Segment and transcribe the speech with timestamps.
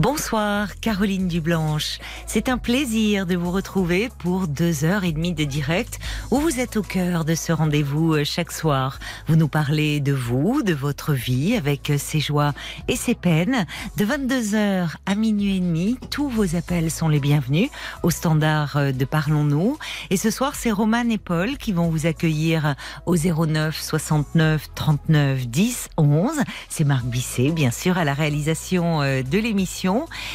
[0.00, 1.98] Bonsoir, Caroline Dublanche.
[2.24, 5.98] C'est un plaisir de vous retrouver pour deux heures et demie de direct
[6.30, 9.00] où vous êtes au cœur de ce rendez-vous euh, chaque soir.
[9.26, 12.52] Vous nous parlez de vous, de votre vie avec euh, ses joies
[12.86, 13.66] et ses peines.
[13.96, 17.68] De 22h à minuit et demi, tous vos appels sont les bienvenus
[18.04, 19.78] au standard euh, de Parlons-nous.
[20.10, 25.48] Et ce soir, c'est Romane et Paul qui vont vous accueillir au 09 69 39
[25.48, 26.30] 10 11.
[26.68, 29.87] C'est Marc Bisset, bien sûr, à la réalisation de l'émission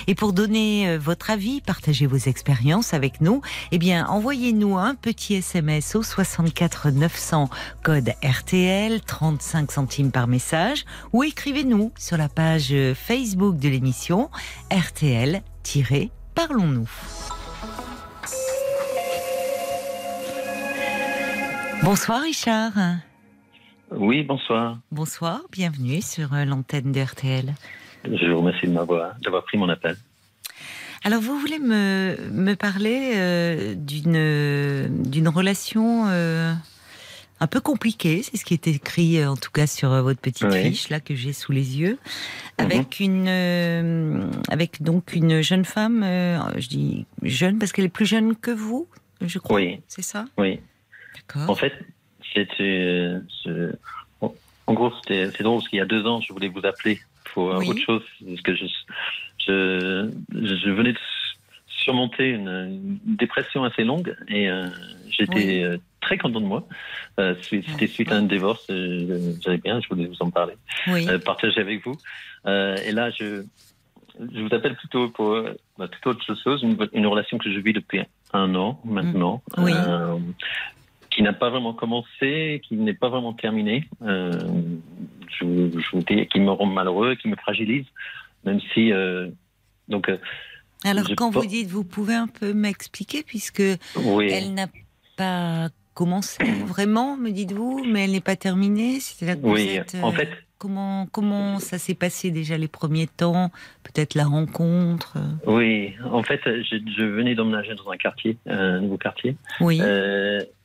[0.07, 4.95] et pour donner euh, votre avis, partager vos expériences avec nous, eh bien, envoyez-nous un
[4.95, 7.49] petit SMS au 64 900
[7.83, 14.29] code RTL, 35 centimes par message, ou écrivez-nous sur la page euh, Facebook de l'émission
[14.71, 16.89] RTL-Parlons-nous.
[21.83, 22.73] Bonsoir Richard.
[23.91, 24.79] Oui, bonsoir.
[24.91, 27.53] Bonsoir, bienvenue sur euh, l'antenne de RTL.
[28.05, 29.95] Je vous remercie de m'avoir d'avoir pris mon appel.
[31.05, 36.53] Alors, vous voulez me, me parler euh, d'une d'une relation euh,
[37.41, 40.53] un peu compliquée, c'est ce qui est écrit euh, en tout cas sur votre petite
[40.53, 41.99] fiche là que j'ai sous les yeux,
[42.57, 43.05] avec mhm.
[43.05, 48.51] une avec donc une jeune femme, je dis jeune parce qu'elle est plus jeune que
[48.51, 48.87] vous,
[49.21, 49.57] je crois.
[49.57, 49.81] Oui.
[49.89, 50.25] C'est ça?
[50.37, 50.61] Oui.
[51.15, 51.49] D'accord.
[51.49, 51.73] En fait,
[52.33, 53.17] c'était
[54.21, 57.01] en gros c'est drôle parce qu'il y a deux ans, je voulais vous appeler
[57.33, 58.03] pour autre chose.
[58.25, 58.65] Parce que je,
[59.45, 60.99] je, je venais de
[61.67, 64.67] surmonter une, dépression assez longue et euh,
[65.09, 66.65] j'étais euh, très content de moi.
[67.19, 70.53] Euh, c'était suite à un divorce, j'avais bien, je voulais vous en parler,
[71.25, 71.97] partager avec vous.
[72.45, 73.43] et là, je,
[74.19, 75.43] je vous appelle plutôt pour
[75.77, 79.43] bah, toute autre chose, une, une, relation que je vis depuis un an maintenant.
[79.57, 79.73] Oui
[81.13, 83.87] qui n'a pas vraiment commencé, qui n'est pas vraiment terminé.
[84.01, 84.31] Euh,
[85.29, 87.85] je, je, vous dis, qui me rend malheureux, qui me fragilise,
[88.45, 88.91] même si.
[88.91, 89.29] Euh,
[89.87, 90.09] donc.
[90.09, 90.17] Euh,
[90.83, 94.67] Alors, quand vous dites, vous pouvez un peu m'expliquer, puisque elle n'a
[95.17, 98.99] pas commencé vraiment, me dites-vous, mais elle n'est pas terminée.
[98.99, 100.29] C'était là que oui, en fait.
[100.59, 103.51] Comment, comment ça s'est passé déjà les premiers temps
[103.83, 108.97] Peut-être la rencontre Oui, en fait, je, je venais d'emménager dans un quartier, un nouveau
[108.97, 109.35] quartier.
[109.59, 109.81] Oui.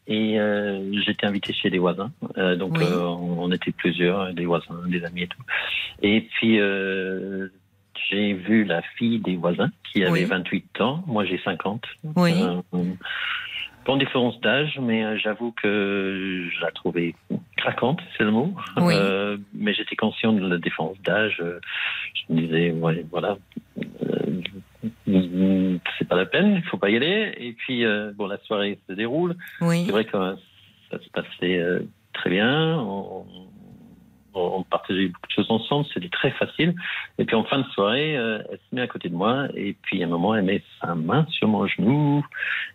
[0.09, 2.11] Et euh, j'étais invité chez des voisins.
[2.39, 5.43] Euh, donc euh, on, était plusieurs, des voisins, des amis et tout.
[6.03, 6.59] Et puis
[8.09, 11.05] j'ai vu la fille des voisins qui avait 28 ans.
[11.07, 11.85] Moi j'ai 50.
[12.17, 12.35] Oui.
[13.99, 17.15] Différence d'âge, mais j'avoue que je la trouvais
[17.57, 18.55] craquante, c'est le mot.
[18.77, 18.95] Oui.
[19.55, 21.43] mais j'étais conscient de la différence d'âge.
[21.43, 23.39] Je me disais, ouais, voilà,
[24.83, 27.35] c'est pas la peine, il faut pas y aller.
[27.39, 29.37] Et puis, euh, bon, la soirée se déroule.
[29.61, 29.85] Oui.
[29.87, 30.37] C'est vrai que
[30.91, 31.81] ça se passait euh,
[32.13, 32.79] très bien.
[32.79, 33.27] On,
[34.35, 35.87] on, partageait beaucoup de choses ensemble.
[35.93, 36.75] C'était très facile.
[37.19, 39.49] Et puis, en fin de soirée, euh, elle se met à côté de moi.
[39.55, 42.25] Et puis, à un moment, elle met sa main sur mon genou.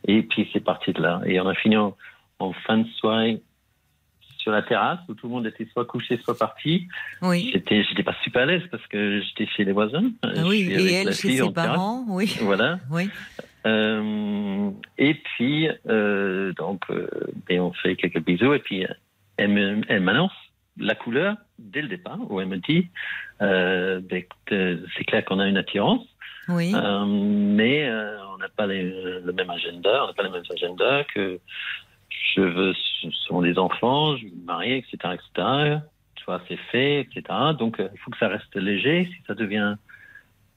[0.07, 1.21] Et puis, c'est parti de là.
[1.25, 1.95] Et on a fini en
[2.67, 3.41] fin de soirée
[4.43, 6.87] sur la terrasse où tout le monde était soit couché, soit parti.
[7.21, 7.49] Oui.
[7.53, 10.11] J'étais, j'étais pas super à l'aise parce que j'étais chez les voisins.
[10.21, 12.37] Ah oui, et elle chez ses parents, oui.
[12.41, 12.79] Voilà.
[12.91, 13.09] Oui.
[13.65, 17.07] Euh, et puis, euh, donc, euh,
[17.49, 18.85] et on fait quelques bisous et puis
[19.37, 20.33] elle, elle m'annonce
[20.77, 22.89] la couleur dès le départ où elle me dit
[23.39, 24.03] ben,
[24.97, 26.05] c'est clair qu'on a une attirance.
[26.49, 26.73] Oui.
[26.73, 31.39] Mais on n'a pas les, le même agenda, on n'a pas les mêmes agendas que
[32.35, 32.73] je veux
[33.27, 35.79] sont des enfants, je veux me marier, etc., etc.
[36.15, 37.23] Tu vois, c'est fait, etc.
[37.57, 39.09] Donc, euh, il faut que ça reste léger.
[39.11, 39.75] Si ça devient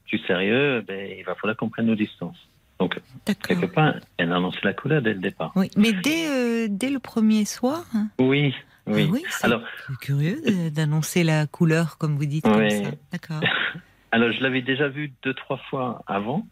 [0.08, 2.38] plus sérieux, ben, il va falloir qu'on prenne nos distances.
[2.78, 5.52] Donc, quelque part, elle a annoncé la couleur dès le départ.
[5.56, 8.54] Oui, mais dès, euh, dès le premier soir hein Oui,
[8.86, 9.08] oui.
[9.10, 9.62] oui c'est Alors,
[10.00, 12.90] curieux d'annoncer la couleur, comme vous dites, ça.
[13.10, 13.40] D'accord.
[14.12, 16.46] Alors, je l'avais déjà vu deux, trois fois avant.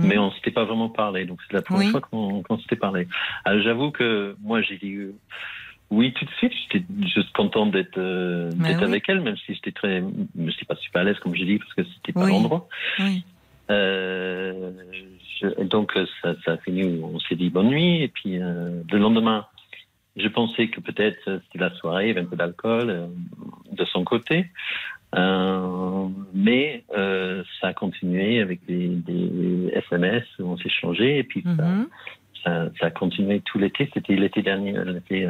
[0.00, 0.06] Mm.
[0.06, 1.24] mais on s'était pas vraiment parlé.
[1.24, 3.06] Donc c'est la première fois qu'on s'était parlé.
[3.44, 5.14] Alors j'avoue que moi j'ai dit euh,
[5.90, 6.52] oui tout de suite.
[6.62, 8.50] J'étais juste content d'être euh,
[8.80, 10.02] avec elle, même si j'étais très,
[10.38, 12.68] je suis pas super à l'aise comme j'ai dit parce que c'était pas l'endroit.
[13.70, 14.72] Euh,
[15.60, 15.92] donc
[16.22, 19.46] ça, ça, a fini, on s'est dit bonne nuit et puis euh, le lendemain.
[20.16, 23.06] Je pensais que peut-être c'était la soirée, il y avait un peu d'alcool euh,
[23.72, 24.46] de son côté.
[25.16, 31.24] Euh, mais euh, ça a continué avec des, des SMS où on s'est changé et
[31.24, 31.88] puis mhm.
[32.44, 33.90] ça, ça, a continué tout l'été.
[33.92, 35.28] C'était l'été dernier, l'été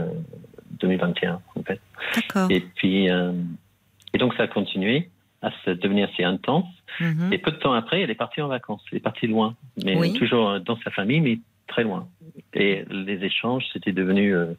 [0.80, 1.80] 2021 euh, en fait.
[2.14, 2.50] D'accord.
[2.50, 5.08] Et puis Et donc ça a continué
[5.42, 6.68] à se devenir assez intense.
[7.00, 7.32] Mhm.
[7.32, 8.82] Et peu de temps après, elle est partie en vacances.
[8.92, 11.38] Elle est partie loin, mais toujours dans sa famille, mais
[11.68, 12.06] très loin.
[12.52, 14.52] Et les échanges, c'était devenu, euh,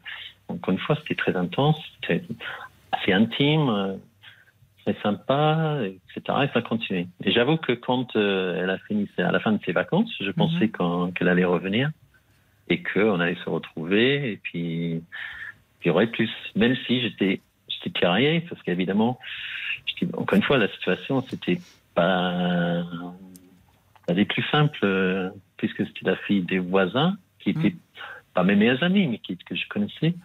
[0.47, 2.23] encore une fois, c'était très intense, c'était
[2.91, 3.99] assez intime,
[4.83, 6.21] très sympa, etc.
[6.43, 7.07] Et ça a continué.
[7.23, 10.31] Et j'avoue que quand euh, elle a fini à la fin de ses vacances, je
[10.31, 11.13] pensais mhm.
[11.13, 11.91] qu'elle allait revenir
[12.69, 15.01] et qu'on allait se retrouver et puis
[15.83, 16.29] il y aurait plus.
[16.55, 19.19] Même si j'étais j'étais parce qu'évidemment,
[20.13, 21.59] encore une fois, la situation c'était
[21.95, 22.83] pas
[24.07, 27.79] pas des plus simples puisque c'était la fille des voisins qui était mhm.
[28.33, 30.15] pas mes meilleurs amis mais qui que je connaissais.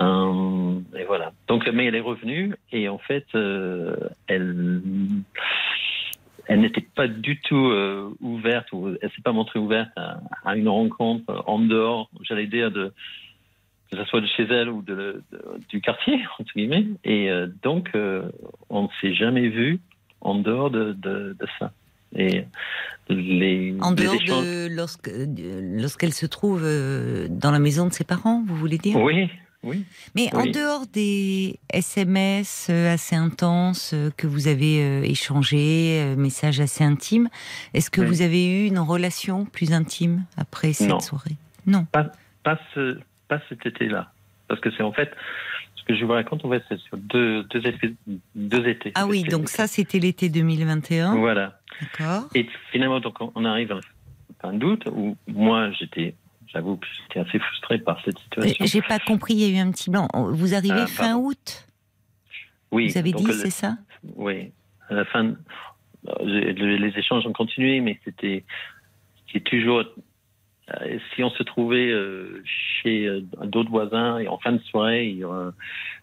[0.00, 1.32] Euh, et voilà.
[1.48, 4.80] Donc, mais elle est revenue et en fait, euh, elle
[6.46, 10.68] elle n'était pas du tout euh, ouverte, ou elle s'est pas montrée ouverte à, une
[10.68, 12.92] rencontre en dehors, j'allais dire, de,
[13.90, 15.22] que ce soit de chez elle ou de,
[15.68, 16.86] du quartier, entre guillemets.
[17.04, 17.30] Et
[17.62, 17.90] donc,
[18.68, 19.78] on ne s'est jamais vu
[20.20, 21.70] en dehors de, de, ça.
[22.16, 22.42] Et
[23.08, 28.78] les, en dehors de lorsqu'elle se trouve dans la maison de ses parents, vous voulez
[28.78, 28.96] dire?
[28.96, 29.30] Oui,
[29.62, 29.84] oui.
[30.14, 36.60] Mais en dehors des SMS euh, assez intenses euh, que vous avez euh, échangés, messages
[36.60, 37.28] assez intimes,
[37.74, 41.36] est-ce que vous avez eu une relation plus intime après cette soirée?
[41.66, 41.84] Non.
[41.92, 42.10] Pas,
[42.42, 42.98] pas, ce,
[43.28, 44.12] pas cet été-là.
[44.48, 45.10] Parce que c'est en fait,
[45.76, 47.94] ce que je vous raconte, en fait, c'est sur deux, deux, étés,
[48.34, 48.92] deux étés.
[48.94, 51.16] Ah oui, donc ça, c'était l'été 2021.
[51.16, 51.60] Voilà.
[51.80, 52.28] D'accord.
[52.34, 53.80] Et finalement, donc, on arrive à
[54.40, 56.14] fin d'août, où moi, j'étais
[56.52, 58.66] J'avoue que j'étais assez frustré par cette situation.
[58.66, 60.08] J'ai pas compris, il y a eu un petit blanc.
[60.14, 61.66] Vous arrivez ah, fin août?
[62.72, 62.88] Oui.
[62.88, 63.76] Vous avez dit, c'est ça?
[64.16, 64.52] Oui.
[64.88, 65.34] À la fin,
[66.22, 68.44] les échanges ont continué, mais c'était
[69.44, 69.84] toujours.
[70.80, 75.18] Euh, si on se trouvait euh, chez euh, d'autres voisins et en fin de soirée,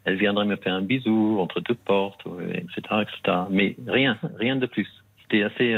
[0.03, 3.37] elle viendrait me faire un bisou entre deux portes, etc., etc.
[3.49, 4.87] Mais rien, rien de plus.
[5.21, 5.75] C'était assez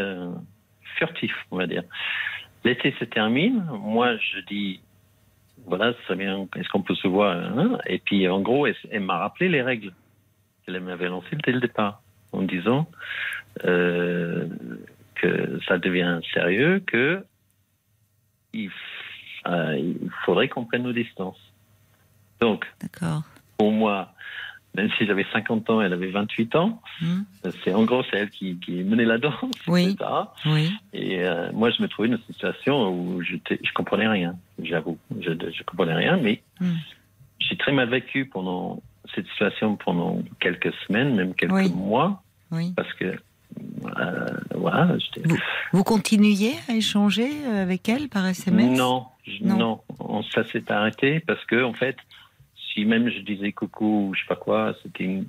[0.97, 1.83] furtif, on va dire.
[2.63, 3.65] L'été se termine.
[3.71, 4.81] Moi, je dis,
[5.65, 7.77] voilà, ça bien, est-ce qu'on peut se voir hein?
[7.85, 9.93] Et puis, en gros, elle, m'a rappelé les règles
[10.65, 12.01] qu'elle m'avait lancées dès le départ,
[12.31, 12.87] en disant
[13.65, 14.47] euh,
[15.15, 17.23] que ça devient sérieux, que
[18.53, 18.71] il,
[19.47, 21.39] euh, il faudrait qu'on prenne nos distances.
[22.39, 22.65] Donc,
[23.57, 24.13] pour moi,
[24.75, 26.81] même si j'avais 50 ans, elle avait 28 ans.
[27.01, 27.21] Hmm.
[27.63, 29.33] C'est en gros c'est elle qui, qui menait la danse,
[29.67, 29.95] oui.
[30.45, 30.71] Oui.
[30.93, 34.35] Et euh, moi, je me trouvais dans une situation où je je comprenais rien.
[34.61, 36.75] J'avoue, je, je comprenais rien, mais hmm.
[37.39, 38.81] j'ai très mal vécu pendant
[39.15, 42.21] cette situation pendant quelques semaines, même quelques mois,
[42.75, 43.15] parce que
[43.99, 44.95] euh, voilà.
[45.25, 45.37] Vous,
[45.73, 49.07] vous, continuiez à échanger avec elle par SMS Non,
[49.41, 50.23] non, non.
[50.23, 51.97] ça s'est arrêté parce que en fait
[52.79, 55.23] si même je disais coucou ou je sais pas quoi, c'était,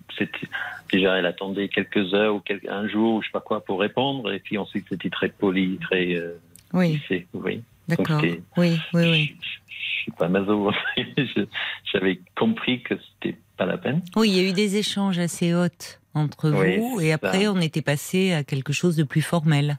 [0.93, 4.33] déjà elle attendait quelques heures ou un jour ou je sais pas quoi pour répondre
[4.33, 6.39] et puis ensuite c'était très poli, très euh,
[6.73, 7.01] oui.
[7.35, 7.63] oui.
[7.89, 8.23] D'accord.
[8.23, 9.37] Oui, oui, oui.
[9.69, 10.71] Je, suis pas maso.
[11.93, 14.03] J'avais compris que c'était pas la peine.
[14.17, 15.67] Oui, il y a eu des échanges assez hauts
[16.15, 19.77] entre vous et après on était passé à quelque chose de plus formel.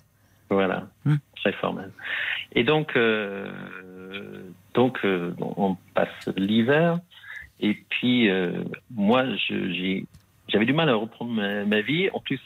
[0.50, 1.20] Voilà, hum.
[1.38, 1.92] très formel.
[2.54, 3.50] Et donc, euh,
[4.74, 7.00] donc euh, on passe l'hiver.
[7.62, 9.24] Et puis, euh, moi,
[10.48, 12.10] j'avais du mal à reprendre ma, vie.
[12.14, 12.42] En plus,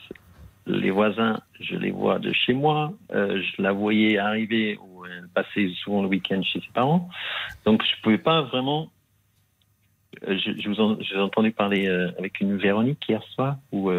[0.67, 2.93] les voisins, je les vois de chez moi.
[3.13, 7.09] Euh, je la voyais arriver ou elle passait souvent le week-end chez ses parents.
[7.65, 8.91] Donc, je ne pouvais pas vraiment.
[10.27, 10.79] Euh, je, vous,
[11.13, 11.87] ai entendu parler
[12.19, 13.89] avec une Véronique hier soir où.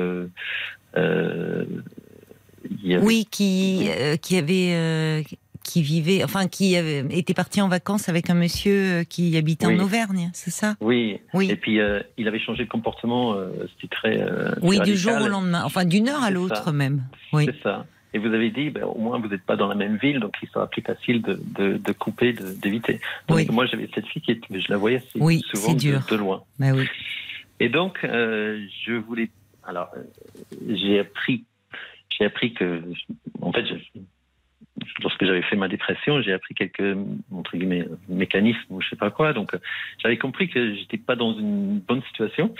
[2.84, 3.88] Oui, qui,
[4.20, 5.24] qui avait
[5.66, 9.66] qui vivait, enfin qui avait, était parti en vacances avec un monsieur euh, qui habitait
[9.66, 10.76] en Auvergne, c'est ça?
[10.80, 11.20] Oui.
[11.34, 11.50] Oui.
[11.50, 14.26] Et puis euh, il avait changé de comportement, euh, c'était très.
[14.62, 17.02] oui, du jour au lendemain, enfin d'une heure à l'autre même.
[17.32, 17.46] Oui.
[17.46, 17.84] C'est ça.
[18.14, 20.34] Et vous avez dit, ben, au moins vous n'êtes pas dans la même ville, donc
[20.42, 23.00] il sera plus facile de, de, de couper, d'éviter.
[23.28, 23.46] Oui.
[23.50, 26.00] Moi j'avais cette fille qui, je la voyais oui, souvent dur.
[26.08, 26.44] De, loin.
[26.58, 26.86] Ben oui.
[27.58, 29.30] Et donc je voulais,
[29.66, 29.90] alors
[30.68, 31.44] j'ai appris,
[32.16, 32.82] j'ai appris que,
[33.42, 34.00] en fait, je,
[35.02, 36.96] lorsque j'avais fait ma dépression, j'ai appris quelques
[37.32, 39.32] entre guillemets mécanismes ou je sais pas quoi.
[39.32, 39.56] Donc
[39.98, 42.54] j'avais compris que j'étais pas dans une bonne situation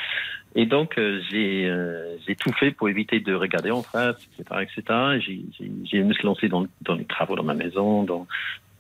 [0.54, 4.62] et donc euh, j'ai euh, j'ai tout fait pour éviter de regarder en face, etc.,
[4.62, 5.18] etc.
[5.20, 5.42] J'ai
[5.85, 8.26] j'ai me suis lancé dans, dans les travaux dans ma maison, dans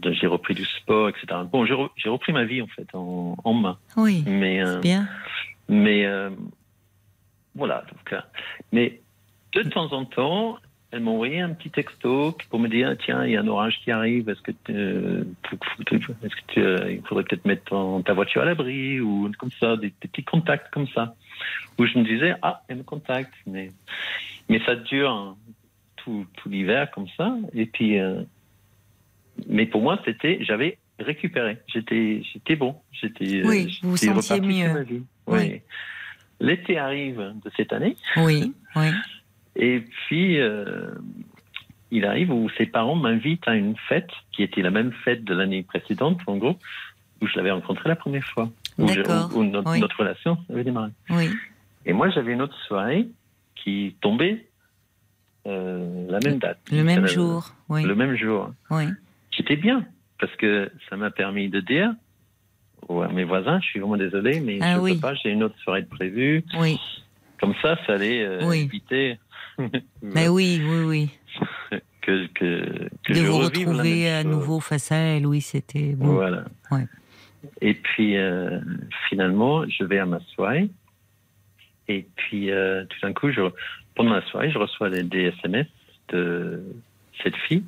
[0.02, 1.26] j'ai repris du sport, etc.
[1.50, 3.78] Bon, j'ai repris ma vie en fait en, en main.
[3.96, 4.24] Oui.
[4.26, 5.08] Mais euh, bien.
[5.68, 6.06] Mais
[7.54, 7.84] voilà.
[7.90, 8.22] Donc,
[8.72, 9.00] mais
[9.52, 10.58] de temps en temps,
[10.96, 13.78] elle m'a envoyé un petit texto pour me dire tiens, il y a un orage
[13.84, 18.44] qui arrive, est-ce que, est-ce que tu, euh, il faudrait peut-être mettre ta voiture à
[18.46, 21.14] l'abri ou comme ça, des, petits contacts comme ça.
[21.78, 23.34] où je me disais, ah, elle me contacte.
[23.46, 23.72] Mais,
[24.48, 25.36] mais ça dure
[25.96, 27.36] tout, tout l'hiver comme ça.
[27.52, 28.22] Et puis, euh,
[29.48, 31.58] mais pour moi, c'était, j'avais récupéré.
[31.66, 32.76] J'étais, j'étais bon.
[32.90, 34.86] J'étais, euh, oui, vous vous sentiez mieux.
[35.26, 35.60] Oui.
[36.40, 37.96] L'été arrive de cette année.
[38.16, 38.88] Oui, oui.
[39.56, 40.90] Et puis, euh,
[41.90, 45.34] il arrive où ses parents m'invitent à une fête qui était la même fête de
[45.34, 46.58] l'année précédente, en gros,
[47.20, 48.50] où je l'avais rencontré la première fois.
[48.78, 50.90] Où, où, notre, relation avait démarré.
[51.08, 51.30] Oui.
[51.86, 53.08] Et moi, j'avais une autre soirée
[53.54, 54.46] qui tombait
[55.46, 56.58] euh, la même date.
[56.70, 57.84] Le même jour, oui.
[57.84, 58.50] Le même jour.
[58.70, 58.84] Oui.
[59.30, 59.86] J'étais bien,
[60.20, 61.94] parce que ça m'a permis de dire
[62.88, 65.42] à mes voisins, je suis vraiment désolé, mais ah je ne peux pas, j'ai une
[65.42, 66.44] autre soirée de prévue.
[66.58, 66.78] Oui.
[67.40, 69.18] Comme ça, ça allait euh, éviter.
[70.02, 71.80] mais oui, oui, oui.
[72.02, 76.14] que, que, que de vous retrouver à nouveau face à elle, oui, c'était bon.
[76.14, 76.44] Voilà.
[76.70, 76.86] Ouais.
[77.60, 78.60] Et puis euh,
[79.08, 80.68] finalement, je vais à ma soirée.
[81.88, 83.40] Et puis euh, tout d'un coup, je,
[83.94, 85.66] pendant la soirée, je reçois des, SMS
[86.08, 86.62] de
[87.22, 87.64] cette fille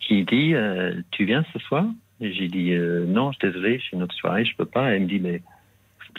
[0.00, 0.54] qui dit
[1.10, 1.86] Tu viens ce soir?
[2.20, 4.92] J'ai dit euh, non, je suis désolé, j'ai une autre soirée, je peux pas.
[4.92, 5.42] elle me dit mais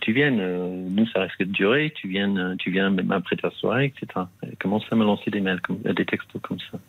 [0.01, 3.35] tu viennes, euh, nous ça risque de durer, tu viens, euh, tu viens même après
[3.35, 4.25] ta soirée, etc.
[4.41, 6.79] Elle commence à me lancer des mails, comme, des textos comme ça?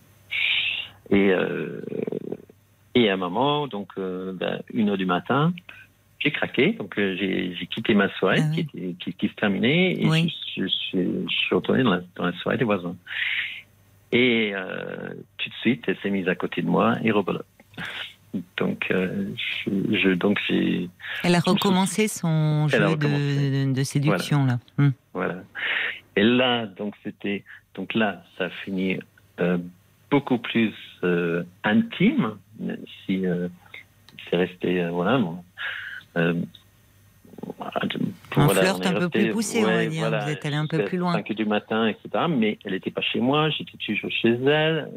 [1.10, 1.32] Et
[2.94, 5.52] et à un moment, donc ben, une heure du matin,
[6.18, 8.56] j'ai craqué, donc j'ai quitté ma soirée ah
[8.98, 10.08] qui, qui, se terminait et
[10.56, 12.96] je, suis retourné dans la, soirée des voisins.
[14.12, 14.52] Et
[15.38, 17.46] tout de suite, elle s'est mise à côté de moi et rebelote.
[18.56, 19.28] Donc, euh,
[19.66, 20.88] je, donc j'ai.
[21.22, 24.58] Elle a recommencé son jeu de, séduction là.
[24.78, 24.90] Hmm.
[25.12, 25.42] Voilà.
[26.16, 28.98] Et là, donc c'était donc là, ça a fini
[29.40, 29.58] euh,
[30.10, 30.72] beaucoup plus
[31.04, 33.24] euh, intime, même si
[34.28, 35.20] c'est resté voilà.
[38.36, 40.08] un flirt un peu plus poussé, on va dire.
[40.08, 41.12] Vous êtes allé un peu plus loin.
[41.12, 42.24] 5 du matin, etc.
[42.30, 44.88] Mais elle n'était pas chez moi, j'étais toujours chez elle.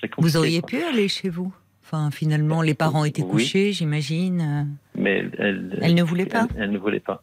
[0.00, 1.54] Très vous auriez pu aller chez vous?
[1.92, 4.78] Enfin, finalement, les parents étaient couchés, j'imagine.
[4.94, 6.48] Mais elle, elle, ne voulait pas.
[6.56, 7.22] Elle, ne voulait pas.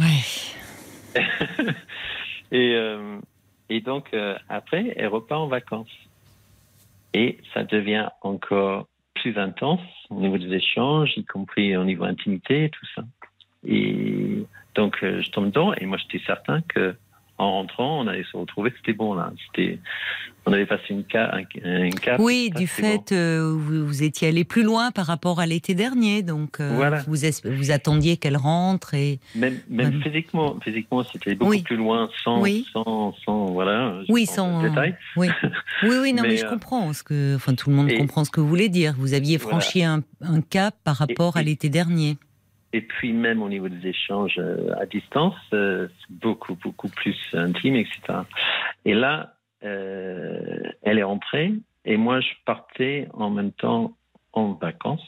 [0.00, 0.54] Oui.
[2.50, 3.18] et, euh,
[3.68, 5.96] et donc, euh, après, elle repart en vacances.
[7.14, 12.64] Et ça devient encore plus intense au niveau des échanges, y compris au niveau intimité
[12.64, 13.04] et tout ça.
[13.64, 16.96] Et donc, euh, je tombe dedans, et moi, j'étais certain que
[17.42, 19.32] en rentrant, on allait se retrouver, c'était bon là.
[19.46, 19.78] C'était,
[20.46, 21.34] on avait passé une cap.
[21.64, 25.46] Un, cap oui, du fait euh, vous, vous, étiez allé plus loin par rapport à
[25.46, 27.02] l'été dernier, donc euh, voilà.
[27.06, 32.44] vous, vous attendiez qu'elle rentre et même, même physiquement, physiquement, c'était beaucoup plus loin, sans,
[32.72, 34.00] sans, sans, voilà.
[34.08, 34.96] Oui, sans détail.
[35.16, 35.28] Oui,
[35.82, 38.30] oui, oui, non, mais, je euh, comprends ce que, enfin, tout le monde comprend ce
[38.30, 38.94] que vous voulez dire.
[38.98, 42.16] Vous aviez franchi un, un, cap par rapport à l'été dernier.
[42.72, 47.16] Et puis même au niveau des échanges euh, à distance, euh, c'est beaucoup, beaucoup plus
[47.34, 48.20] intime, etc.
[48.84, 51.52] Et là, euh, elle est rentrée
[51.84, 53.94] et moi je partais en même temps
[54.32, 55.06] en vacances.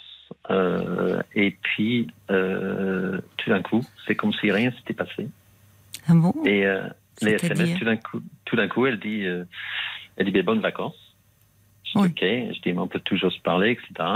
[1.35, 5.29] et puis tout d'un coup, c'est comme si rien s'était passé.
[6.07, 6.35] Ah bon?
[6.45, 6.67] Et
[7.23, 9.25] les SMS, tout d'un coup, tout d'un coup, elle dit,
[10.17, 11.17] elle dit, ben, bonnes vacances.
[11.85, 14.09] Je dis, ok, je dis, mais on peut toujours se parler, etc.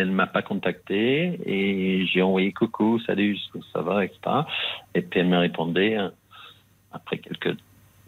[0.00, 3.36] Elle ne m'a pas contacté et j'ai envoyé coucou, salut,
[3.70, 4.18] ça va, etc.
[4.94, 6.08] Et puis elle me répondait euh,
[6.90, 7.54] après quelques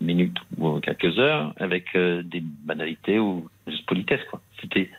[0.01, 4.21] minutes ou quelques heures avec euh, des banalités ou juste politesse.
[4.31, 4.41] Quoi.
[4.61, 4.91] C'était,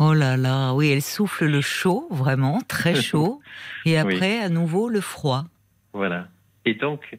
[0.00, 3.40] Oh là là, oui, elle souffle le chaud, vraiment, très chaud.
[3.86, 5.44] et après, à nouveau, le froid.
[5.92, 6.26] Voilà.
[6.64, 7.16] Et donc,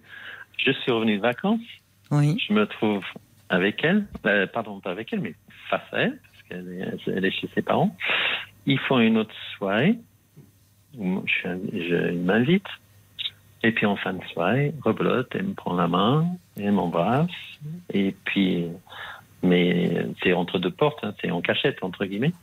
[0.58, 1.60] je suis revenu de vacances.
[2.12, 2.38] Oui.
[2.48, 3.04] Je me trouve
[3.50, 5.36] avec elle, euh, pardon, pas avec elle, mais
[5.70, 7.96] face à elle, parce qu'elle elle est chez ses parents.
[8.70, 9.98] Ils font une autre soirée.
[10.94, 12.68] Je, m'invite.
[13.64, 17.32] Et puis en fin de soirée, rebelote, elle me prend la main, elle m'embrasse.
[17.92, 18.68] Et puis,
[19.42, 22.34] mais c'est entre deux portes, hein, c'est en cachette, entre guillemets.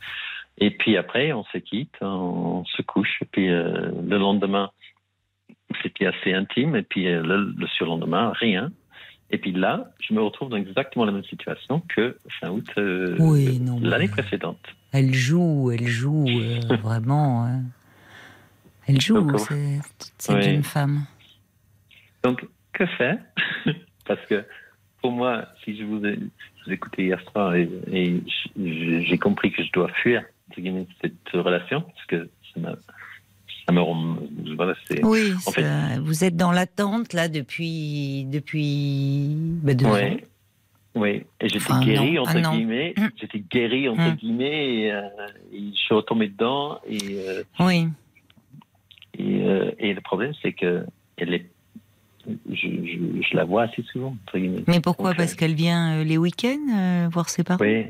[0.57, 3.19] Et puis après, on se quitte, on se couche.
[3.21, 4.71] Et puis euh, le lendemain,
[5.81, 6.75] c'était assez intime.
[6.75, 8.69] Et puis euh, le, surlendemain, rien.
[9.31, 13.15] Et puis là, je me retrouve dans exactement la même situation que fin août euh,
[13.81, 14.75] l'année précédente.
[14.91, 17.45] Elle joue, elle joue euh, vraiment.
[17.45, 17.63] Hein.
[18.87, 21.05] Elle joue, cette jeune femme.
[22.23, 23.17] Donc, que faire?
[24.05, 24.45] Parce que
[25.01, 26.17] pour moi, si je vous ai,
[26.69, 27.69] écouté hier soir et,
[28.57, 30.23] j'ai compris que je dois fuir
[31.01, 32.75] cette relation, parce que ça me
[34.55, 40.17] voilà, oui, en fait, vous êtes dans l'attente là depuis depuis bah, deux ans.
[40.97, 42.93] Oui, et j'étais guéri, entre guillemets.
[42.97, 43.07] Mm.
[43.19, 44.15] J'étais guéri, entre mm.
[44.15, 45.01] guillemets, euh,
[45.53, 46.79] et, je suis retombé dedans.
[46.87, 47.87] Et, euh, oui.
[49.17, 50.85] Et, euh, et, le problème, c'est que
[51.17, 51.49] elle est,
[52.49, 54.15] je, la vois assez souvent.
[54.67, 55.13] Mais pourquoi?
[55.13, 57.63] Parce qu'elle vient les week-ends voir ses parents?
[57.63, 57.85] Oui,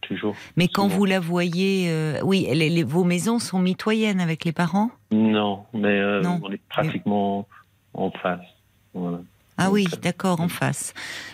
[0.00, 0.34] toujours.
[0.56, 1.90] Mais quand vous la voyez,
[2.22, 4.90] oui, les, vos maisons sont mitoyennes avec les parents?
[5.10, 7.46] Non, mais on est pratiquement
[7.94, 8.44] en face.
[8.92, 9.20] Voilà.
[9.58, 10.92] Ah oui, d'accord, en face.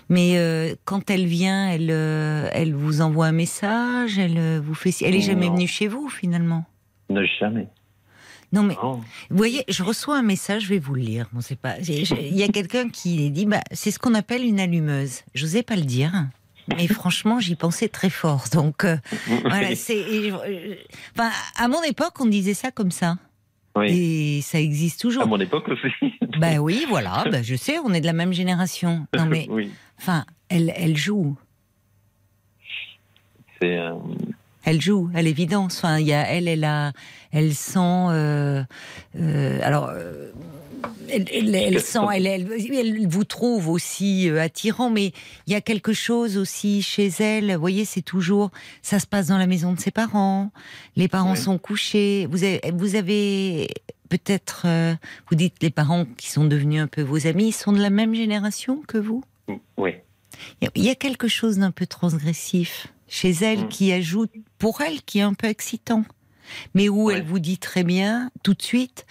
[0.08, 4.74] Mais euh, quand elle vient, elle, euh, elle vous envoie un message, elle euh, vous
[4.74, 4.94] fait.
[5.02, 6.64] Elle est jamais venue chez vous finalement?
[7.10, 7.66] Non, jamais.
[8.52, 11.26] Non mais, vous voyez, je reçois un message, je vais vous le lire.
[11.32, 11.78] Bon, c'est pas.
[11.78, 15.22] Il y a quelqu'un qui dit, bah, c'est ce qu'on appelle une allumeuse.
[15.34, 16.12] Je n'osais pas le dire.
[16.68, 18.44] Mais franchement, j'y pensais très fort.
[18.52, 18.84] Donc,
[19.40, 20.30] voilà, c'est.
[21.16, 23.16] Enfin, à mon époque, on disait ça comme ça.
[23.84, 25.22] Et ça existe toujours.
[25.22, 26.12] À mon époque aussi.
[26.38, 29.06] ben oui, voilà, ben je sais, on est de la même génération.
[29.16, 29.48] Non mais,
[29.98, 31.36] enfin, elle, elle joue.
[33.60, 33.78] C'est.
[33.78, 33.94] Euh,
[34.64, 35.78] elle joue, à l'évidence.
[35.78, 36.92] Enfin, il y a elle, elle a,
[37.32, 37.78] elle sent.
[37.78, 38.62] Euh,
[39.18, 39.90] euh, alors,
[41.08, 45.12] elle, sent, elle, vous trouve aussi euh, attirant, mais
[45.46, 47.52] il y a quelque chose aussi chez elle.
[47.54, 48.50] Vous voyez, c'est toujours,
[48.82, 50.50] ça se passe dans la maison de ses parents.
[50.96, 52.26] Les parents sont couchés.
[52.30, 53.68] Vous avez, vous avez
[54.08, 54.94] peut-être, euh,
[55.30, 57.90] vous dites les parents qui sont devenus un peu vos amis, ils sont de la
[57.90, 59.24] même génération que vous?
[59.76, 59.92] Oui.
[60.74, 63.68] Il y a quelque chose d'un peu transgressif chez elle mm.
[63.68, 66.04] qui ajoute, pour elle, qui est un peu excitant
[66.74, 69.06] mais où elle vous dit très bien, tout de suite,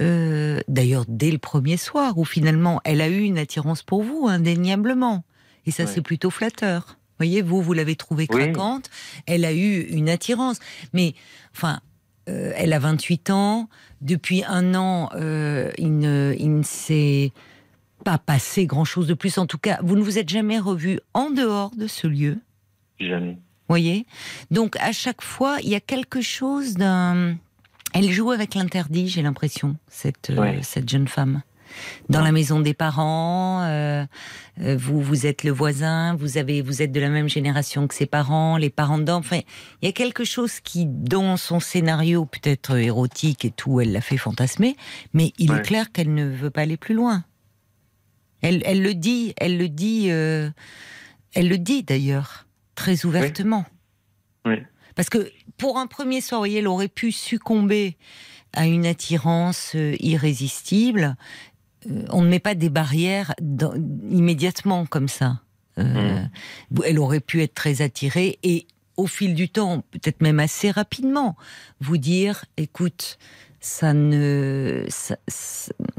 [0.00, 4.26] euh, d'ailleurs dès le premier soir, où finalement elle a eu une attirance pour vous,
[4.28, 5.24] indéniablement.
[5.66, 6.98] Et ça, c'est plutôt flatteur.
[7.18, 8.90] Voyez, vous, vous l'avez trouvée craquante,
[9.26, 10.58] elle a eu une attirance.
[10.92, 11.14] Mais,
[11.54, 11.80] enfin,
[12.28, 13.68] euh, elle a 28 ans,
[14.00, 17.32] depuis un an, euh, il ne, il ne s'est
[18.04, 19.38] pas passé grand-chose de plus.
[19.38, 22.38] En tout cas, vous ne vous êtes jamais revu en dehors de ce lieu
[22.98, 23.38] Jamais.
[23.68, 24.06] Voyez
[24.50, 27.36] Donc, à chaque fois, il y a quelque chose d'un
[27.94, 31.42] elle joue avec l'interdit, j'ai l'impression, cette, euh, cette jeune femme.
[32.08, 34.04] Dans la maison des parents, euh,
[34.60, 37.94] euh, vous vous êtes le voisin, vous avez vous êtes de la même génération que
[37.94, 39.02] ses parents, les parents.
[39.08, 39.40] Enfin,
[39.80, 44.00] il y a quelque chose qui, dans son scénario peut-être érotique et tout, elle l'a
[44.00, 44.76] fait fantasmer,
[45.14, 47.24] mais il est clair qu'elle ne veut pas aller plus loin.
[48.40, 50.52] Elle, elle le dit, elle le dit, elle
[51.36, 53.64] le dit d'ailleurs très ouvertement.
[54.44, 54.56] Oui.
[54.94, 57.96] Parce que pour un premier soir, elle aurait pu succomber
[58.52, 61.16] à une attirance euh, irrésistible.
[61.90, 63.34] Euh, on ne met pas des barrières
[64.10, 65.40] immédiatement comme ça.
[65.78, 66.80] Euh, mmh.
[66.84, 71.36] Elle aurait pu être très attirée et au fil du temps, peut-être même assez rapidement,
[71.80, 73.18] vous dire, écoute,
[73.60, 74.86] ça ne,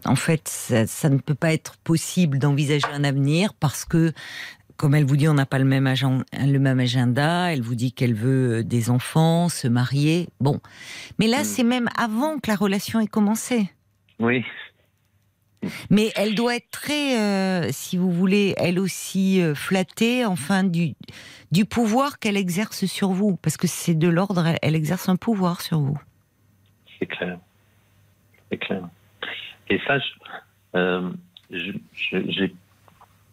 [0.05, 4.13] en fait, ça, ne peut pas être possible d'envisager un avenir parce que
[4.77, 7.51] comme elle vous dit, on n'a pas le même, le même agenda.
[7.51, 10.27] Elle vous dit qu'elle veut euh, des enfants, se marier.
[10.39, 10.59] Bon.
[11.19, 11.45] Mais là, mm.
[11.45, 13.69] c'est même avant que la relation ait commencé.
[14.19, 14.43] Oui.
[15.89, 20.93] Mais elle doit être très, euh, si vous voulez, elle aussi euh, flattée, enfin, du,
[21.51, 23.37] du pouvoir qu'elle exerce sur vous.
[23.37, 25.99] Parce que c'est de l'ordre, elle, exerce un pouvoir sur vous.
[26.99, 27.39] C'est clair.
[28.51, 28.87] C'est clair.
[29.69, 29.97] Et ça,
[30.73, 31.11] je,
[31.49, 32.45] je, je,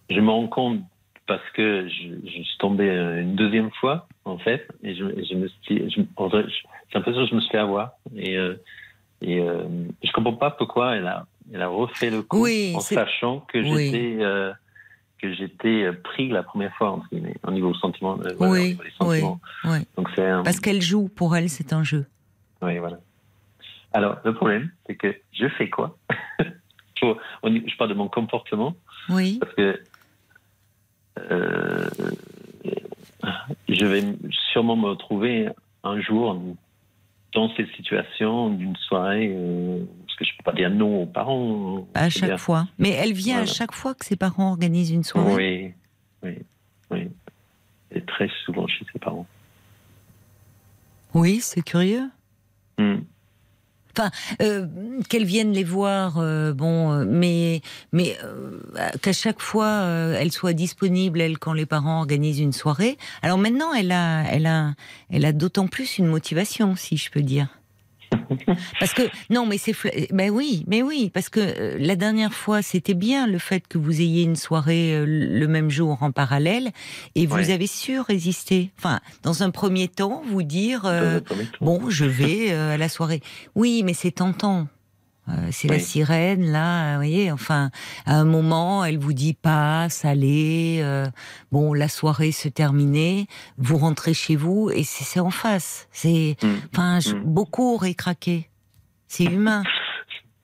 [0.09, 0.81] je me rends compte
[1.27, 6.07] parce que je, suis tombé une deuxième fois, en fait, et je, me suis, j'ai
[6.95, 7.93] l'impression que je me suis fait avoir.
[8.17, 8.55] Et, euh,
[9.21, 9.65] et euh,
[10.03, 14.17] je comprends pas pourquoi elle a, elle a refait le coup en sachant que j'étais,
[14.21, 14.53] euh,
[15.21, 17.01] que j'étais pris la première fois,
[17.45, 18.19] au niveau sentiment.
[18.41, 22.07] oui, oui, Donc c'est Parce qu'elle joue, pour elle, c'est un jeu.
[22.63, 22.99] Oui, voilà.
[23.93, 25.97] Alors, le problème, c'est que je fais quoi?
[27.03, 28.77] Je parle de mon comportement.
[29.09, 29.39] Oui.
[29.41, 29.83] Parce que
[31.19, 31.89] euh,
[33.69, 34.05] je vais
[34.53, 35.49] sûrement me retrouver
[35.85, 36.41] un jour
[37.35, 41.07] dans cette situation d'une soirée, euh, parce que je ne peux pas dire non aux
[41.07, 41.87] parents.
[41.95, 42.69] À chaque fois.
[42.79, 45.75] Mais elle vient à chaque fois que ses parents organisent une soirée?
[46.23, 46.39] Oui, oui,
[46.91, 47.11] oui.
[47.91, 49.27] Et très souvent chez ses parents.
[51.15, 52.09] Oui, c'est curieux.
[52.79, 53.01] Hmm.
[53.97, 54.67] Enfin, euh,
[55.09, 57.61] qu'elles viennent les voir, euh, bon, euh, mais
[57.93, 58.17] mais
[59.03, 59.83] qu'à chaque fois
[60.19, 62.97] elle soit disponible, elle, quand les parents organisent une soirée.
[63.23, 64.75] Alors maintenant, elle a, elle a,
[65.11, 67.49] elle a d'autant plus une motivation, si je peux dire.
[68.81, 69.75] Parce que non, mais c'est
[70.13, 73.79] ben oui, mais oui, parce que euh, la dernière fois c'était bien le fait que
[73.79, 76.71] vous ayez une soirée euh, le même jour en parallèle
[77.15, 78.71] et vous avez su résister.
[78.79, 81.21] Enfin, dans un premier temps, vous dire euh,
[81.61, 83.21] bon, je vais à la soirée.
[83.55, 84.67] Oui, mais c'est tentant.
[85.29, 87.31] Euh, c'est la sirène là, vous voyez.
[87.31, 87.71] Enfin,
[88.07, 90.81] à un moment, elle vous dit passe, allez.
[90.83, 91.07] Euh,
[91.53, 95.87] bon, la soirée se terminait, vous rentrez chez vous et c'est en face.
[95.93, 96.49] C'est, mm.
[96.73, 97.23] enfin, mm.
[97.25, 98.51] beaucoup auraient craqué.
[99.07, 99.63] C'est humain.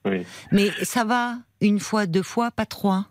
[0.05, 0.25] Oui.
[0.51, 1.37] Mais ça va.
[1.59, 3.07] une fois, deux fois, pas trois.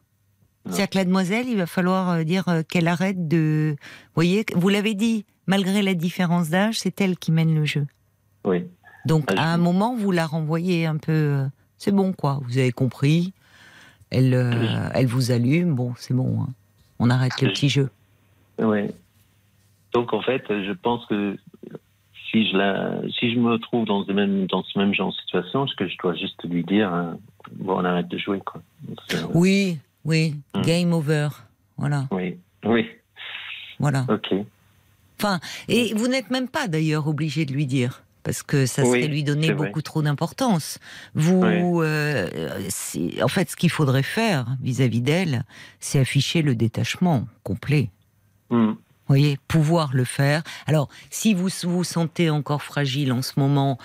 [0.64, 3.76] C'est-à-dire que la demoiselle, il va falloir euh, dire qu'elle arrête de.
[3.78, 7.86] Vous voyez, vous l'avez dit, malgré la différence d'âge, c'est elle qui mène le jeu.
[8.44, 8.66] Oui.
[9.04, 11.46] Donc, ah, à un moment, vous la renvoyez un peu.
[11.78, 12.40] Euh, c'est bon, quoi.
[12.42, 13.32] Vous avez compris.
[14.10, 14.34] Elle,
[14.94, 15.74] elle vous allume.
[15.74, 16.42] Bon, c'est bon.
[16.42, 16.48] Hein.
[16.98, 17.90] On arrête le petit jeu.
[18.58, 18.90] Oui.
[19.92, 21.36] Donc, en fait, je pense que
[22.30, 25.16] si je, la, si je me trouve dans, le même, dans ce même genre de
[25.16, 27.18] situation, ce que je dois juste lui dire, hein,
[27.52, 28.40] bon, on arrête de jouer.
[28.44, 28.60] Quoi.
[29.34, 30.62] Oui, oui, hmm.
[30.62, 31.28] game over.
[31.76, 32.06] Voilà.
[32.10, 32.86] Oui, oui.
[33.78, 34.04] Voilà.
[34.08, 34.34] Ok.
[35.18, 39.06] Enfin, et vous n'êtes même pas d'ailleurs obligé de lui dire parce que ça serait
[39.06, 40.78] lui donner beaucoup trop d'importance.
[41.14, 42.28] Vous, euh,
[43.22, 45.46] en fait, ce qu'il faudrait faire vis-à-vis d'elle,
[45.80, 47.90] c'est afficher le détachement complet.
[48.50, 48.74] Hmm
[49.08, 50.42] voyez, pouvoir le faire.
[50.66, 53.78] Alors, si vous vous sentez encore fragile en ce moment,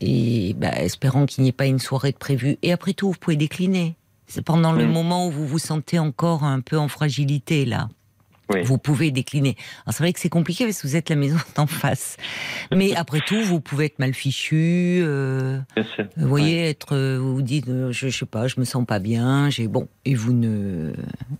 [0.00, 3.18] et bah, espérant qu'il n'y ait pas une soirée de prévue, et après tout, vous
[3.18, 3.96] pouvez décliner.
[4.28, 7.88] C'est pendant le moment où vous vous sentez encore un peu en fragilité, là.
[8.64, 9.56] Vous pouvez décliner.
[9.86, 12.16] C'est vrai que c'est compliqué parce que vous êtes la maison d'en face.
[12.72, 15.00] Mais après tout, vous pouvez être mal fichu.
[15.02, 15.60] Euh,
[16.16, 18.84] vous voyez, être, euh, vous vous dites, euh, je, je sais pas, je me sens
[18.86, 19.50] pas bien.
[19.50, 20.92] J'ai bon, et vous ne,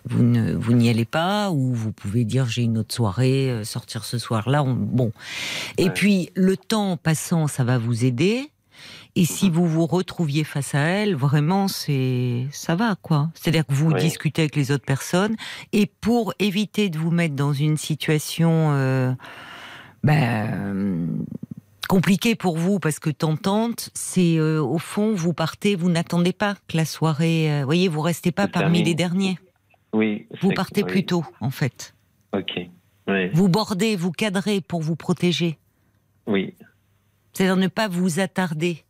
[0.05, 4.05] vous ne, vous n'y allez pas, ou vous pouvez dire j'ai une autre soirée, sortir
[4.05, 4.65] ce soir-là.
[4.67, 5.13] Bon.
[5.79, 8.51] Et puis le temps passant, ça va vous aider.
[9.17, 13.31] Et si vous vous retrouviez face à elle, vraiment, c'est ça va quoi.
[13.35, 15.37] C'est-à-dire que vous discutez avec les autres personnes
[15.73, 19.13] et pour éviter de vous mettre dans une situation euh,
[20.05, 21.09] ben,
[21.89, 26.55] compliquée pour vous parce que tentante, c'est euh, au fond vous partez, vous n'attendez pas
[26.69, 29.39] que la soirée, euh, voyez, vous restez pas parmi les derniers.
[29.93, 30.27] Oui.
[30.43, 31.95] Vous partez plus tôt en fait.
[32.33, 32.61] Ok.
[33.33, 35.59] Vous bordez, vous cadrez pour vous protéger.
[36.27, 36.55] Oui.
[37.33, 38.85] C'est-à-dire ne pas vous attarder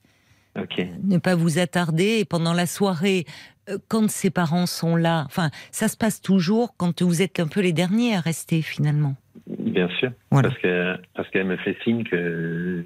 [1.04, 2.18] ne pas vous attarder.
[2.20, 3.24] Et pendant la soirée,
[3.68, 7.48] euh, quand ses parents sont là, enfin, ça se passe toujours quand vous êtes un
[7.48, 9.16] peu les derniers à rester finalement.
[9.46, 10.10] Bien sûr.
[10.30, 12.84] Parce qu'elle parce qu'elle me fait signe que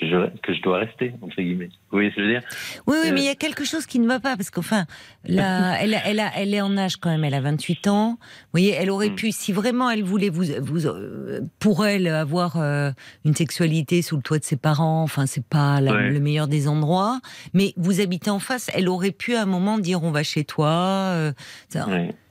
[0.00, 1.68] que je dois rester, entre guillemets.
[1.90, 2.42] Vous voyez ce que je veux dire?
[2.86, 4.86] Oui, oui, mais il y a quelque chose qui ne va pas, parce qu'enfin,
[5.24, 8.10] là, elle, elle, a, elle est en âge quand même, elle a 28 ans.
[8.20, 9.16] Vous voyez, elle aurait mm.
[9.16, 12.90] pu, si vraiment elle voulait vous, vous euh, pour elle, avoir euh,
[13.24, 17.20] une sexualité sous le toit de ses parents, enfin, c'est pas le meilleur des endroits,
[17.54, 20.44] mais vous habitez en face, elle aurait pu à un moment dire on va chez
[20.44, 20.70] toi.
[20.70, 21.32] Euh,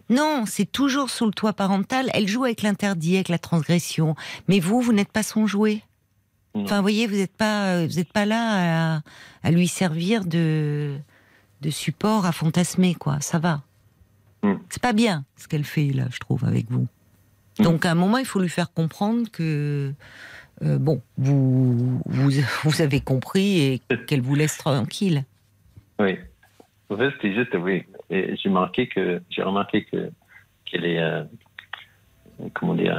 [0.09, 2.09] non, c'est toujours sous le toit parental.
[2.13, 4.15] Elle joue avec l'interdit, avec la transgression.
[4.47, 5.83] Mais vous, vous n'êtes pas son jouet.
[6.63, 9.01] Enfin, vous voyez, vous n'êtes pas, euh, vous êtes pas là
[9.43, 10.97] à, lui servir de,
[11.61, 13.19] de support à fantasmer, quoi.
[13.21, 13.61] Ça va.
[14.43, 14.53] Mm.
[14.69, 16.87] C'est pas bien ce qu'elle fait là, je trouve, avec vous.
[17.59, 17.63] Mm.
[17.63, 19.93] Donc, à un moment, il faut lui faire comprendre que
[20.63, 22.31] euh, bon, vous, vous,
[22.63, 25.23] vous avez compris et qu'elle vous laisse tranquille.
[25.99, 26.17] Oui.
[26.89, 27.83] En fait, c'était juste, oui.
[28.09, 30.09] J'ai remarqué que j'ai remarqué que
[30.65, 31.23] qu'elle est, euh,
[32.53, 32.95] comment dire,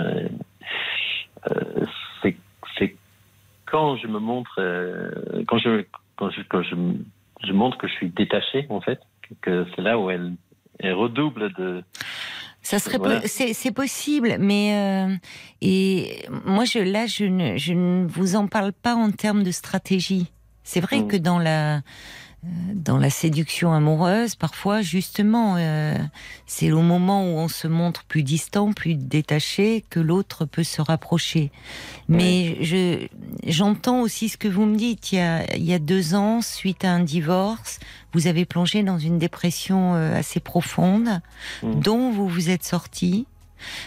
[3.70, 5.10] quand je me montre, euh,
[5.46, 5.84] quand je
[6.16, 6.74] quand je quand je,
[7.46, 9.00] je, montre que je suis détaché en fait,
[9.40, 10.34] que c'est là où elle,
[10.78, 11.82] elle redouble de.
[12.62, 15.14] Ça serait c'est possible, mais euh,
[15.62, 19.50] et moi je là je ne je ne vous en parle pas en termes de
[19.50, 20.30] stratégie.
[20.62, 21.08] C'est vrai mm.
[21.08, 21.80] que dans la
[22.42, 25.94] dans la séduction amoureuse, parfois, justement, euh,
[26.46, 30.80] c'est au moment où on se montre plus distant, plus détaché, que l'autre peut se
[30.80, 31.50] rapprocher.
[32.08, 33.06] Mais je,
[33.46, 35.12] j'entends aussi ce que vous me dites.
[35.12, 37.78] Il y, a, il y a deux ans, suite à un divorce,
[38.14, 41.20] vous avez plongé dans une dépression euh, assez profonde,
[41.62, 41.80] mmh.
[41.80, 43.26] dont vous vous êtes sorti.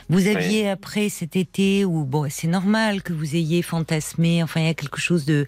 [0.09, 4.43] Vous aviez après cet été où bon, c'est normal que vous ayez fantasmé.
[4.43, 5.45] Enfin, il y a quelque chose de,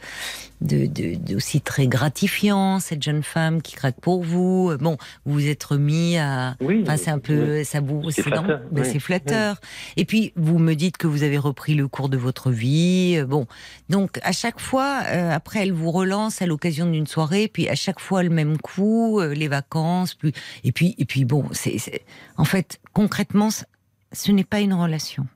[0.62, 2.80] de, de, aussi très gratifiant.
[2.80, 4.72] Cette jeune femme qui craque pour vous.
[4.80, 6.56] Bon, vous vous êtes remis à.
[6.62, 8.62] Oui, enfin, c'est un peu, ça vous, c'est flatteur.
[8.84, 9.60] c'est flatteur.
[9.98, 13.22] Et puis vous me dites que vous avez repris le cours de votre vie.
[13.28, 13.48] Bon,
[13.90, 17.48] donc à chaque fois, euh, après, elle vous relance à l'occasion d'une soirée.
[17.48, 20.14] Puis à chaque fois le même coup, euh, les vacances.
[20.14, 20.32] Plus
[20.64, 22.04] et puis et puis bon, c'est
[22.38, 23.50] en fait concrètement
[24.15, 25.28] ce n'est pas une relation.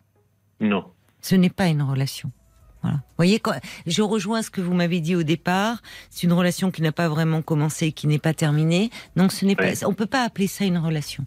[0.59, 0.85] Non.
[1.21, 2.31] Ce n'est pas une relation.
[2.81, 2.97] Voilà.
[2.97, 3.41] Vous voyez,
[3.85, 5.81] je rejoins ce que vous m'avez dit au départ.
[6.09, 8.89] C'est une relation qui n'a pas vraiment commencé, qui n'est pas terminée.
[9.15, 11.25] Donc, ce n'est pas, on peut pas appeler ça une relation.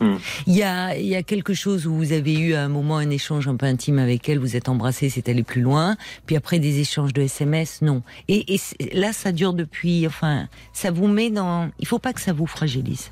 [0.00, 0.16] Hmm.
[0.46, 2.98] Il, y a, il y a quelque chose où vous avez eu à un moment
[2.98, 5.96] un échange un peu intime avec elle, vous êtes embrassé, c'est allé plus loin.
[6.26, 8.02] Puis après des échanges de SMS, non.
[8.28, 8.60] Et, et
[8.92, 10.06] là, ça dure depuis.
[10.06, 11.70] Enfin, ça vous met dans.
[11.78, 13.10] Il faut pas que ça vous fragilise.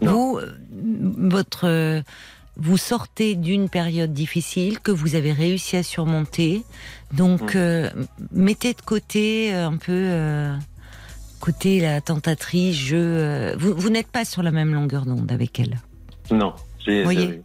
[0.00, 2.02] Vous, euh, votre
[2.56, 6.62] vous sortez d'une période difficile que vous avez réussi à surmonter.
[7.12, 7.90] Donc, euh,
[8.32, 10.56] mettez de côté euh, un peu, euh,
[11.40, 12.96] côté la tentatrice, je.
[12.96, 15.78] euh, vous vous n'êtes pas sur la même longueur d'onde avec elle.
[16.30, 16.54] Non.
[16.78, 17.42] j'ai- Voyez.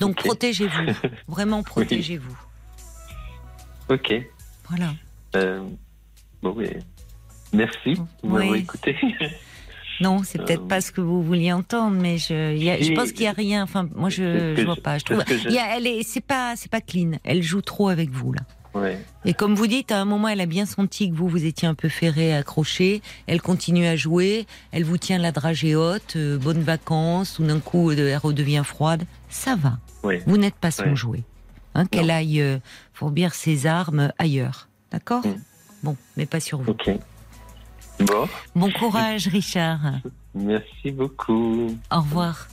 [0.00, 0.92] Donc protégez-vous,
[1.28, 2.36] vraiment protégez-vous.
[3.88, 4.14] Ok.
[4.68, 4.94] Voilà.
[6.42, 6.56] Bon.
[7.52, 8.28] Merci de Oui.
[8.30, 8.96] m'avoir écouté.
[10.02, 12.80] Non, c'est peut-être Euh, pas ce que vous vouliez entendre, mais je, il y a-
[12.80, 13.62] je pense qu'il y a rien.
[13.62, 14.98] Enfin, moi, je, je vois pas.
[14.98, 17.12] Je trouve, il y a- elle est, c'est pas, c'est pas clean.
[17.24, 18.40] Elle joue trop avec vous là.
[18.74, 18.98] ouais.
[19.24, 21.68] Et comme vous dites, à un moment, elle a bien senti que vous, vous étiez
[21.68, 23.00] un peu ferré, accroché.
[23.26, 24.46] Elle continue à jouer.
[24.72, 26.16] Elle vous tient la dragée haute.
[26.16, 27.34] euh, bonnes vacances.
[27.34, 29.04] Tout d'un coup, euh, elle redevient froide.
[29.28, 29.78] Ça va.
[30.02, 30.22] Ouais.
[30.26, 30.96] Vous n'êtes pas son Ouais.
[30.96, 31.22] jouet.
[31.74, 32.58] Hein, Qu'elle aille euh,
[32.92, 34.68] fourbir ses armes ailleurs.
[34.90, 35.24] D'accord?
[35.26, 35.34] Mm.
[35.84, 36.74] Bon, mais pas sur vous.
[38.06, 39.80] Bon, Bon courage, Richard.
[40.34, 41.76] merci beaucoup.
[41.90, 42.48] Au revoir.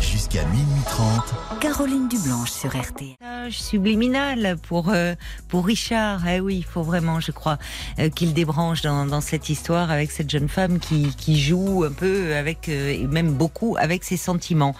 [0.00, 2.72] Jusqu'à minuit 30, Caroline Dublanche sur.
[2.74, 5.14] Message subliminal pour euh,
[5.48, 6.26] pour Richard.
[6.28, 7.58] Eh oui, il faut vraiment, je crois,
[7.98, 11.92] euh, qu'il débranche dans, dans cette histoire avec cette jeune femme qui, qui joue un
[11.92, 14.74] peu avec euh, et même beaucoup avec ses sentiments.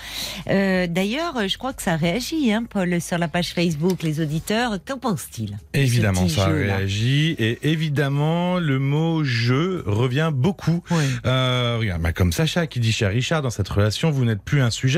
[0.49, 4.79] Euh, D'ailleurs, je crois que ça réagit, hein, Paul, sur la page Facebook, les auditeurs.
[4.87, 7.35] Qu'en pensent-ils Évidemment, ça réagit.
[7.39, 10.83] Et évidemment, le mot jeu revient beaucoup.
[10.91, 11.05] Oui.
[11.27, 14.61] Euh, regarde, bah, comme Sacha qui dit chez Richard, dans cette relation, vous n'êtes plus
[14.61, 14.92] un sujet,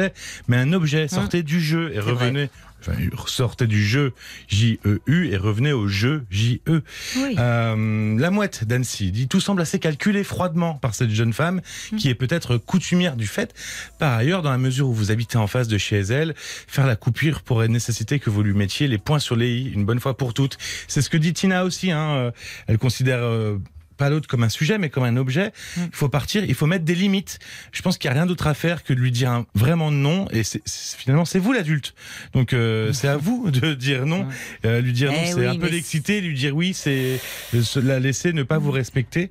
[0.48, 1.08] mais un objet.
[1.08, 2.50] Sortez du jeu et revenez.
[2.86, 4.12] Enfin, sortez du jeu
[4.48, 6.82] J-E-U et revenez au jeu J-E.
[7.16, 7.34] Oui.
[7.38, 11.96] Euh, la mouette d'Annecy dit tout semble assez calculé froidement par cette jeune femme Mm.
[11.96, 13.54] qui est peut-être coutumière du fait.
[13.98, 16.96] Par ailleurs, dans la mesure où vous habitez en face de chez elle, faire la
[16.96, 20.16] coupure pourrait nécessiter que vous lui mettiez les points sur les i une bonne fois
[20.16, 20.58] pour toutes.
[20.86, 21.90] C'est ce que dit Tina aussi.
[21.90, 22.10] Hein.
[22.16, 22.30] Euh,
[22.66, 23.56] Elle considère euh,
[23.96, 25.52] pas l'autre comme un sujet, mais comme un objet.
[25.76, 25.80] Mm.
[25.90, 27.38] Il faut partir, il faut mettre des limites.
[27.72, 29.90] Je pense qu'il n'y a rien d'autre à faire que de lui dire un- vraiment
[29.90, 30.28] non.
[30.30, 31.94] Et c'est, c'est- finalement, c'est vous l'adulte.
[32.32, 34.26] Donc, euh, c'est à vous de dire non.
[34.64, 36.20] Euh, lui dire non, Eh c'est oui, un peu l'exciter.
[36.20, 37.18] Lui dire oui, c'est
[37.62, 39.30] se la laisser ne pas vous respecter.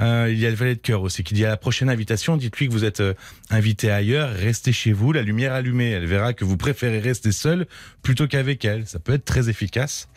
[0.00, 2.36] Euh, il y a le valet de cœur aussi qui dit à la prochaine invitation,
[2.36, 3.14] dites-lui que vous êtes euh,
[3.50, 5.90] invité ailleurs, restez chez vous, la lumière allumée.
[5.90, 7.66] Elle verra que vous préférez rester seul
[8.02, 8.86] plutôt qu'avec elle.
[8.86, 10.08] Ça peut être très efficace.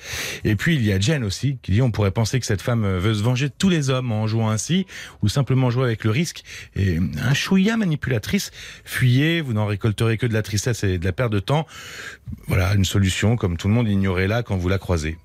[0.43, 2.83] Et puis il y a Jen aussi qui dit on pourrait penser que cette femme
[2.85, 4.85] euh, veut se venger de tous les hommes en jouant ainsi
[5.21, 6.43] ou simplement jouer avec le risque.
[6.75, 8.51] Et un chouïa manipulatrice,
[8.85, 11.65] fuyez, vous n'en récolterez que de la tristesse et de la perte de temps.
[12.47, 15.17] Voilà une solution comme tout le monde ignorez-la quand vous la croisez.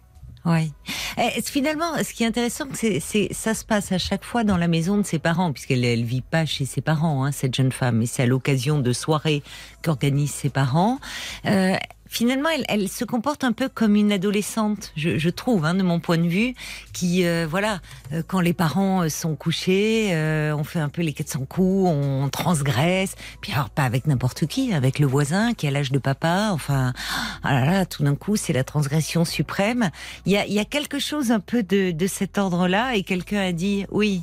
[0.47, 0.73] Oui.
[1.19, 4.57] Eh, finalement, ce qui est intéressant, c'est, c'est ça se passe à chaque fois dans
[4.57, 7.73] la maison de ses parents, puisqu'elle elle vit pas chez ses parents, hein, cette jeune
[7.73, 9.43] femme, et c'est à l'occasion de soirées
[9.83, 11.01] qu'organisent ses parents.
[11.47, 11.75] Euh,
[12.17, 15.83] finalement, elle, elle se comporte un peu comme une adolescente, je, je trouve, hein, de
[15.83, 16.55] mon point de vue,
[16.95, 17.81] qui, euh, voilà,
[18.15, 21.91] euh, quand les parents euh, sont couchés, euh, on fait un peu les 400 coups,
[21.91, 25.99] on transgresse, puis alors pas avec n'importe qui, avec le voisin qui a l'âge de
[25.99, 26.95] papa, enfin,
[27.43, 29.91] ah là là, tout d'un coup, c'est la transgression suprême.
[30.25, 33.41] Il y a, y a quelque chose un peu de, de cet ordre-là, et quelqu'un
[33.41, 34.23] a dit, oui,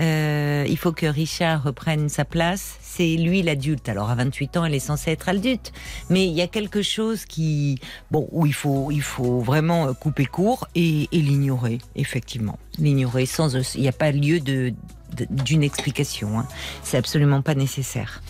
[0.00, 2.78] euh, il faut que Richard reprenne sa place.
[2.96, 3.88] C'est lui l'adulte.
[3.88, 5.72] Alors à 28 ans, elle est censée être adulte,
[6.10, 7.78] mais il y a quelque chose qui,
[8.10, 13.54] bon, où il faut, il faut vraiment couper court et, et l'ignorer, effectivement, l'ignorer sans,
[13.74, 14.72] il n'y a pas lieu de
[15.16, 16.38] de- d'une explication.
[16.40, 16.46] Hein.
[16.82, 18.20] C'est absolument pas nécessaire.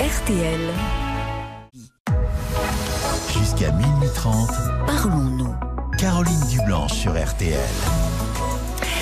[0.00, 0.60] RTL,
[3.32, 4.50] jusqu'à minuit 30,
[4.86, 5.54] parlons-nous.
[5.98, 7.58] Caroline Dublanche sur RTL.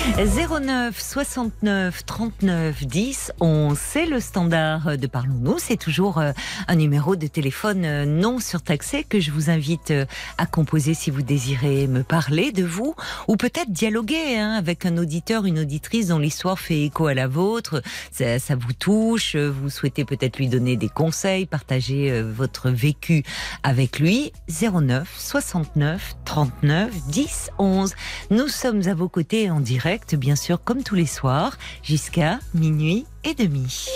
[0.01, 5.59] 09 69 39 10 11, c'est le standard de Parlons-nous.
[5.59, 6.31] C'est toujours euh,
[6.67, 10.05] un numéro de téléphone euh, non surtaxé que je vous invite euh,
[10.39, 12.95] à composer si vous désirez me parler de vous
[13.27, 17.27] ou peut-être dialoguer hein, avec un auditeur, une auditrice dont l'histoire fait écho à la
[17.27, 17.83] vôtre.
[18.11, 23.23] Ça, ça vous touche, vous souhaitez peut-être lui donner des conseils, partager votre vécu
[23.61, 24.33] avec lui.
[24.49, 27.93] 09 69 39 10 11.
[28.31, 33.05] Nous sommes à vos côtés en direct, bien sûr, comme tous les soirs, jusqu'à minuit
[33.25, 33.87] et demi.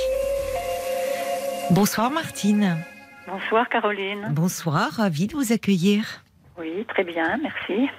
[1.72, 2.78] Bonsoir Martine.
[3.28, 4.28] Bonsoir Caroline.
[4.32, 6.24] Bonsoir, ravie de vous accueillir.
[6.60, 7.90] Oui, très bien, merci.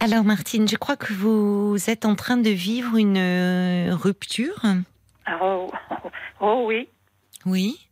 [0.00, 4.62] Alors Martine, je crois que vous êtes en train de vivre une euh, rupture.
[5.26, 6.88] Ah, Oh, oh, oh oui.
[7.44, 7.88] Oui.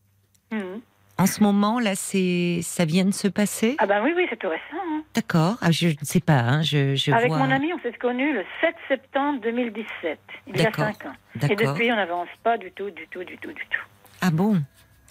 [0.51, 0.81] Mhm.
[1.17, 3.77] En ce moment, là, c'est, ça vient de se passer?
[3.79, 4.63] Ah ben oui, oui, c'est tout récent.
[4.91, 5.03] hein.
[5.15, 5.57] D'accord.
[5.63, 6.41] Ah, je ne sais pas.
[6.41, 7.39] hein, je, je Avec vois.
[7.39, 10.87] mon ami, on s'est connus le 7 septembre 2017, il y a D'accord.
[10.87, 11.15] 5 ans.
[11.51, 13.81] Et depuis, on n'avance pas du tout, du tout, du tout, du tout.
[14.21, 14.61] Ah bon?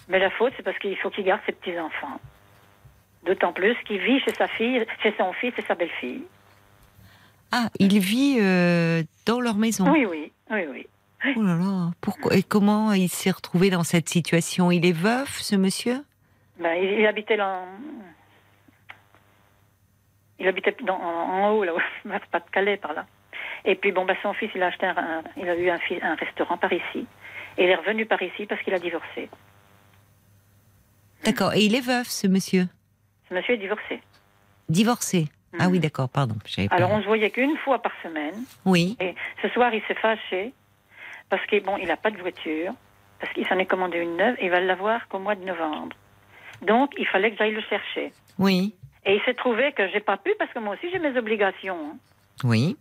[0.08, 2.20] Mais la faute, c'est parce qu'il faut qu'il garde ses petits-enfants.
[3.24, 6.22] D'autant plus qu'il vit chez sa fille, chez son fils et sa belle-fille.
[7.50, 9.90] Ah, il vit euh, dans leur maison?
[9.90, 10.86] Oui, oui, oui, oui.
[11.36, 11.90] Oh là là.
[12.00, 14.70] Pourquoi et comment il s'est retrouvé dans cette situation?
[14.70, 16.04] Il est veuf, ce monsieur?
[16.60, 17.62] Ben, il, il habitait là.
[20.38, 21.72] Il habitait dans, en, haut, là,
[22.04, 23.06] vers Pas-de-Calais, par là.
[23.64, 26.14] Et puis, bon, bah, son fils, il a acheté un, il a eu un, un
[26.16, 27.06] restaurant par ici.
[27.56, 29.30] Et il est revenu par ici parce qu'il a divorcé.
[31.24, 31.54] D'accord.
[31.54, 32.66] Et il est veuf, ce monsieur?
[33.28, 34.00] Ce monsieur est divorcé.
[34.68, 35.28] Divorcé?
[35.58, 35.82] Ah oui, Mhm.
[35.82, 36.34] d'accord, pardon.
[36.34, 38.34] pas- Alors, on se voyait qu'une fois par semaine.
[38.64, 40.52] Oui, Et ce soir, il s'est fâché
[41.36, 42.72] parce qu'il bon, il n'a pas de voiture,
[43.20, 45.96] parce qu'il s'en est commandé une neuve et il va l'avoir qu'au mois de novembre.
[46.62, 48.12] Donc, il fallait que j'aille le chercher.
[48.38, 48.72] oui,
[49.04, 51.76] Et il s'est trouvé que j'ai pas pu parce que moi aussi j'ai mes obligations.
[51.92, 51.96] hein.
[52.44, 52.76] oui.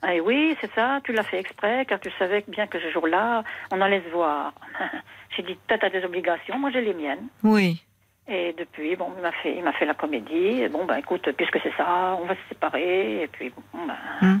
[0.00, 2.88] Ah, et oui, c'est ça, tu l'as fait exprès car tu savais bien que ce
[2.92, 3.42] jour-là,
[3.72, 4.52] on allait se voir.
[5.36, 7.26] j'ai dit, toi, t'as des obligations, moi j'ai les miennes.
[7.42, 7.82] Oui.
[8.28, 10.62] Et depuis, bon, il m'a fait, il m'a fait la comédie.
[10.62, 13.22] Et bon, ben écoute, puisque c'est ça, on va se séparer.
[13.22, 14.40] Et puis, bon, ben.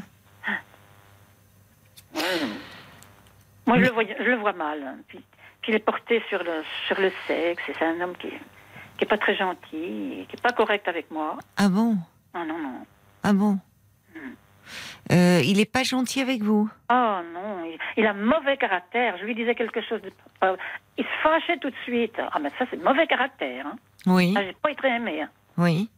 [2.14, 2.22] Ouais.
[3.68, 4.82] Moi, je le, vois, je le vois mal.
[4.82, 4.96] hein.
[5.08, 5.20] Puis,
[5.62, 7.62] puis il est porté sur le, sur le sexe.
[7.68, 8.28] Et c'est un homme qui,
[8.96, 11.36] qui est pas très gentil, qui est pas correct avec moi.
[11.56, 11.96] Ah bon?
[12.34, 12.86] Ah non, non.
[13.22, 13.58] Ah bon?
[15.10, 16.68] Euh, Il est pas gentil avec vous?
[16.90, 19.16] Oh non, il, il a mauvais caractère.
[19.18, 20.56] Je lui disais quelque chose de pas-
[20.98, 22.16] Il se fâchait tout de suite.
[22.18, 23.66] Ah, mais ça, c'est mauvais caractère.
[23.66, 23.76] Hein.
[24.06, 25.22] Oui, Ah, j'ai pas été aimé.
[25.22, 25.30] Hein.
[25.56, 25.88] oui.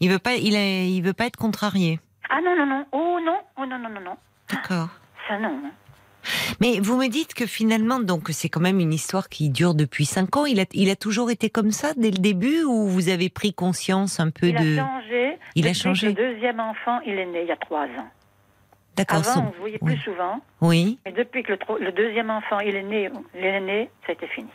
[0.00, 2.00] Il veut pas, il, est, il veut pas être contrarié.
[2.28, 2.84] Ah non, non, non.
[2.92, 4.16] Oh non, oh non, non, non, non.
[4.52, 4.88] D'accord.
[5.28, 5.58] Ça, non.
[5.64, 5.70] hein.
[6.60, 10.04] Mais vous me dites que finalement, donc c'est quand même une histoire qui dure depuis
[10.06, 10.46] cinq ans.
[10.46, 13.52] Il a, il a toujours été comme ça dès le début ou vous avez pris
[13.52, 14.78] conscience un peu Il de.
[14.78, 15.38] a changé.
[15.54, 16.14] Il a changé.
[16.14, 18.08] que Le deuxième enfant, il est né il y a trois ans.
[18.96, 19.18] D'accord.
[19.18, 19.94] Avant, son- on se voyait oui.
[19.94, 20.40] plus souvent.
[20.62, 20.98] Oui.
[21.04, 24.26] Mais depuis que le, deuxième enfant, il est né, il est né, ça a été
[24.28, 24.48] fini.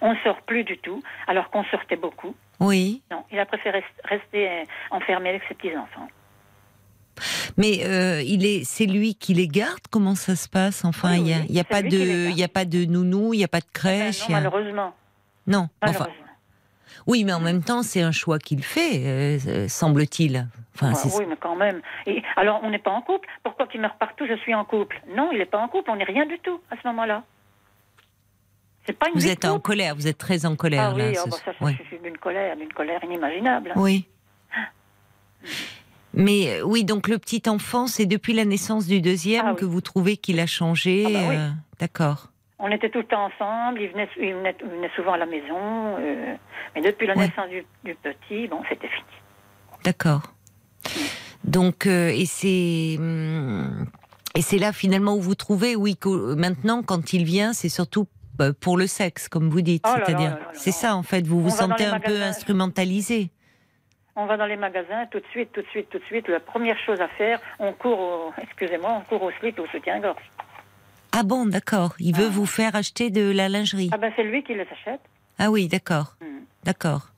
[0.00, 2.34] On ne sort plus du tout, alors qu'on sortait beaucoup.
[2.60, 3.02] Oui.
[3.10, 6.08] Non, il a préféré rester enfermé avec ses petits-enfants.
[7.56, 9.80] Mais euh, il est, c'est lui qui les garde?
[9.90, 12.44] Comment ça se passe Enfin, il y a, oui, y a pas de, il y
[12.44, 14.20] a pas de nounou, il y a pas de Ben crèche.
[14.20, 14.94] non, il y a- malheureusement.
[15.46, 15.68] non.
[15.82, 16.14] Enfin, malheureusement.
[17.06, 20.46] oui, mais en même temps, c'est un choix qu'il fait, euh, euh, semble-t-il.
[20.74, 21.80] Enfin, c'est- oui, mais quand même.
[22.06, 23.28] Et, alors, on n'est pas en couple?
[23.42, 25.00] Pourquoi qu'il meurt partout, je suis en couple?
[25.16, 25.90] Non, il n'est pas en couple.
[25.90, 27.24] On n'est rien du tout à ce moment-là.
[28.86, 29.94] C'est pas une Vous êtes en colère.
[29.96, 31.20] Vous êtes très en colère Ah oui, là.
[31.26, 31.74] ah bah ça, ça oui.
[31.76, 33.72] suffit d'une colère, d'une colère inimaginable.
[33.76, 34.06] Oui.
[36.14, 39.60] Mais euh, oui, donc le petit enfant, c'est depuis la naissance du deuxième Ah oui.
[39.60, 41.04] que vous trouvez qu'il a changé.
[41.06, 41.36] Ah bah oui.
[41.36, 42.30] euh, D'accord.
[42.58, 45.26] On était tout le temps ensemble, il venait, il venait, il venait souvent à la
[45.26, 46.34] maison, euh,
[46.74, 47.26] mais depuis la Ouais.
[47.28, 49.06] naissance du, du petit, bon, c'était fini.
[49.84, 50.22] D'accord.
[51.44, 53.86] Donc, euh, et c'est hum,
[54.34, 58.06] et c'est là finalement où vous trouvez, oui, que maintenant quand il vient, c'est surtout
[58.60, 59.84] pour le sexe, comme vous dites.
[59.86, 60.40] Oh C'est-à-dire, là.
[60.52, 61.26] c'est ça en fait.
[61.26, 63.30] Vous vous On sentez un peu instrumentalisé.
[64.20, 66.26] On va dans les magasins, tout de suite, tout de suite, tout de suite.
[66.26, 70.20] La première chose à faire, on court au, excusez-moi, on court au slip au soutien-gorge.
[71.12, 71.94] Ah bon, d'accord.
[72.00, 73.90] Il veut vous faire acheter de la lingerie.
[73.92, 75.00] Ah ben, c'est lui qui les achète.
[75.38, 76.16] Ah oui, d'accord.
[76.20, 76.24] Mm.
[76.64, 77.10] D'accord.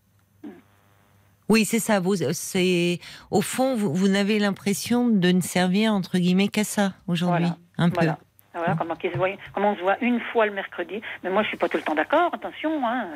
[1.49, 1.99] Oui, c'est ça.
[2.01, 6.93] Vous, c'est au fond, vous, vous n'avez l'impression de ne servir entre guillemets qu'à ça
[7.09, 7.57] aujourd'hui, Voilà.
[7.79, 7.95] un peu.
[7.97, 8.19] Voilà.
[8.53, 11.01] Voilà, comment, qu'il se voit- comment on se voit une fois le mercredi.
[11.25, 12.87] Mais moi, je suis pas tout le temps d'accord, attention.
[12.87, 13.07] Hein.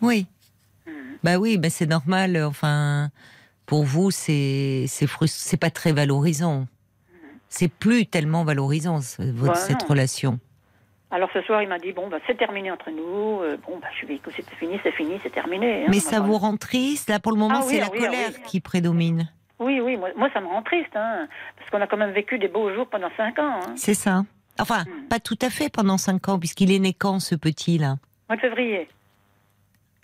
[0.00, 0.26] Oui.
[0.86, 0.90] Mm.
[1.24, 2.36] Bah oui, bah c'est normal.
[2.44, 3.10] Enfin,
[3.66, 6.66] pour vous, c'est c'est pas très valorisant.
[7.48, 9.86] C'est plus tellement valorisant votre Bah, cette non.
[9.88, 10.38] relation.
[11.12, 13.40] Alors ce soir, il m'a dit bon, bah, c'est terminé entre nous.
[13.42, 15.84] Euh, bon, bah, je lui ai dit c'est fini, c'est fini, c'est terminé.
[15.84, 15.88] hein.
[15.88, 17.08] Mais ça vous rend triste?
[17.08, 18.42] Là, pour le moment, Ah c'est ah la oui, ah colère oui.
[18.46, 19.30] qui prédomine.
[19.60, 22.38] Oui, oui, moi, moi, ça me rend triste, hein, parce qu'on a quand même vécu
[22.38, 23.60] des beaux jours pendant cinq ans.
[23.66, 23.72] Hein.
[23.76, 24.24] C'est ça.
[24.58, 25.08] Enfin, Mm.
[25.08, 27.96] pas tout à fait pendant cinq ans, puisqu'il est né quand ce petit là
[28.28, 28.88] Mois de février.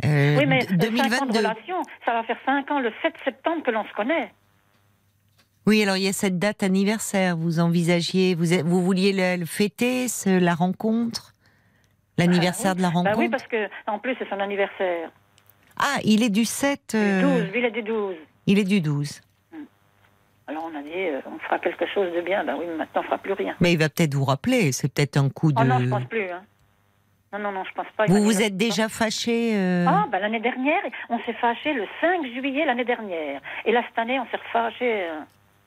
[0.05, 1.39] Euh, oui, mais d- euh, cinq ans de 2022.
[1.39, 4.33] relation, ça va faire cinq ans le 7 septembre que l'on se connaît.
[5.67, 7.37] Oui, alors il y a cette date anniversaire.
[7.37, 11.35] Vous envisagiez, vous, vous vouliez le, le fêter, ce- la rencontre,
[12.19, 13.19] l'anniversaire de la Bah rencontre.
[13.19, 15.11] oui, parce que en plus c'est son anniversaire.
[15.79, 16.81] Ah, il est du 7.
[16.91, 18.15] Du euh, 12, lui il est du 12.
[18.47, 19.21] Il est du 12.
[20.49, 22.43] Alors on a dit, euh, on fera quelque chose de bien.
[22.45, 23.55] Ben oui, mais maintenant on fera plus rien.
[23.61, 24.73] Mais il va peut-être vous rappeler.
[24.73, 25.61] C'est peut-être un coup de.
[25.61, 26.29] Oh non, je pense plus.
[26.29, 26.43] Hein.
[27.33, 28.05] Non, non, non, je pense pas.
[28.07, 29.53] Vous vous êtes déjà fâché.
[29.55, 33.41] euh, Ah, ben l'année dernière, on s'est fâché le 5 juillet l'année dernière.
[33.65, 35.21] Et là, cette année, on s'est refâché euh,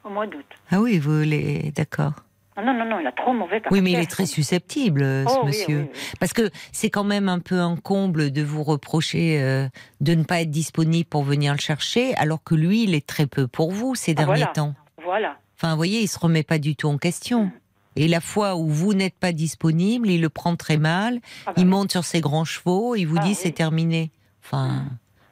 [0.04, 0.46] au mois d'août.
[0.72, 1.72] Ah oui, vous les.
[1.76, 2.12] D'accord.
[2.56, 3.72] Ah, Non, non, non, il a trop mauvais caractère.
[3.72, 5.80] Oui, mais il est très susceptible, euh, ce Oh, monsieur.
[5.80, 6.00] oui, oui.
[6.20, 9.68] Parce que c'est quand même un peu un comble de vous reprocher euh,
[10.02, 13.26] de ne pas être disponible pour venir le chercher, alors que lui, il est très
[13.26, 14.46] peu pour vous ces Ah, derniers voilà.
[14.54, 14.74] temps.
[15.04, 15.36] Voilà.
[15.58, 17.46] Enfin, vous voyez, il se remet pas du tout en question.
[17.46, 17.52] Mm.
[17.96, 21.20] Et la fois où vous n'êtes pas disponible, il le prend très mal.
[21.46, 22.96] Ah, bah, Il monte sur ses grands chevaux.
[22.96, 23.36] Il vous Ah, dit oui.
[23.36, 24.12] c'est terminé.
[24.44, 24.84] Enfin,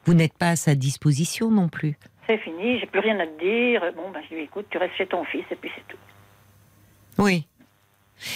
[0.06, 1.98] vous n'êtes pas à sa disposition non plus.
[2.26, 3.82] C'est fini, j'ai plus rien à te dire.
[3.94, 5.98] Bon, ben, je lui écoute, tu restes chez ton fils et puis c'est tout.
[7.22, 7.46] Oui.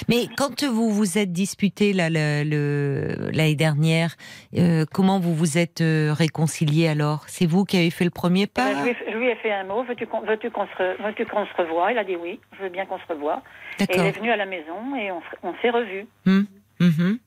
[0.09, 4.16] Mais quand vous vous êtes disputé l'année dernière,
[4.57, 7.24] euh, comment vous vous êtes euh, réconcilié alors?
[7.28, 8.74] C'est vous qui avez fait le premier Eh pas?
[8.74, 9.82] je, lui ai, je lui ai fait un mot.
[9.84, 11.93] Veux-tu qu'on veux se, veux-tu qu'on se revoie?
[11.93, 12.41] Il a dit oui.
[12.57, 13.43] Je veux bien qu'on se revoie.
[13.80, 16.07] Et il est venu à la maison et on, s'est revus.
[16.24, 16.43] Hmm,
[16.80, 17.18] mhm.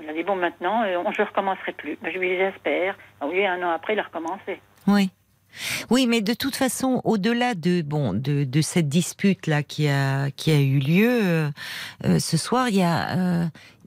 [0.00, 1.98] Il a dit bon maintenant, euh, on, je ne recommencerai plus.
[2.02, 2.96] Ben, je lui ai dit j'espère.
[3.20, 4.60] Ah oui, un an après, il a recommencé.
[4.86, 5.10] Oui.
[5.90, 10.30] Oui, mais de toute façon, au-delà de bon de, de cette dispute là qui a
[10.32, 11.48] qui a eu lieu euh,
[12.04, 13.44] euh, ce soir, il y a euh,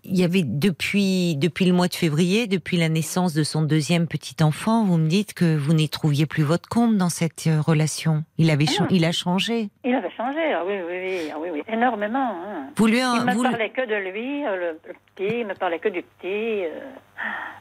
[0.10, 4.08] il y avait depuis depuis le mois de février, depuis la naissance de son deuxième
[4.08, 8.24] petit enfant, vous me dites que vous n'y trouviez plus votre compte dans cette relation.
[8.38, 8.88] Il avait Ah.
[8.90, 9.70] il a changé.
[9.84, 10.40] Il avait changé.
[10.54, 11.62] Ah oui, oui, oui, ah oui, oui.
[11.68, 12.32] énormément.
[12.46, 12.70] hein.
[12.78, 15.80] Vous lui Il me vous parlait que de lui, le, le petit, il me parlait
[15.80, 16.64] que du petit.
[16.64, 16.80] euh,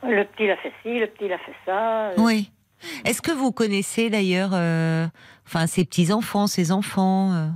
[0.04, 2.10] le petit, il a fait ci, le petit, il a fait ça.
[2.18, 2.50] Oui.
[3.04, 5.06] Est-ce que vous connaissez d'ailleurs, euh,
[5.46, 7.48] enfin, ses petits enfants, ses enfants euh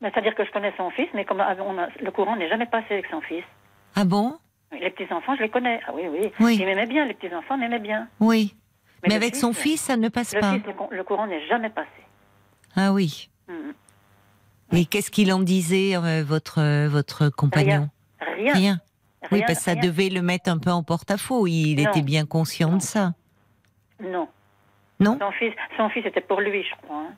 [0.00, 2.66] Ben, C'est-à-dire que je connais son fils, mais comme on a- le courant n'est jamais
[2.66, 3.44] passé avec son fils.
[3.96, 4.36] Ah bon?
[4.72, 5.80] Les petits-enfants, je les connais.
[5.86, 6.30] Ah oui, oui.
[6.40, 6.56] Oui.
[6.60, 8.06] Il m'aimait bien, les petits-enfants m'aimaient bien.
[8.20, 8.54] Oui.
[9.02, 10.52] Mais, le avec son fils, ça ne passe Le pas.
[10.54, 11.88] fils, le, courant n'est jamais passé.
[12.76, 13.30] Ah oui.
[13.48, 13.72] Mhm.
[14.72, 17.88] Et qu'est-ce qu'il en disait, euh, votre euh, votre compagnon?
[18.20, 18.52] Rien.
[18.54, 18.80] Rien.
[19.32, 19.80] Oui, rien, parce que ça rien.
[19.82, 21.46] devait le mettre un peu en porte-à-faux.
[21.46, 21.90] Il Non.
[21.90, 22.76] était bien conscient Non.
[22.76, 23.12] de ça.
[24.02, 24.28] Non.
[25.00, 26.96] Non Son fils, son fils était pour lui, je crois.
[27.08, 27.14] hein.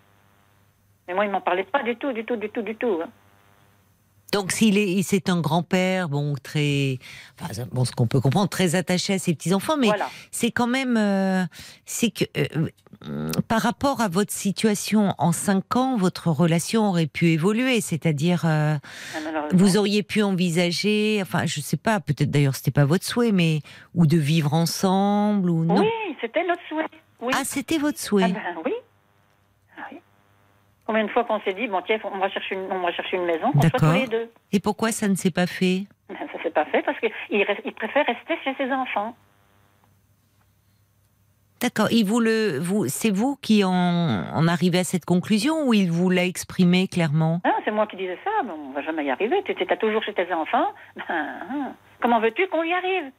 [1.09, 3.01] Mais moi, il m'en parlait pas du tout, du tout, du tout, du tout.
[3.03, 3.09] hein.
[4.33, 6.99] Donc s'il est, c'est un grand-père, bon, très,
[7.41, 10.09] enfin, bon, ce qu'on peut comprendre, très attaché à ses petits-enfants, mais Voilà.
[10.31, 11.43] c'est quand même, euh,
[11.85, 12.68] c'est que euh,
[13.09, 18.43] euh, par rapport à votre situation en cinq ans, votre relation aurait pu évoluer, c'est-à-dire
[18.45, 18.76] euh,
[19.16, 19.18] Ah,
[19.53, 23.62] vous auriez pu envisager, enfin, je sais pas, peut-être d'ailleurs c'était pas votre souhait, mais
[23.97, 25.81] ou de vivre ensemble ou non.
[25.81, 26.87] Oui, c'était notre souhait.
[27.20, 27.32] Oui.
[27.36, 28.24] Ah, c'était votre souhait.
[28.26, 28.72] Ah ben oui.
[29.76, 29.98] Ah oui.
[30.86, 33.16] Combien de fois qu'on s'est dit, bon tiens, on va chercher une, on va chercher
[33.16, 34.30] une maison, qu'on soit tous les deux.
[34.52, 35.86] Et pourquoi ça ne s'est pas fait?
[36.08, 39.14] Ben, ça s'est pas fait parce qu'il il préfère rester chez ses enfants.
[41.60, 41.88] D'accord.
[41.90, 45.90] Il vous le, vous, c'est vous qui en, en arrivez à cette conclusion ou il
[45.90, 47.42] vous l'a exprimé clairement?
[47.44, 49.42] Hein, c'est moi qui disais ça, mais on va jamais y arriver.
[49.44, 50.72] Tu étais toujours chez tes enfants.
[50.96, 51.72] Ben, hein.
[52.00, 53.12] comment veux-tu qu'on y arrive?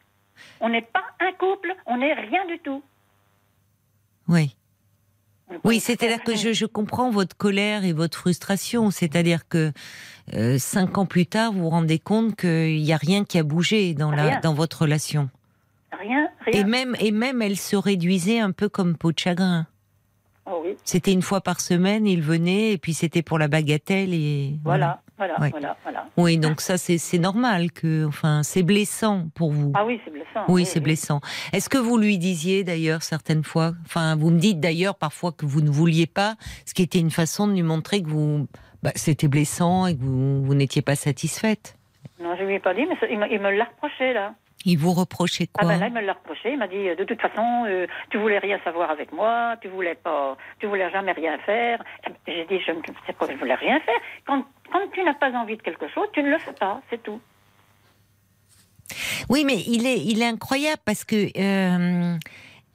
[0.59, 2.81] On n'est pas un couple, on n'est rien du tout.
[4.31, 4.55] Oui.
[5.65, 8.89] Oui, c'est-à-dire que je, je comprends votre colère et votre frustration.
[8.89, 9.73] C'est-à-dire que
[10.33, 13.43] euh, cinq ans plus tard, vous vous rendez compte qu'il n'y a rien qui a
[13.43, 14.39] bougé dans, la, Rien.
[14.41, 15.29] dans votre relation.
[15.99, 16.67] Rien, Et rien.
[16.67, 19.67] même, et même, elle se réduisait un peu comme peau de chagrin.
[20.53, 24.13] Oh oui, C'était une fois par semaine, il venait, et puis c'était pour la bagatelle.
[24.13, 25.49] Et voilà, voilà, Ouais.
[25.51, 26.07] voilà, voilà.
[26.17, 29.71] Oui, donc ça, c'est c'est normal que, enfin, c'est blessant pour vous.
[29.75, 30.43] Ah oui, c'est blessant.
[30.49, 31.21] Oui, c'est blessant.
[31.53, 35.45] Est-ce que vous lui disiez d'ailleurs certaines fois, enfin, vous me dites d'ailleurs parfois que
[35.45, 36.35] vous ne vouliez pas,
[36.65, 38.47] ce qui était une façon de lui montrer que vous,
[38.83, 41.77] bah, c'était blessant et que vous, vous n'étiez pas satisfaite?
[42.21, 44.33] Non, je lui ai pas dit, mais ça- il me, il me l'a reproché là.
[44.65, 46.51] Il vous reprochait Ah quoi ben là, il me l'a reproché.
[46.51, 49.67] Il m'a dit, euh, de toute façon, euh, tu voulais rien savoir avec moi, tu
[49.69, 51.83] voulais pas, tu voulais jamais rien faire.
[52.27, 53.99] J'ai dit, je ne sais pas, je voulais rien faire.
[54.27, 57.01] Quand, quand tu n'as pas envie de quelque chose, tu ne le fais pas, c'est
[57.01, 57.19] tout.
[59.29, 62.17] Oui, mais il est, il est incroyable parce que euh,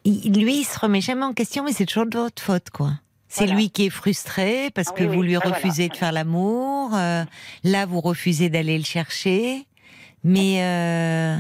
[0.05, 2.91] il- lui, il se remet jamais en question, mais c'est toujours de votre faute, quoi.
[3.29, 3.59] C'est Voilà.
[3.61, 5.27] lui qui est frustré parce Ah que vous oui.
[5.27, 5.57] lui Ah, voilà.
[5.57, 6.95] refusez de faire l'amour.
[6.95, 7.25] euh,
[7.65, 9.67] là, vous refusez d'aller le chercher.
[10.25, 11.37] Mais euh,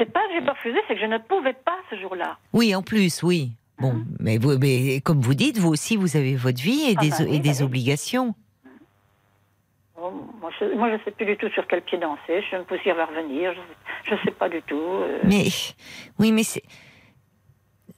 [0.00, 2.38] C'est pas que j'ai pas refusé, c'est que je ne pouvais pas ce jour-là.
[2.54, 3.50] oui, en plus, oui.
[3.78, 4.04] Bon, Mhm.
[4.18, 7.10] mais, vous, mais comme vous dites, vous aussi, vous avez votre vie et Ah des,
[7.10, 7.64] bah oui, et des bah oui.
[7.64, 8.34] obligations.
[9.96, 12.42] Bon, moi, je, je sais plus du tout sur quel pied danser.
[12.50, 13.52] Je ne peux s'y revenir.
[14.06, 14.74] Je, je sais pas du tout.
[14.78, 15.18] euh.
[15.24, 15.48] Mais
[16.18, 16.62] oui, mais c'est.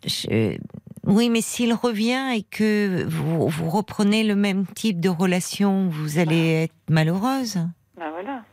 [0.04, 0.56] je-
[1.04, 6.18] Oui, mais s'il revient et que vous, vous reprenez le même type de relation, vous
[6.18, 7.56] allez être malheureuse,
[7.96, 8.44] Ben voilà.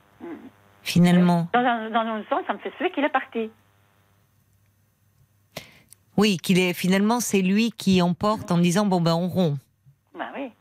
[0.89, 1.47] Finalement.
[1.53, 3.49] Dans un, dans un sens, ça me fait suer qu'il est parti.
[6.17, 9.57] Oui, qu'il est finalement c'est lui qui emporte en disant bon ben on rompt.
[10.17, 10.51] Ben oui.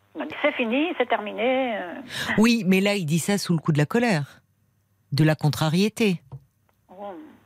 [0.42, 1.76] C'est fini, c'est terminé.
[1.76, 1.94] euh.
[2.38, 4.40] Oui, mais là il dit ça sous le coup de la colère,
[5.12, 6.22] de la contrariété.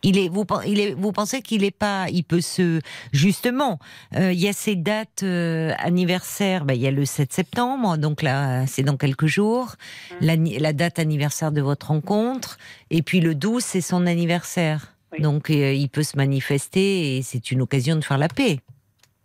[0.05, 2.81] Il est, vous, pen- il est, vous pensez qu'il est pas, il peut se,
[3.13, 3.79] justement,
[4.17, 7.97] euh, il y a ces dates euh, anniversaires, ben, il y a le 7 septembre,
[7.99, 9.77] donc là, c'est dans quelques jours,
[10.21, 12.59] la, la date anniversaire de votre rencontre,
[12.91, 14.89] et puis le 12, c'est son anniversaire.
[15.13, 15.21] Oui.
[15.23, 18.61] Donc, euh, il peut se manifester et c'est une occasion de faire la paix.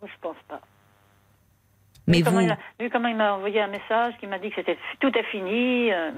[0.02, 0.27] Je.
[2.08, 2.30] Mais vu, vous...
[2.30, 4.76] comment il a- vu comment il m'a envoyé un message qui m'a dit que c'était
[5.00, 5.92] tout est fini.
[5.92, 6.10] euh,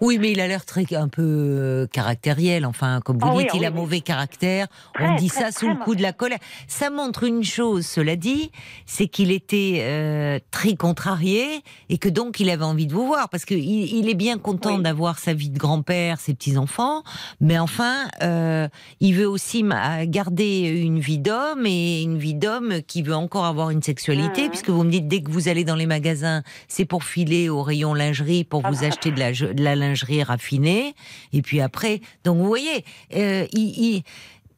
[0.00, 2.66] Oui, mais il a l'air très un peu euh, caractériel.
[2.66, 3.76] Enfin, comme vous Ah oui, dites, ah il oui, a oui.
[3.76, 4.66] mauvais caractère.
[4.98, 6.38] On dit très, ça sous le coup de la colère.
[6.68, 8.50] Ça montre une chose, cela dit,
[8.86, 13.28] c'est qu'il était euh, très contrarié et que donc il avait envie de vous voir
[13.28, 17.02] parce que il, est bien content d'avoir sa vie de grand-père, ses petits enfants,
[17.40, 18.68] mais enfin, euh,
[19.00, 19.64] il veut aussi
[20.04, 24.48] garder une vie d'homme et une vie d'homme qui veut encore avoir une sexualité, Mhm.
[24.50, 27.62] puisque vous me dites dès que vous allez dans les magasins, c'est pour filer au
[27.62, 28.86] rayon lingerie pour Ah vous bah.
[28.86, 30.94] acheter de la, de la lingerie raffinée.
[31.32, 34.02] Et puis après, donc vous voyez, euh, il, il-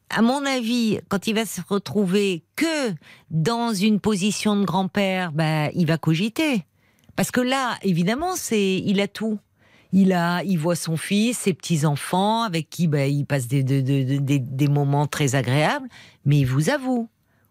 [0.09, 2.93] à mon avis, quand il va se retrouver que
[3.29, 6.63] dans une position de grand-père, bah, il va cogiter.
[7.17, 9.37] Parce que là, évidemment, c'est, il a tout.
[9.91, 13.63] Il a, il voit son fils, ses petits enfants, avec qui bah, il passe des,
[13.63, 15.87] de- de- de- des, des moments très agréables.
[16.25, 17.09] Mais il vous avoue,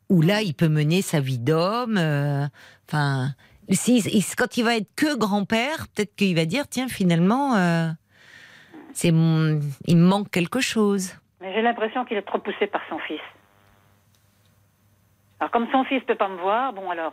[0.09, 1.97] où là, il peut mener sa vie d'homme.
[1.99, 2.47] euh,
[2.89, 3.31] Enfin,
[3.71, 4.01] si,
[4.37, 7.89] quand il va être que grand-père, peut-être qu'il va dire, tiens, finalement, euh,
[8.93, 11.13] c'est mon- il me manque quelque chose.
[11.41, 13.21] Mais j'ai l'impression qu'il est trop poussé par son fils.
[15.41, 17.13] Alors, comme son fils peut pas me voir, bon, alors,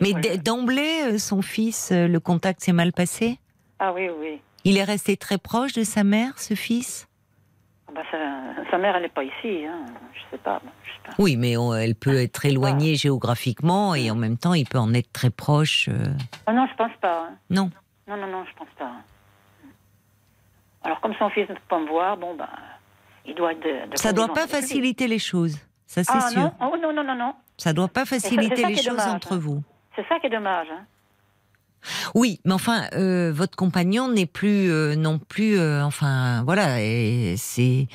[0.00, 3.38] il Mais le- d'emblée, euh, son fils, le contact s'est mal passé?
[3.78, 4.40] Ah oui, oui.
[4.64, 7.06] Il est resté très proche de sa mère, ce fils?
[7.98, 8.02] Ah bah,
[8.64, 9.64] sa, sa mère, elle n'est pas ici.
[9.66, 9.84] Hein.
[10.12, 10.60] Je sais pas.
[10.84, 11.12] je sais pas.
[11.18, 14.92] Oui, mais on- elle peut être éloignée géographiquement et en même temps, il peut en
[14.92, 15.88] être très proche.
[15.88, 16.04] euh,
[16.46, 17.28] Ah non, je pense pas.
[17.30, 17.34] hein.
[17.50, 17.70] Non.
[18.08, 18.90] Non, non, non, je pense pas.
[20.84, 22.48] Alors, comme son fils ne peut pas me voir, bon, ben,
[23.24, 23.90] il doit être de.
[23.90, 25.58] de Ça doit pas faciliter les choses.
[25.86, 26.40] Ça, c'est Ah sûr.
[26.40, 27.34] non, oh, non, non, non, non.
[27.56, 29.38] Ça doit pas faciliter ça les choses dommage, entre hein.
[29.38, 29.62] vous.
[29.96, 30.68] C'est ça qui est dommage.
[30.70, 30.84] Hein.
[32.14, 37.34] Oui, mais enfin, euh, votre compagnon n'est plus euh, non plus, euh, enfin, voilà, et
[37.36, 37.88] c'est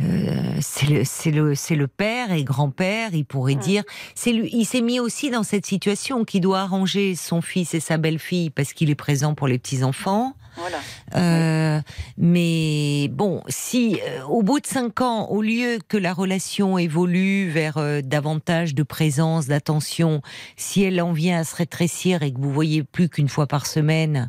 [0.00, 3.10] euh, c'est le c'est le c'est le père et grand-père.
[3.14, 3.82] Il pourrait dire,
[4.14, 4.48] c'est lui.
[4.52, 8.50] Il s'est mis aussi dans cette situation qui doit arranger son fils et sa belle-fille
[8.50, 10.34] parce qu'il est présent pour les petits enfants.
[10.58, 10.78] Voilà.
[11.14, 11.80] Euh,
[12.16, 17.48] mais bon, si euh, au bout de cinq ans, au lieu que la relation évolue
[17.48, 20.20] vers euh, davantage de présence, d'attention,
[20.56, 23.66] si elle en vient à se rétrécir et que vous voyez plus qu'une fois par
[23.66, 24.28] semaine,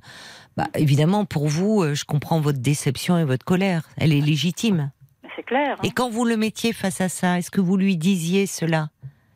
[0.55, 3.83] bah, évidemment pour vous, euh, je comprends votre déception et votre colère.
[3.97, 4.91] Elle est légitime.
[5.35, 5.77] C'est clair.
[5.79, 5.83] Hein.
[5.83, 8.89] Et quand vous le mettiez face à ça, est-ce que vous lui disiez cela?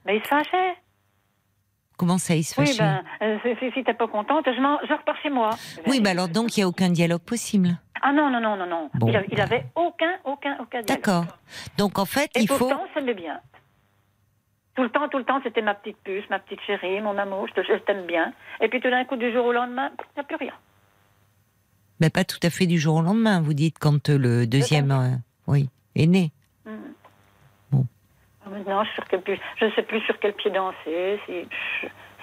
[0.06, 0.76] Mais il se fâchait.
[1.98, 5.18] Comment ça, il se Oui, fâchait ben, euh, si, t'es pas contente, je, je repars
[5.22, 5.52] chez moi.
[5.88, 7.70] Oui, bah alors donc il n'y a aucun dialogue possible.
[8.02, 8.90] Ah non, non, non, non, non.
[8.96, 9.08] Bon.
[9.08, 10.88] Il, il avait aucun, aucun, aucun dialogue.
[10.88, 11.26] D'accord.
[11.78, 12.58] Donc en fait, Et il faut.
[12.58, 13.40] pourtant, ça m'est bien.
[14.76, 17.48] Tout le temps, tout le temps, c'était ma petite puce, ma petite chérie, mon amour,
[17.56, 18.34] je t'aime bien.
[18.60, 20.54] Et puis tout d'un coup, du jour au lendemain, il n'y a plus rien.
[22.00, 24.92] Mais pas tout à fait du jour au lendemain, vous dites, quand euh, le deuxième
[24.92, 25.16] euh,
[25.48, 26.32] oui, est né.
[28.50, 29.02] Maintenant, je
[29.66, 31.34] ne sais, plus- sur quel pied danser, si,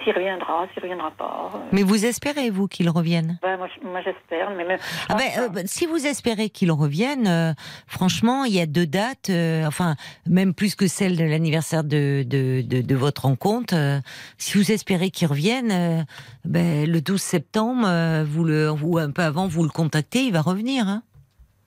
[0.03, 1.51] s'il reviendra, s'il reviendra pas.
[1.71, 3.37] Mais vous espérez, vous, qu'il revienne?
[3.41, 4.79] Ben, moi, je- moi, j'espère, mais même.
[5.09, 7.53] ah ben, euh, ben, Si vous espérez qu'il revienne, euh,
[7.87, 9.95] franchement, il y a deux dates, euh, enfin,
[10.27, 13.73] même plus que celle de l'anniversaire de, de, de, de votre rencontre.
[13.75, 13.99] euh,
[14.37, 16.03] si vous espérez qu'il revienne, euh,
[16.45, 20.33] ben, le 12 septembre, euh, vous le, ou un peu avant, vous le contactez, il
[20.33, 20.87] va revenir.
[20.87, 21.03] Hein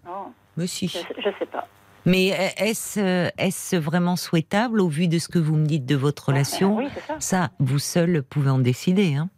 [0.06, 0.86] Non, Mais si.
[0.88, 1.66] je, je sais pas.
[2.06, 5.86] Mais euh, est-ce euh, est-ce vraiment souhaitable au vu de ce que vous me dites
[5.86, 6.76] de votre relation?
[6.76, 7.16] Ben oui, c'est ça.
[7.20, 9.14] Ça, vous seul pouvez en décider.
[9.14, 9.30] Hein.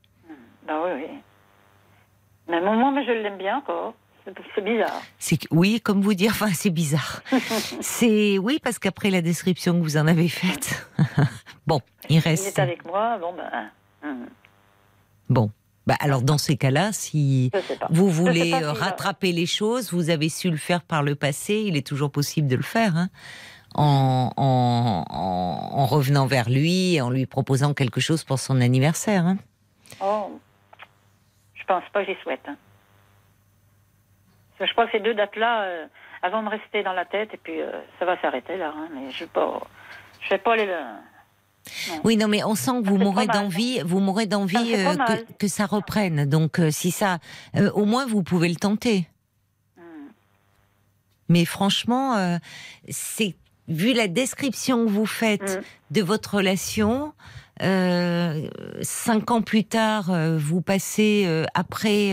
[0.67, 1.19] Ben oui, oui.
[2.49, 3.95] Mais moi, mais je l'aime bien encore.
[4.25, 5.03] C'est- bizarre.
[5.53, 7.23] Oui, comme vous dire, enfin, c'est bizarre.
[7.81, 10.89] c'est oui parce qu'après la description que vous en avez faite,
[11.67, 13.71] bon, il Il reste est avec moi, bon, ben.
[14.03, 14.27] hum,
[15.29, 15.51] bon.
[15.87, 17.51] Bah alors dans ces cas-là, si
[17.91, 21.63] vous voulez euh, va- rattraper les choses, vous avez su le faire par le passé,
[21.67, 22.97] il est toujours possible de le faire.
[22.97, 23.09] Hein,
[23.79, 28.61] en, en, en, en revenant vers lui, et en lui proposant quelque chose pour son
[28.63, 29.27] anniversaire.
[29.27, 29.37] Hein.
[30.01, 30.41] Oh,
[31.55, 32.41] je pense pas j'y souhaite.
[32.49, 32.57] hein.
[34.59, 35.87] Je crois que ces deux dates-là, euh,
[36.23, 38.73] elles vont me rester dans la tête et puis euh, ça va s'arrêter là.
[38.75, 39.61] hein, mais je vais pas,
[40.23, 40.95] je vais pas aller là.
[42.05, 45.49] Oui, non, mais on sent que vous mourrez d'envie, vous mourrez d'envie euh, que, que
[45.49, 46.25] ça reprenne.
[46.25, 47.19] Donc, euh, si ça,
[47.57, 49.09] euh, au moins vous pouvez le tenter.
[49.79, 49.85] Hum.
[51.29, 52.39] Mais franchement,
[52.89, 53.35] c'est
[53.69, 55.95] vu la description que vous faites Mm.
[55.95, 57.13] de votre relation.
[57.63, 58.49] Euh,
[58.83, 62.13] cinq ans plus tard, euh, vous passez euh, après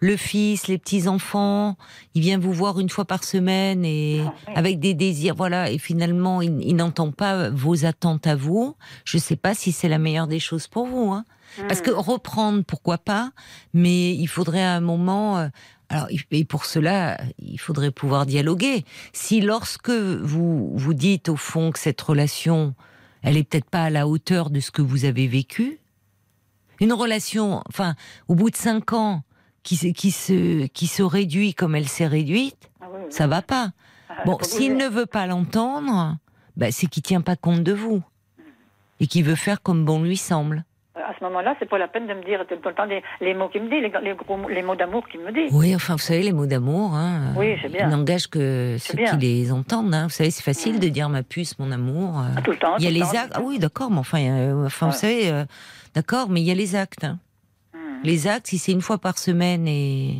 [0.00, 1.76] le fils, les petits enfants.
[2.14, 5.70] Il vient vous voir une fois par semaine et Ah, avec des désirs, voilà.
[5.70, 8.74] Et finalement, il, il n'entend pas vos attentes à vous.
[9.04, 11.12] Je ne sais pas si c'est la meilleure des choses pour vous.
[11.12, 11.24] Hein.
[11.66, 13.30] Parce que reprendre, pourquoi pas,
[13.72, 15.48] mais il faudrait à un moment.
[15.88, 18.84] alors, et pour cela, il faudrait pouvoir dialoguer.
[19.12, 22.74] Si lorsque vous vous dites au fond que cette relation,
[23.22, 25.78] elle est peut-être pas à la hauteur de ce que vous avez vécu,
[26.80, 27.94] Une relation, enfin,
[28.28, 29.22] au bout de cinq ans,
[29.62, 33.72] qui, qui, se, qui se réduit comme elle s'est réduite, ah ça va pas.
[34.08, 36.16] Ah, bon, s'il ne veut pas l'entendre,
[36.56, 38.02] bah, c'est qu'il tient pas compte de vous
[39.00, 40.64] et qu'il veut faire comme bon lui semble.
[41.18, 42.84] Ce moment-là, c'est pas la peine de me dire tout le temps
[43.20, 45.52] les, mots qu'il me dit, les, gros, les mots d'amour qu'il me dit.
[45.52, 47.56] Oui, enfin, vous savez, les mots d'amour, hein, oui,
[47.88, 49.94] n'engagent que ceux qui les entendent.
[49.94, 50.04] Hein.
[50.04, 50.80] Vous savez, c'est facile mm.
[50.80, 52.20] de dire ma puce, mon amour.
[52.20, 52.28] Euh.
[52.36, 52.76] Ah, tout le temps.
[52.78, 53.32] Il y a les actes.
[53.34, 55.44] Ah oui, d'accord, mais enfin, enfin vous savez, euh,
[55.94, 57.02] d'accord, mais il y a les actes.
[57.02, 57.18] Hein.
[57.74, 57.78] Mm.
[58.04, 60.16] Les actes, si c'est une fois par semaine et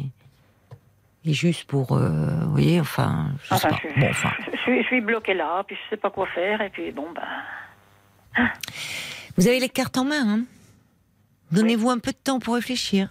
[1.25, 2.09] et juste pour, euh,
[2.45, 4.31] vous voyez, enfin, je, enfin, je, bon, enfin.
[4.53, 7.07] Je, suis, je, suis, bloquée là, puis je sais pas quoi faire, et puis bon,
[7.15, 8.49] ben.
[9.37, 10.41] Vous avez les cartes en main, hein
[11.53, 13.09] Donnez-vous un peu de temps pour réfléchir.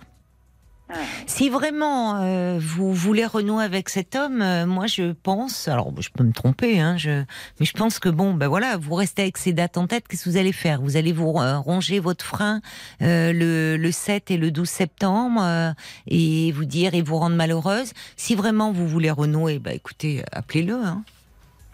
[1.25, 6.09] Si vraiment euh, vous voulez renouer avec cet homme, euh, moi je pense, alors je
[6.09, 7.23] peux me tromper, hein, je,
[7.59, 10.23] mais je pense que bon, ben voilà, vous restez avec ces dates en tête, qu'est-ce
[10.23, 10.81] que vous allez faire?
[10.81, 12.61] Vous allez vous euh, ronger votre frein
[13.01, 15.73] le, le 7 et le 12 septembre
[16.07, 17.91] et vous dire et vous rendre malheureuse.
[18.15, 20.75] Si vraiment vous voulez renouer, bah écoutez, appelez-le.
[20.75, 21.03] Hein.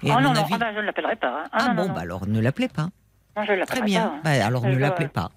[0.03, 1.43] oh non, non, ah bah, je ne l'appellerai pas.
[1.43, 1.49] Hein.
[1.51, 2.89] Ah, ah bon, bah alors ne l'appelez pas.
[3.38, 5.30] Non, je Très bien, pas, bah, alors ne l'appelez pas.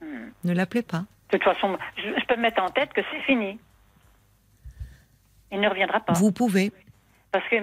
[0.00, 0.30] Hmm.
[0.44, 1.04] Ne l'appelez pas.
[1.30, 3.58] De toute façon, je, peux me mettre en tête que c'est fini.
[5.52, 6.12] Il ne reviendra pas.
[6.14, 6.72] Vous pouvez.
[7.30, 7.56] Parce que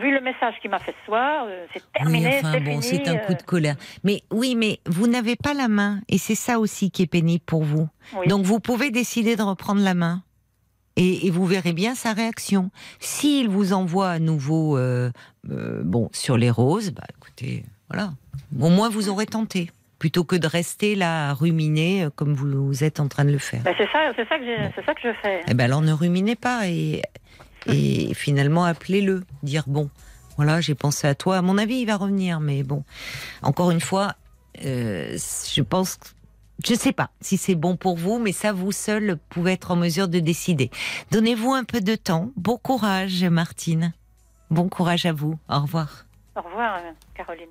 [0.00, 3.18] vu le message qu'il m'a fait ce soir, euh, c'est terminé, oui, bon, C'est un
[3.18, 3.46] coup de euh.
[3.46, 3.76] colère.
[4.02, 7.44] Mais oui, mais vous n'avez pas la main, et c'est ça aussi qui est pénible
[7.46, 7.88] pour vous.
[8.26, 10.22] Donc vous pouvez décider de reprendre la main.
[10.96, 12.70] Et, vous verrez bien sa réaction.
[12.98, 15.10] S'il vous envoie à nouveau, euh,
[15.44, 18.10] bon, sur les roses, bah écoutez, voilà.
[18.60, 19.70] Au moins vous aurez tenté
[20.02, 23.38] plutôt que de rester là à ruminer euh, comme vous, êtes en train de le
[23.38, 23.62] faire.
[23.62, 24.34] Bah, c'est ça, c'est ça,
[24.84, 25.42] ça, que je fais.
[25.46, 27.02] Eh ben alors ne ruminez pas et,
[27.68, 29.90] et finalement appelez-le, dire bon,
[30.36, 31.36] voilà, j'ai pensé à toi.
[31.36, 32.82] À mon avis, il va revenir, mais bon,
[33.42, 34.14] encore une fois,
[34.66, 35.16] euh,
[35.54, 36.00] je pense.
[36.66, 39.70] Je ne sais pas si c'est bon pour vous, mais ça, vous seul pouvez être
[39.70, 40.72] en mesure de décider.
[41.12, 42.32] Donnez-vous un peu de temps.
[42.34, 43.92] Bon courage, Martine.
[44.50, 45.38] Bon courage à vous.
[45.48, 46.06] Au revoir.
[46.34, 46.80] Au revoir,
[47.14, 47.50] Caroline.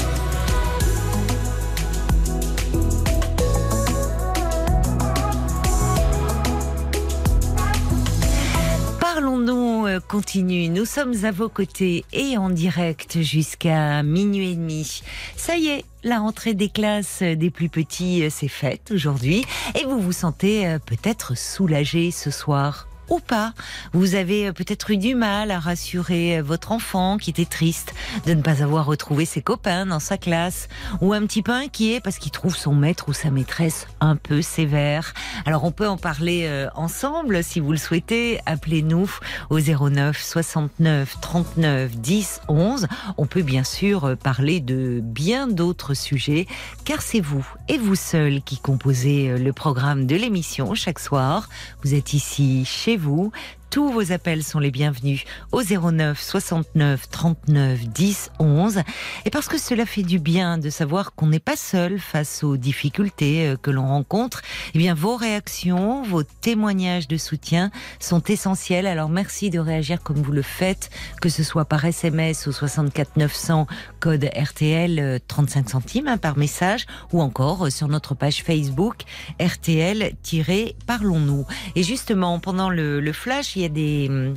[9.13, 10.69] Parlons-nous euh, continue.
[10.69, 15.03] Nous sommes à vos côtés et en direct jusqu'à minuit et demi.
[15.35, 19.43] Ça y est, la rentrée des classes des plus petits s'est faite aujourd'hui
[19.77, 22.87] et vous vous sentez euh, peut-être soulagé ce soir?
[23.11, 23.53] Ou pas.
[23.91, 27.93] Vous avez euh, peut-être eu du mal à rassurer euh, votre enfant qui était triste
[28.25, 30.69] de ne pas avoir retrouvé ses copains dans sa classe
[31.01, 34.41] ou un petit peu inquiet parce qu'il trouve son maître ou sa maîtresse un peu
[34.41, 35.13] sévère.
[35.45, 38.39] Alors on peut en parler euh, ensemble si vous le souhaitez.
[38.45, 39.11] Appelez-nous
[39.49, 42.87] au 09 69 39 10 11.
[43.17, 46.47] On peut bien sûr parler de bien d'autres sujets
[46.85, 51.49] car c'est vous et vous seul qui composez le programme de l'émission chaque soir.
[51.83, 53.31] Vous êtes ici chez vous vous.
[53.71, 58.81] Tous vos appels sont les bienvenus au 09 69 39 10 11.
[59.23, 62.57] Et parce que cela fait du bien de savoir qu'on n'est pas seul face aux
[62.57, 64.41] difficultés euh, que l'on rencontre,
[64.73, 68.87] eh bien vos réactions, vos témoignages de soutien sont essentiels.
[68.87, 70.89] Alors merci de réagir comme vous le faites,
[71.21, 73.67] que ce soit par SMS au 64 900
[74.01, 79.03] code RTL 35 euh, centimes hein, par message ou encore euh, sur notre page Facebook
[79.39, 81.45] RTL-Parlons-nous.
[81.77, 84.35] Et justement, pendant le, flash, y a des hum,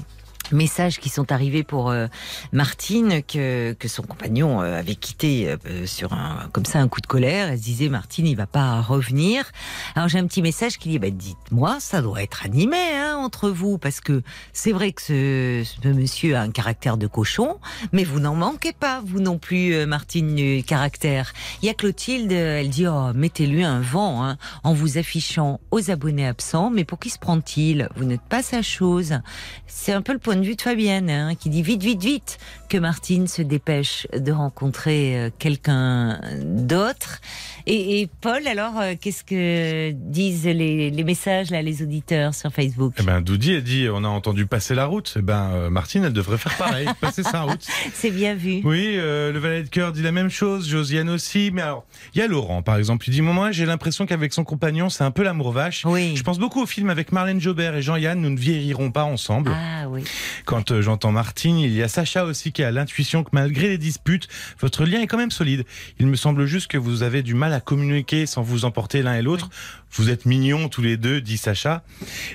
[0.52, 2.06] messages qui sont arrivés pour euh,
[2.52, 7.00] Martine que, que son compagnon euh, avait quitté euh, sur un comme ça un coup
[7.00, 7.48] de colère.
[7.50, 9.50] Elle se disait Martine il va pas revenir.
[9.94, 13.50] Alors j'ai un petit message qui dit bah, dites-moi ça doit être animé hein, entre
[13.50, 14.22] vous parce que
[14.52, 17.58] c'est vrai que ce, ce, monsieur a un caractère de cochon,
[17.92, 21.32] mais vous n'en manquez pas vous non plus Martine du caractère.
[21.62, 25.90] Il y a Clotilde elle dit oh mettez-lui un vent hein, en vous affichant aux
[25.90, 27.88] abonnés absents mais pour qui se prend-il?
[27.96, 29.20] Vous n'êtes pas sa chose.
[29.66, 32.38] C'est un peu le point de vue de Fabienne, hein, qui dit vite, vite, vite
[32.68, 37.20] que Martine se dépêche de rencontrer euh, quelqu'un d'autre.
[37.66, 42.94] Et, Paul, alors, euh, qu'est-ce que disent les, messages, là, les auditeurs sur Facebook?
[42.98, 45.14] Eh ben, Doudi a dit, on a entendu passer la route.
[45.16, 47.64] Eh ben, euh, Martine, elle devrait faire pareil, passer sa route.
[47.94, 48.60] C'est bien vu.
[48.64, 51.50] Oui, le valet de cœur dit la même chose, Josiane aussi.
[51.52, 54.42] Mais alors, il y a Laurent, par exemple, il dit, moi, j'ai l'impression qu'avec son
[54.42, 55.84] compagnon, c'est un peu l'amour vache.
[55.84, 56.16] Oui.
[56.16, 59.52] Je pense beaucoup au film avec Marlène Jobert et Jean-Yann, nous ne vieillirons pas ensemble.
[59.54, 60.02] Ah oui.
[60.44, 63.78] Quand euh, j'entends Martine, il y a Sacha aussi qui a l'intuition que malgré les
[63.78, 64.28] disputes,
[64.60, 65.64] votre lien est quand même solide.
[65.98, 69.14] Il me semble juste que vous avez du mal à communiquer sans vous emporter l'un
[69.14, 69.50] et l'autre.
[69.96, 71.84] Vous êtes mignons tous les deux, dit Sacha.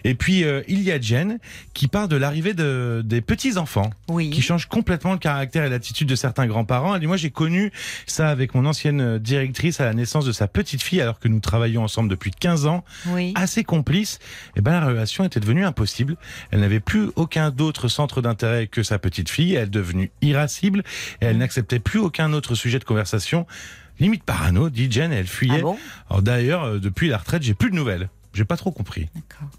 [0.03, 1.39] Et puis euh, il y a Jen
[1.73, 4.29] qui parle de l'arrivée de, des petits enfants, Oui.
[4.29, 6.93] qui changent complètement le caractère et l'attitude de certains grands-parents.
[6.95, 7.71] Elle dit moi j'ai connu
[8.07, 11.39] ça avec mon ancienne directrice à la naissance de sa petite fille alors que nous
[11.39, 13.33] travaillions ensemble depuis 15 ans, Oui.
[13.35, 14.19] assez complices.
[14.55, 16.15] Et ben la relation était devenue impossible.
[16.51, 19.55] Elle n'avait plus aucun d'autre centre d'intérêt que sa petite fille.
[19.55, 20.83] Elle est devenue irascible
[21.21, 23.45] et elle n'acceptait plus aucun autre sujet de conversation.
[23.99, 25.59] Limite parano, dit Jen, elle fuyait.
[25.59, 26.21] Ah bon?
[26.21, 28.09] D'ailleurs, euh, depuis la retraite, j'ai plus de nouvelles.
[28.33, 29.07] J'ai pas trop compris.
[29.15, 29.49] D'accord.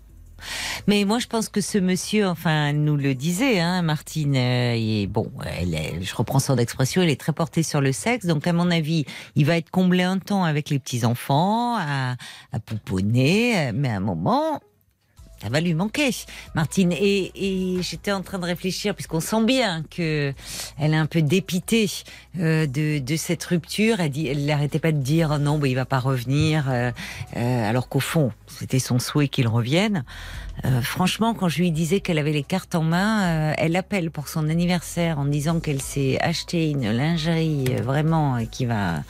[0.87, 5.07] Mais moi, je pense que ce monsieur, enfin, nous le disait, hein, Martine, euh, et
[5.07, 8.47] bon, elle est, je reprends son expression, elle est très portée sur le sexe, donc
[8.47, 12.17] à mon avis, il va être comblé un temps avec les petits enfants, à,
[12.53, 14.61] à pouponner, euh, mais à un moment,
[15.43, 16.11] ça va lui manquer,
[16.55, 16.93] Martine.
[16.93, 20.35] Et, et j'étais en train de réfléchir, puisqu'on sent bien que
[20.79, 21.91] elle est un peu dépitée
[22.39, 24.01] euh, de, de cette rupture.
[24.01, 26.91] Elle dit, elle n'arrêtait pas de dire non, bah, il va pas revenir, euh,
[27.37, 30.05] euh, alors qu'au fond, c'était son souhait qu'il revienne.
[30.67, 34.11] Euh, franchement, quand je lui disais qu'elle avait les cartes en main, euh, elle appelle
[34.11, 39.03] pour son anniversaire en disant qu'elle s'est acheté une lingerie euh, vraiment qui va,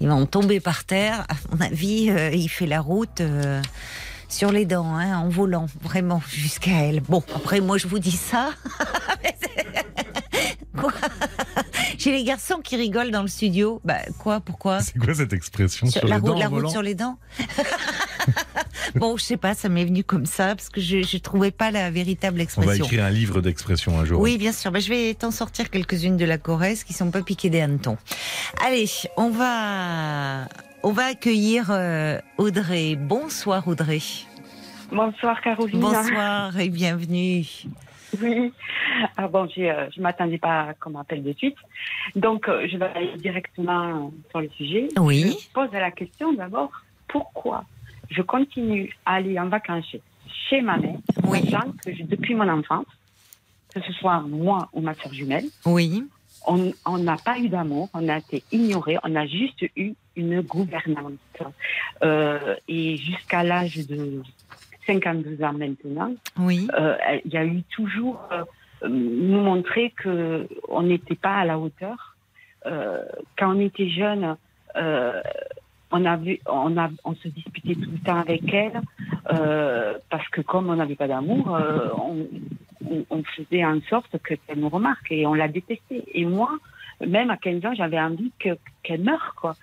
[0.00, 1.26] il va en tomber par terre.
[1.28, 3.20] À mon avis, il fait la route.
[4.32, 7.00] Sur les dents, hein, en volant, vraiment, jusqu'à elle.
[7.00, 8.50] Bon, après, moi, je vous dis ça.
[10.76, 10.92] Quoi
[11.98, 13.80] J'ai les garçons qui rigolent dans le studio.
[13.84, 16.82] Bah, quoi Pourquoi C'est quoi cette expression sur, la les route, dents la route sur
[16.82, 17.18] les dents
[18.96, 21.70] Bon, je sais pas, ça m'est venu comme ça, parce que je ne trouvais pas
[21.70, 22.84] la véritable On va expression.
[22.86, 24.20] écrire un livre d'expressions un jour.
[24.20, 24.72] Oui, bien sûr.
[24.72, 27.98] Bah, je vais t'en sortir quelques-unes de la Corrèze qui sont pas piquées des hannetons.
[28.66, 30.46] Allez, on va,
[30.82, 32.96] on va accueillir euh, Audrey.
[32.96, 34.00] Bonsoir Audrey.
[34.90, 35.80] Bonsoir Caroline.
[35.80, 37.44] Bonsoir et bienvenue.
[38.20, 38.52] Oui.
[39.16, 41.56] Ah bon, euh, je m'attendais pas qu'on m'appelle de suite.
[42.14, 44.88] Donc, euh, je vais aller directement sur le sujet.
[44.98, 45.34] Oui.
[45.40, 46.70] Je pose la question d'abord,
[47.08, 47.64] pourquoi
[48.10, 50.02] je continue à aller en vacances chez,
[50.50, 51.40] chez ma mère, Oui.
[51.84, 52.84] que je- depuis mon enfance,
[53.74, 56.04] que ce soit moi ou ma soeur jumelle, Oui.
[56.46, 61.14] On n'a pas eu d'amour, on a été ignorés, on a juste eu une gouvernante.
[62.02, 64.22] Euh, et jusqu'à l'âge de
[64.86, 66.68] 52 ans maintenant, Oui.
[66.78, 68.44] euh, il y a eu toujours euh,
[68.88, 72.16] nous montrer que on n'était pas à la hauteur.
[72.64, 74.36] Quand on était jeune,
[74.76, 78.80] on avait, on a, on se disputait tout le temps avec elle
[80.08, 81.58] parce que comme on n'avait pas d'amour,
[81.98, 82.28] on,
[82.90, 86.04] on, on faisait en sorte que qu'elle nous remarque et on la détestait.
[86.14, 86.50] Et moi,
[87.06, 88.50] même à 15 ans, j'avais envie que
[88.82, 89.56] qu'elle meure quoi.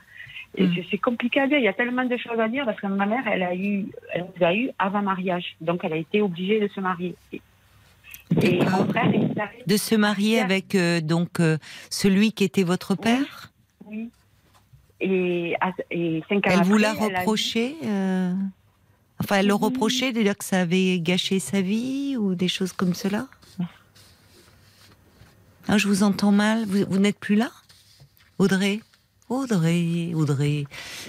[0.58, 0.84] Et Mm.
[0.90, 1.60] c'est- compliqué à dire.
[1.60, 3.86] Il y a tellement de choses à dire parce que ma mère, elle a eu,
[4.14, 7.16] elle nous a eu avant mariage, donc elle a été obligée de se marier.
[7.32, 9.30] Et, mon frère, il
[9.68, 11.58] De se marier avec euh, donc euh,
[11.90, 13.52] celui qui était votre père?
[13.86, 14.10] Oui.
[15.02, 17.76] Et, à- et cinq ans Elle vous l'a reproché.
[17.86, 18.34] euh,
[19.22, 19.60] Enfin, elle le Oui.
[19.64, 23.28] reprochait de dire que ça avait gâché sa vie ou des choses comme cela.
[25.68, 26.66] Ah, je vous entends mal.
[26.66, 27.50] Vous, vous n'êtes plus là,
[28.40, 28.80] Audrey.
[29.30, 30.64] Audrey, Audrey.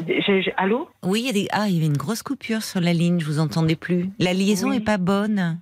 [0.07, 0.91] Je- je- allô?
[1.03, 1.49] Oui, il y, a des...
[1.53, 3.19] ah, il y avait une grosse coupure sur la ligne.
[3.21, 4.11] Je vous entendais plus.
[4.19, 4.77] La liaison Oui.
[4.77, 5.59] est pas bonne.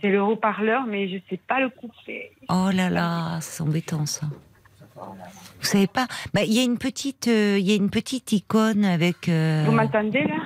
[0.00, 2.30] C'est le haut-parleur, mais je sais pas le couper.
[2.48, 4.26] Oh là là, c'est embêtant ça.
[4.94, 6.06] Vous savez pas?
[6.32, 9.28] Bah, il y a une petite, euh, y a une petite icône avec.
[9.28, 10.36] euh, Vous m'entendez là?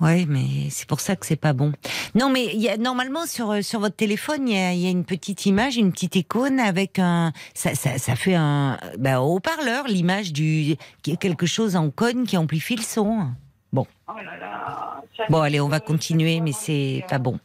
[0.00, 1.72] Ouais, mais c'est pour ça que c'est pas bon.
[2.14, 4.90] Non, mais y a normalement sur euh, sur votre téléphone, il y a, y a
[4.90, 7.32] une petite image, une petite icône avec un.
[7.54, 12.76] Ça, ça, ça fait un bah, haut-parleur, l'image du quelque chose en cône qui amplifie
[12.76, 13.26] le son.
[14.10, 15.02] Oh là.
[15.16, 17.38] ça- Bon, allez, on va continuer, mais c'est pas bon.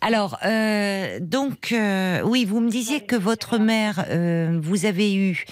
[0.00, 5.44] Alors, euh, donc, euh, oui, vous me disiez que votre mère, euh, vous avez eu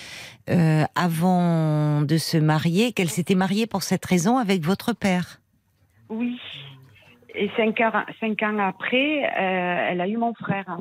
[0.49, 5.41] euh, avant de se marier, qu'elle s'était mariée pour cette raison avec votre père.
[6.09, 6.41] Oui.
[7.35, 10.79] Et cinq ans, cinq ans après, euh, elle a eu mon frère.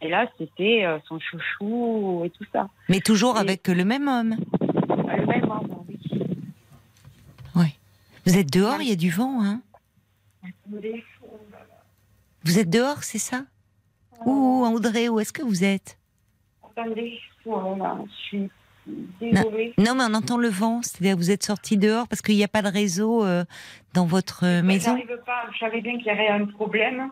[0.00, 2.68] Et là, c'était euh, son chouchou et tout ça.
[2.88, 4.36] Mais toujours Et- avec le même homme.
[4.60, 5.84] Le même homme,
[7.56, 7.78] oui.
[8.26, 9.60] Vous êtes dehors, il y a du vent, hein
[12.44, 13.42] Vous êtes dehors, c'est ça?
[14.24, 15.98] Ouh, Audrey, où est-ce que vous êtes?
[16.64, 18.50] Attendez, voilà, je suis
[19.20, 19.74] désolée.
[19.78, 22.44] Non, mais on entend le vent, c'est-à-dire que vous êtes sorti dehors parce qu'il n'y
[22.44, 23.44] a pas de réseau euh,
[23.94, 24.92] dans votre euh, Mais maison.
[24.96, 27.10] J'arrive pas, je savais bien qu'il y avait un problème.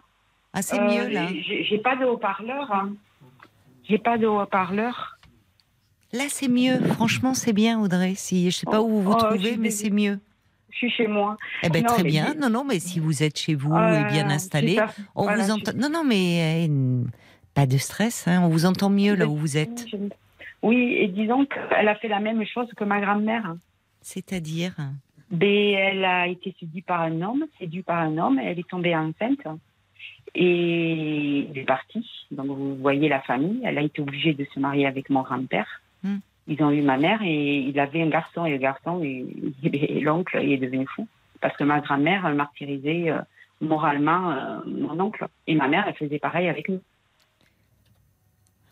[0.52, 1.26] Ah, c'est Euh, mieux là.
[1.28, 2.70] J'ai pas de haut-parleur.
[2.72, 2.92] hein.
[3.88, 5.18] J'ai pas de haut-parleur.
[6.12, 6.78] Là, c'est mieux.
[6.94, 8.14] Franchement, c'est bien, Audrey.
[8.14, 10.20] Si je sais pas où vous vous Oh, je trouvez, mais c'est mieux.
[10.70, 11.36] Je suis chez moi.
[11.64, 12.34] Eh ben Non, très bien.
[12.38, 14.78] Non, non, mais si vous êtes chez vous Euh, et bien installé,
[15.16, 15.72] on Voilà, vous je- entend.
[15.76, 17.02] Non, non, mais euh,
[17.54, 18.26] pas de stress.
[18.28, 18.40] Hein.
[18.44, 19.86] On vous entend mieux là où vous êtes.
[20.64, 23.54] Oui, et disons qu'elle a fait la même chose que ma grand-mère.
[24.00, 24.74] C'est-à-dire.
[25.30, 28.96] ben, Elle a été séduite par un homme, séduite par un homme, elle est tombée
[28.96, 29.46] enceinte
[30.34, 32.08] et elle est partie.
[32.30, 35.68] Donc vous voyez la famille, elle a été obligée de se marier avec mon grand-père.
[36.02, 36.20] Hmm.
[36.48, 39.26] Ils ont eu ma mère et il avait un garçon et le garçon et,
[39.64, 41.06] et l'oncle est devenu fou
[41.42, 43.20] parce que ma grand-mère martyrisait euh,
[43.60, 46.80] moralement euh, mon oncle et ma mère elle faisait pareil avec nous.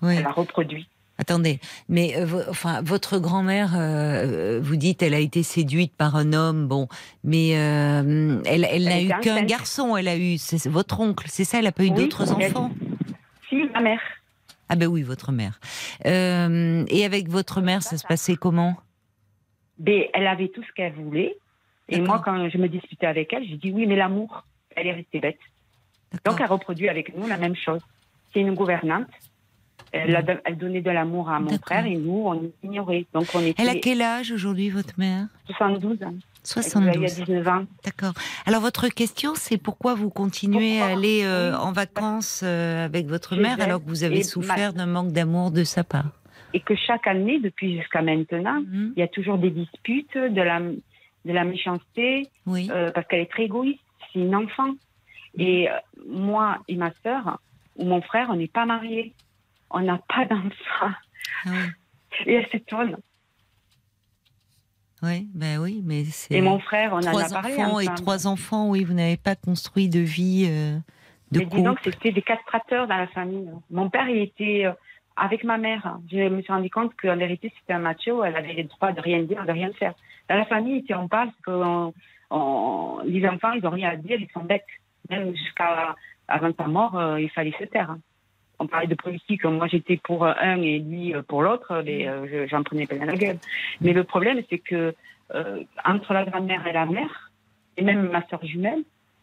[0.03, 0.88] Elle a reproduit.
[1.18, 6.32] Attendez, mais euh, enfin, votre grand-mère, euh, vous dites, elle a été séduite par un
[6.32, 6.88] homme, bon,
[7.22, 11.44] mais euh, elle, elle n'a eu qu'un garçon, elle a eu, c'est votre oncle, c'est
[11.44, 12.70] ça, elle n'a pas eu Oui, d'autres enfants
[13.48, 14.00] Si, ma mère.
[14.68, 15.60] Ah ben oui, votre mère.
[16.06, 18.74] Euh, et avec votre mère, ça se passait comment?
[19.78, 21.36] Ben, elle avait tout ce qu'elle voulait.
[21.90, 24.44] Et moi, quand je me disputais avec elle, j'ai dit oui, mais l'amour,
[24.74, 25.38] elle est restée bête.
[26.24, 27.80] Donc, elle reproduit avec nous la même chose.
[28.32, 29.08] C'est une gouvernante.
[29.93, 33.05] Elle, a don- elle donnait de l'amour à mon frère et nous, on ignorait.
[33.12, 35.27] Donc, on était Elle a quel âge aujourd'hui, votre mère?
[35.47, 36.14] 72 ans.
[36.14, 37.05] Il y 72.
[37.20, 37.64] a 19 ans.
[37.85, 38.14] D'accord.
[38.47, 43.37] Alors votre question, c'est pourquoi vous continuez à aller euh, en vacances euh, avec votre
[43.37, 46.09] mère alors que vous avez souffert d'un manque d'amour de sa part?
[46.55, 48.95] Et que chaque année, depuis jusqu'à maintenant, Mhm.
[48.97, 52.68] il y a toujours des disputes, de la, de la méchanceté, Oui.
[52.73, 53.81] euh, parce qu'elle est très égoïste.
[54.12, 54.70] C'est une enfant.
[55.39, 55.68] Et
[56.09, 57.39] moi et ma sœur,
[57.77, 59.12] ou mon frère, on n'est pas mariés.
[59.73, 60.95] On n'a pas d'enfant.
[61.47, 61.51] Ah.
[62.27, 62.97] Et elle s'étonne.
[65.03, 67.99] Oui, ben oui, mais c'est Et mon frère, on en a parlé enfants et ensemble.
[67.99, 68.68] trois enfants.
[68.70, 70.77] Oui, vous n'avez pas construit de vie euh,
[71.33, 73.51] de Mais dis donc, c'était des castrateurs dans la famille.
[73.70, 74.73] Mon père, il était euh,
[75.16, 75.99] avec ma mère.
[76.11, 78.23] Je me suis rendu compte qu'en vérité, c'était un macho.
[78.23, 79.95] Elle avait le droit de rien dire, de rien faire.
[80.29, 81.93] Dans la famille, si on parle, que on-
[82.31, 84.64] on- les enfants, ils n'ont rien à dire, ils sont bêtes.
[85.11, 85.97] Même jusqu'à
[86.29, 87.97] avant sa mort, euh, il fallait se taire.
[88.62, 89.44] On parlait de politique.
[89.44, 91.82] Moi, j'étais pour un et lui euh, pour l'autre.
[91.84, 93.38] Mais euh, je- j'en prenais plein la gueule.
[93.80, 94.94] Mais le problème, c'est que
[95.34, 97.32] euh, entre la grand-mère et la mère,
[97.76, 98.82] et même ma soeur jumelle,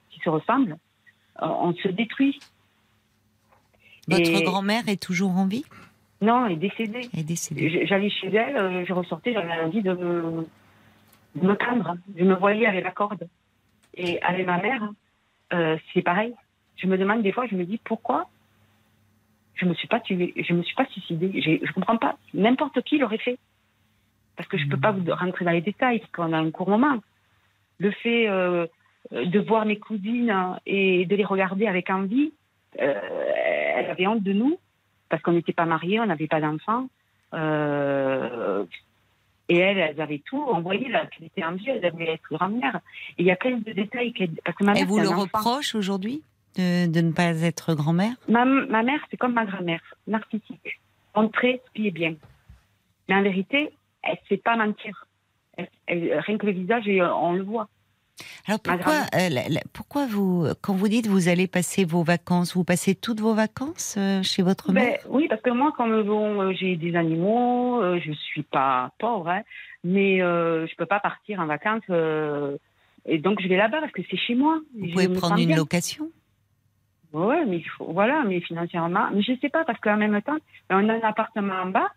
[0.10, 0.78] qui se ressemblent,
[1.42, 2.40] euh, on se détruit.
[4.10, 5.64] Votre Et- grand-mère est toujours en vie?
[6.22, 7.08] Non, elle est décédée.
[7.14, 7.86] Elle est décédée.
[7.86, 10.48] J'allais chez elle, euh, je ressortais, j'avais envie de me,
[11.36, 11.96] de me tendre.
[12.18, 13.26] Je me voyais avec la corde.
[13.96, 14.90] Et avec ma mère,
[15.54, 16.34] euh, c'est pareil.
[16.76, 18.28] Je me demande des fois, je me dis pourquoi
[19.60, 21.32] je me suis pas tuée, je me suis pas suicidée.
[21.42, 22.18] Je comprends pas.
[22.34, 23.38] N'importe qui l'aurait fait.
[24.38, 26.70] Parce que je peux pas vous rentrer dans les détails, parce qu'on a un court
[26.70, 26.98] moment.
[27.80, 28.68] Le fait euh,
[29.12, 30.34] de voir mes cousines
[30.66, 32.32] et de les regarder avec envie,
[32.82, 32.94] euh,
[33.76, 34.58] elle avait honte de nous
[35.10, 36.88] parce qu'on n'était pas mariés, on n'avait pas d'enfants.
[37.34, 38.64] Euh,
[39.50, 40.44] et elles, elles avaient tout.
[40.48, 42.80] On voyait là qu'elle était en vie, elle devait être grand-mère.
[43.18, 44.14] Et il y a plein de détails.
[44.14, 45.22] qu'elle- Parce que ma Et vous le enfant.
[45.22, 46.22] reproche aujourd'hui?
[46.58, 50.80] De, de ne pas être grand-mère Ma, ma mère, c'est comme ma grand-mère, narcissique.
[51.16, 52.16] Montrer ce qui est bien.
[53.08, 53.70] Mais en vérité,
[54.04, 55.06] elle ne sait pas mentir.
[55.58, 57.68] Elle- elle- rien que le visage, on le voit.
[58.48, 62.56] Alors pourquoi, euh, la- la- pourquoi vous, quand vous dites vous allez passer vos vacances,
[62.56, 65.00] vous passez toutes vos vacances euh, chez votre Ben, mère?
[65.10, 69.30] oui, parce que moi, comme bon, euh, j'ai des animaux, euh, je suis pas pauvre,
[69.30, 69.42] hein,
[69.84, 71.84] mais je peux pas partir en vacances.
[73.06, 74.60] et donc, je vais là-bas parce que c'est chez moi.
[74.78, 75.56] Vous Je pouvez prendre une bien.
[75.58, 76.10] location?
[77.12, 80.38] Ouais, mais voilà, mais financièrement, mais je sais pas parce qu'en même temps,
[80.70, 81.90] on a un appartement en bas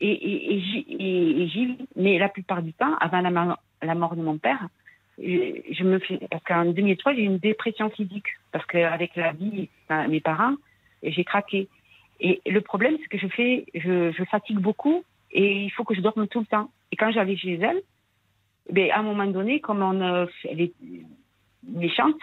[0.00, 0.60] et, et,
[1.48, 1.78] j'y.
[1.94, 4.68] Mais la plupart du temps, avant la, la mort de mon père,
[5.18, 9.68] je, me fais parce qu'en 2003 j'ai eu une dépression physique parce qu'avec la vie,
[10.08, 10.54] mes parents,
[11.02, 11.68] j'ai craqué.
[12.20, 16.00] Et le problème, c'est que je fais, je, fatigue beaucoup et il faut que je
[16.00, 16.70] dorme tout le temps.
[16.90, 17.82] Et quand j'allais chez elle,
[18.70, 20.72] ben, à un moment donné, comme on, euh, elle est
[21.68, 22.20] méchante,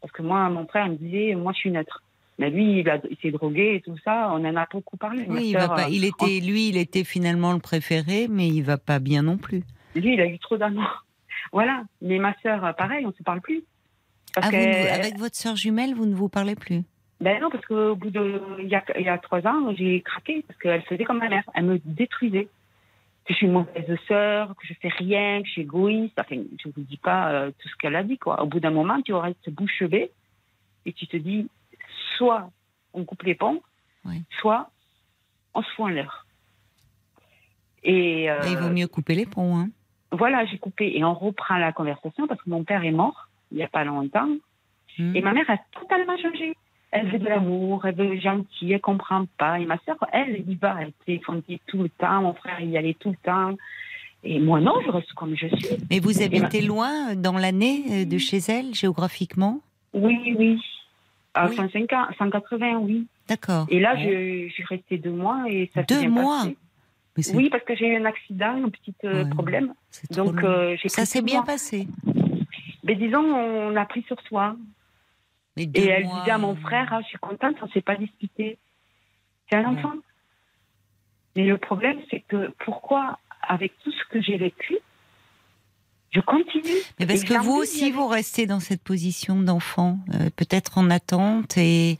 [0.00, 2.02] parce que moi, mon frère me disait, moi, je suis neutre.
[2.38, 4.30] Mais lui, il, s'est drogué et tout ça.
[4.32, 5.24] On en a beaucoup parlé.
[5.28, 8.62] Oui, il, va pas, euh, il était, lui, il était finalement le préféré, mais il
[8.62, 9.64] va pas bien non plus.
[9.96, 11.04] Lui, il a eu trop d'amour.
[11.52, 11.84] Voilà.
[12.02, 13.64] Mais ma sœur, euh, pareil, on se parle plus.
[14.34, 16.82] Parce Ah, vous ne- que, avec votre sœur jumelle, vous ne vous parlez plus?
[17.20, 20.02] Ben non, parce qu'au bout de, il y a, il y a trois ans, j'ai
[20.02, 21.44] craqué parce qu'elle faisait comme ma mère.
[21.54, 22.48] Elle me détruisait.
[23.28, 26.18] Que je suis une mauvaise sœur, que je fais rien, que je suis égoïste.
[26.18, 28.42] Enfin, je vous dis pas euh, tout ce qu'elle a dit, quoi.
[28.42, 30.10] Au bout d'un moment, tu restes bouche bée
[30.86, 31.46] et tu te dis,
[32.16, 32.50] soit
[32.94, 33.62] on coupe les ponts,
[34.06, 34.22] Oui.
[34.40, 34.70] soit
[35.54, 36.26] on se fout en l'air.
[37.82, 39.56] Et, euh, Il vaut mieux couper les ponts.
[39.58, 39.68] Hein.
[40.10, 43.58] voilà, j'ai coupé et on reprend la conversation parce que mon père est mort il
[43.58, 44.28] n'y a pas longtemps
[44.98, 45.14] Hmm.
[45.14, 46.56] et ma mère a totalement changé.
[46.90, 49.58] Elle veut de l'amour, elle veut gentil, elle comprend pas.
[49.60, 52.96] Et ma sœur, elle, y va, elle téléphonait tout le temps, mon frère y allait
[52.98, 53.54] tout le temps.
[54.24, 55.76] Et moi, non, je reste comme je suis.
[55.90, 59.60] Mais vous habitez loin euh, dans l'année euh, de chez elle, géographiquement?
[59.92, 60.60] Oui, oui.
[61.34, 61.56] À Oui.
[61.56, 63.06] 105 ans, 180, oui.
[63.28, 63.66] D'accord.
[63.70, 64.02] Et là, Bon.
[64.02, 66.44] je, je suis restée deux mois et ça Deux mois
[67.14, 67.36] passé.
[67.36, 69.74] Oui, parce que j'ai eu un accident, un petit euh, problème.
[70.10, 71.86] Donc, euh, Ça s'est bien passé.
[72.84, 74.56] Mais disons, on a pris sur soi.
[75.58, 78.58] Et elle disait à mon frère, ah, je suis contente, on ne s'est pas disputé.
[79.50, 79.94] C'est un enfant.
[81.36, 84.78] Mais le problème, c'est que pourquoi, avec tout ce que j'ai vécu,
[86.10, 86.64] je continue.
[86.98, 91.58] Mais parce que vous aussi, vous restez dans cette position d'enfant, euh, peut-être en attente,
[91.58, 91.98] et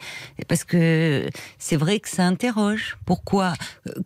[0.49, 1.29] parce que
[1.59, 2.97] c'est vrai que ça interroge.
[3.05, 3.53] Pourquoi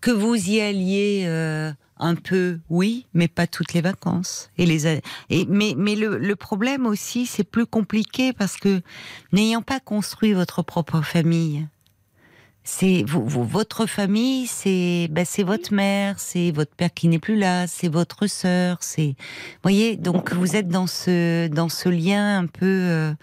[0.01, 4.51] que vous y alliez euh, un peu, oui, mais pas toutes les vacances.
[4.59, 8.83] Et les et mais mais le, le problème aussi, c'est plus compliqué parce que
[9.33, 11.67] n'ayant pas construit votre propre famille,
[12.65, 17.37] c'est vous, votre famille, c'est bah, c'est votre mère, c'est votre père qui n'est plus
[17.37, 19.17] là, c'est votre sœur, c'est
[19.63, 23.15] voyez donc vous êtes dans ce dans ce lien un peu euh,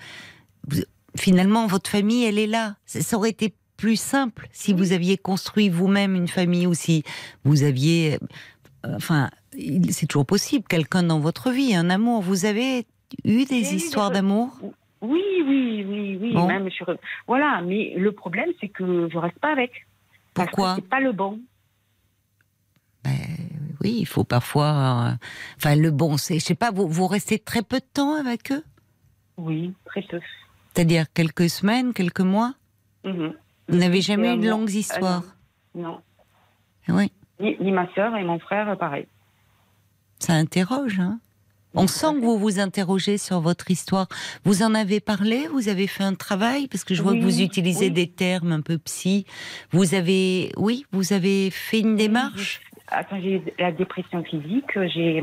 [1.18, 2.76] finalement votre famille elle est là.
[2.86, 7.04] Ça aurait été plus simple si vous aviez construit vous-même une famille ou si
[7.46, 8.20] vous aviez
[8.84, 9.30] enfin
[9.90, 12.22] c'est toujours possible quelqu'un dans votre vie, un amour.
[12.22, 12.86] Vous avez
[13.26, 14.58] eu des histoires d'amour?
[15.02, 16.34] Oui, oui, oui, oui.
[16.48, 16.94] Même sur...
[17.26, 19.88] Voilà, mais le problème, c'est que je reste pas avec.
[20.34, 20.76] Pourquoi?
[20.76, 21.40] C'est pas le bon.
[23.04, 23.12] Ben,
[23.82, 24.68] oui, il faut parfois.
[24.68, 25.26] Euh,
[25.58, 28.52] enfin, le bon, c'est, je sais pas, vous, vous restez très peu de temps avec
[28.52, 28.64] eux?
[29.38, 30.20] Oui, très peu.
[30.74, 32.54] C'est-à-dire quelques semaines, quelques mois?
[33.06, 33.34] Mhm.
[33.70, 35.24] Vous n'avez jamais eu de longues histoires?
[35.76, 36.02] Non.
[36.90, 37.12] Oui.
[37.40, 39.08] Ni, ni ma sœur et mon frère, pareil.
[40.20, 41.20] Ça interroge, hein
[41.76, 44.08] on sent que vous vous interrogez sur votre histoire.
[44.44, 45.48] Vous en avez parlé?
[45.48, 46.68] Vous avez fait un travail?
[46.68, 49.26] Parce que je vois que vous utilisez des termes un peu psy.
[49.72, 52.62] Vous avez, oui, vous avez fait une démarche?
[52.88, 54.72] Attends, j'ai la dépression physique.
[54.76, 55.22] J'ai,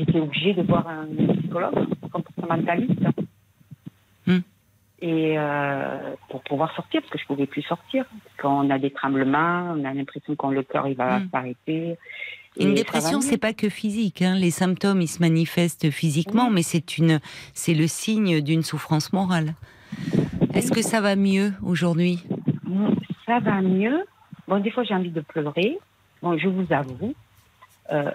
[0.00, 1.06] été obligée de voir un
[1.38, 3.00] psychologue comportementaliste.
[5.00, 5.06] Hmm.
[5.06, 8.04] Et euh, pour pouvoir sortir, parce que je pouvais plus sortir.
[8.36, 11.28] Quand on a des tremblements, on a l'impression que le cœur il va hmm.
[11.30, 11.98] s'arrêter.
[12.58, 14.22] Une dépression, c'est pas que physique.
[14.22, 14.34] Hein.
[14.34, 17.20] Les symptômes, ils se manifestent physiquement, mais c'est une,
[17.54, 19.54] c'est le signe d'une souffrance morale.
[20.54, 22.24] Est-ce que ça va mieux aujourd'hui?
[23.26, 24.04] Ça va mieux.
[24.48, 25.78] Bon, des fois, j'ai envie de pleurer.
[26.22, 27.14] Bon, je vous avoue,
[27.92, 28.10] euh,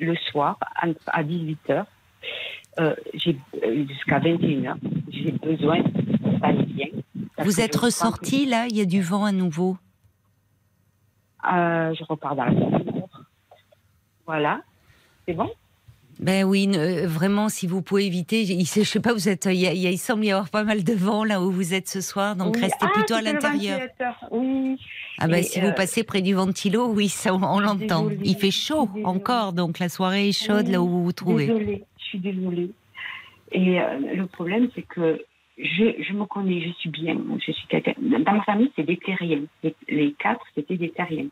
[0.00, 0.58] le soir,
[1.06, 1.84] à 18 h
[2.78, 4.76] euh, j'ai euh, jusqu'à 21 h
[5.10, 5.82] j'ai besoin
[6.40, 6.86] d'aller bien.
[7.38, 8.66] Vous êtes ressorti là?
[8.68, 9.76] Il y a du vent à nouveau?
[11.44, 12.52] je repars dans la
[14.28, 14.60] voilà.
[15.26, 15.50] C'est bon?
[16.20, 19.54] Ben oui, euh, vraiment, si vous pouvez éviter, je, je sais pas, vous êtes, il,
[19.54, 22.34] y il, semble y avoir pas mal de vent là où vous êtes ce soir,
[22.34, 23.80] donc restez ah, plutôt à l'intérieur.
[24.32, 24.76] Oui.
[25.18, 28.08] Ah ben si vous euh, passez près du ventilo, oui, ça on, l'entend.
[28.22, 31.46] Il fait chaud encore, donc la soirée est chaude là où vous vous trouvez.
[31.46, 32.70] Désolée, suis désolée.
[33.52, 35.20] Et euh, le problème, c'est que
[35.58, 37.16] je, me connais, je suis bien.
[37.44, 37.66] Je suis
[37.98, 39.42] Dans ma famille, c'est des terriens.
[39.88, 41.28] Les, quatre, c'était des terriens.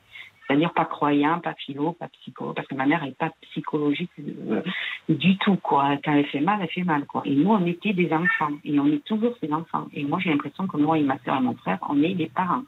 [0.47, 4.62] C'est-à-dire pas croyant, pas philo, pas psycho, parce que ma mère n'est pas psychologique euh,
[5.09, 5.97] du tout, quoi.
[6.05, 7.22] Quand elle fait mal, elle fait mal, quoi.
[7.24, 9.89] Et nous, on était des enfants, et on est toujours des enfants.
[9.93, 12.29] Et moi, j'ai l'impression que moi et ma soeur et mon frère, on est des
[12.29, 12.62] parents.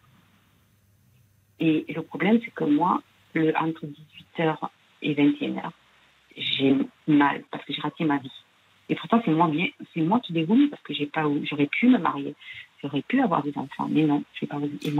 [1.61, 3.01] Et le problème, c'est que moi,
[3.35, 4.57] le, entre 18h
[5.03, 5.71] et 21h,
[6.39, 6.75] j'ai
[7.07, 8.31] mal, parce que j'ai raté ma vie.
[8.91, 11.89] Et pourtant, c'est moi bien, c'est moi qui dégoûte parce que j'ai pas, j'aurais pu
[11.89, 12.35] me marier,
[12.83, 14.57] j'aurais pu avoir des enfants, mais non, je pas.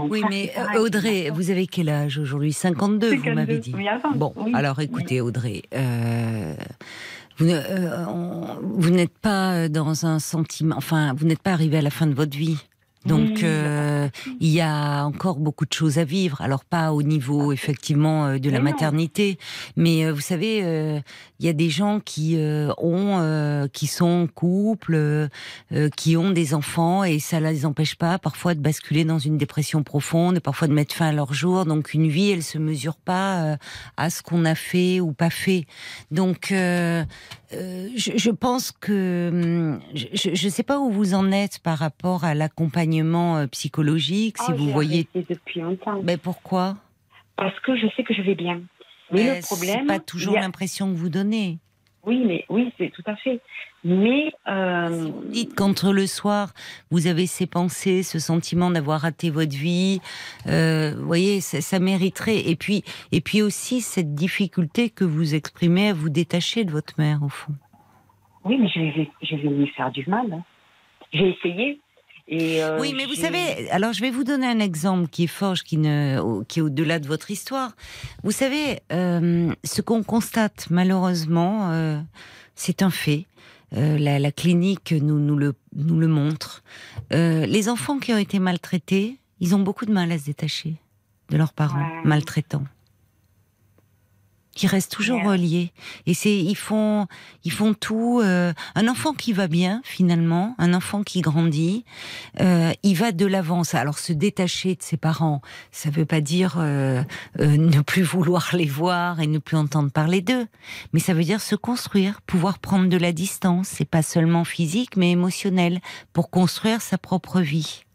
[0.09, 2.53] Oui, mais euh, Audrey, vous avez quel âge aujourd'hui?
[2.53, 3.73] 52, vous m'avez dit.
[4.15, 5.63] bon, alors écoutez, Audrey.
[5.73, 6.53] Euh,
[7.41, 8.05] euh,
[8.61, 12.13] vous n'êtes pas dans un sentiment, enfin, vous n'êtes pas arrivé à la fin de
[12.13, 12.57] votre vie.
[13.05, 14.09] Donc euh,
[14.41, 16.41] il y a encore beaucoup de choses à vivre.
[16.41, 19.37] Alors pas au niveau effectivement euh, de la maternité,
[19.77, 20.59] mais euh, vous savez,
[21.39, 22.37] il y a des gens qui
[22.77, 25.29] ont, qui sont en couple,
[25.95, 29.83] qui ont des enfants et ça les empêche pas parfois de basculer dans une dépression
[29.83, 31.65] profonde, parfois de mettre fin à leur jour.
[31.65, 33.57] Donc une vie, elle se mesure pas
[33.95, 35.65] à ce qu'on a fait ou pas fait.
[36.11, 36.51] Donc
[37.51, 42.23] euh, je, pense que hum, je ne sais pas où vous en êtes par rapport
[42.23, 45.07] à l'accompagnement euh, psychologique, si oh, vous voyez.
[45.15, 46.01] depuis longtemps.
[46.03, 46.77] Mais pourquoi?
[47.35, 48.61] Parce que je sais que je vais bien.
[49.11, 51.57] Mais, le problème, pas toujours l'impression que vous donnez.
[52.03, 53.41] Oui, mais oui, c'est tout à fait.
[53.83, 54.87] Mais euh...
[54.89, 56.53] vous dites qu'entre le soir,
[56.91, 59.99] vous avez ces pensées, ce sentiment d'avoir raté votre vie,
[60.47, 62.49] euh, voyez, ça, mériterait.
[62.49, 66.93] Et puis, et puis aussi cette difficulté que vous exprimez à vous détacher de votre
[66.97, 67.53] mère, au fond.
[68.45, 70.31] Oui, mais je vais, je vais lui faire du mal.
[70.31, 70.43] Hein.
[71.13, 71.79] J'ai essayé.
[72.31, 75.55] Euh, oui, mais vous savez, alors je vais vous donner un exemple qui est fort,
[75.55, 77.75] qui, ne, qui est au-delà de votre histoire.
[78.23, 81.99] Vous savez, euh, ce qu'on constate malheureusement, euh,
[82.55, 83.25] c'est un fait.
[83.71, 86.63] La, clinique nous, nous, le, nous le montre.
[87.11, 90.77] les enfants qui ont été maltraités, ils ont beaucoup de mal à se détacher
[91.29, 92.63] de leurs parents maltraitants.
[94.59, 95.71] Qui restent toujours reliés.
[96.05, 97.07] Et c'est ils font
[97.45, 98.19] ils font tout.
[98.21, 101.85] Euh, un enfant qui va bien finalement, un enfant qui grandit,
[102.41, 103.61] euh, il va de l'avant.
[103.71, 105.41] Alors se détacher de ses parents,
[105.71, 107.03] ça veut pas dire euh,
[107.39, 110.47] ne plus vouloir les voir et ne plus entendre parler d'eux,
[110.91, 113.69] mais ça veut dire se construire, pouvoir prendre de la distance.
[113.69, 115.79] C'est pas seulement physique mais émotionnel
[116.11, 117.85] pour construire sa propre vie.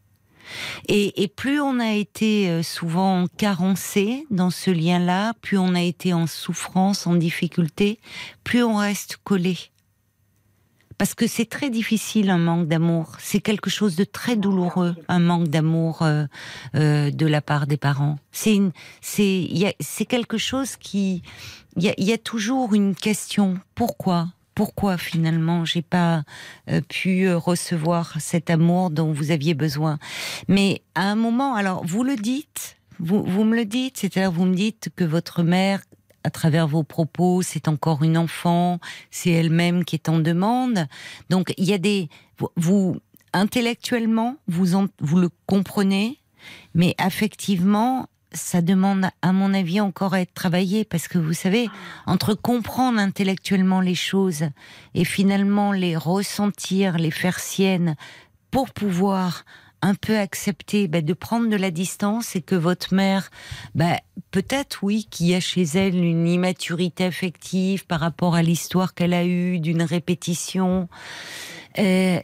[0.88, 6.12] Et, plus on a été euh, souvent carencé dans ce lien-là, plus on a été
[6.12, 7.98] en souffrance, en difficulté,
[8.44, 9.56] plus on reste collé.
[10.96, 13.16] Parce que c'est très difficile un manque d'amour.
[13.18, 16.26] C'est quelque chose de très douloureux, un manque d'amour euh,
[16.76, 18.18] euh, de la part des parents.
[18.30, 18.60] C'est
[19.00, 21.22] c'est quelque chose qui,
[21.76, 23.58] il y a toujours une question.
[23.74, 24.28] Pourquoi?
[24.54, 26.22] Pourquoi finalement j'ai pas
[26.70, 29.98] euh, pu euh, recevoir cet amour dont vous aviez besoin.
[30.48, 34.44] Mais à un moment, alors vous le dites, vous, vous me le dites, c'est-à-dire vous
[34.44, 35.82] me dites que votre mère,
[36.22, 38.78] à travers vos propos, c'est encore une enfant,
[39.10, 40.86] c'est elle-même qui est en demande.
[41.30, 42.08] Donc il y a des,
[42.56, 42.96] vous
[43.32, 46.18] intellectuellement, vous en, vous le comprenez,
[46.74, 51.68] mais affectivement, ça demande, à mon avis, encore à être travaillé parce que vous savez,
[52.06, 54.44] entre comprendre intellectuellement les choses
[54.94, 57.96] et finalement les ressentir, les faire siennes
[58.50, 59.44] pour pouvoir
[59.82, 63.30] un peu accepter bah, de prendre de la distance et que votre mère,
[63.74, 68.94] bah, peut-être oui, qu'il y a chez elle une immaturité affective par rapport à l'histoire
[68.94, 70.88] qu'elle a eue, d'une répétition,
[71.78, 72.18] euh,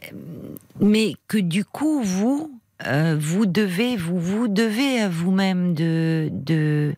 [0.79, 6.95] mais que du coup, vous, euh, vous devez, vous vous devez à vous-même de de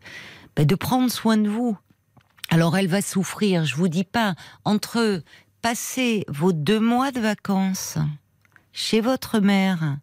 [0.55, 1.77] bah, de prendre soin de vous.
[2.49, 4.35] Alors elle va souffrir, je vous dis pas.
[4.65, 5.21] Entre
[5.61, 7.97] passer vos deux mois de vacances
[8.73, 9.97] chez votre mère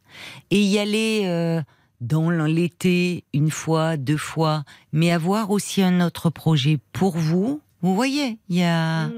[0.51, 1.61] et y aller euh,
[2.01, 7.61] dans l'été une fois, deux fois, mais avoir aussi un autre projet pour vous.
[7.83, 9.13] Vous voyez, il y a mmh.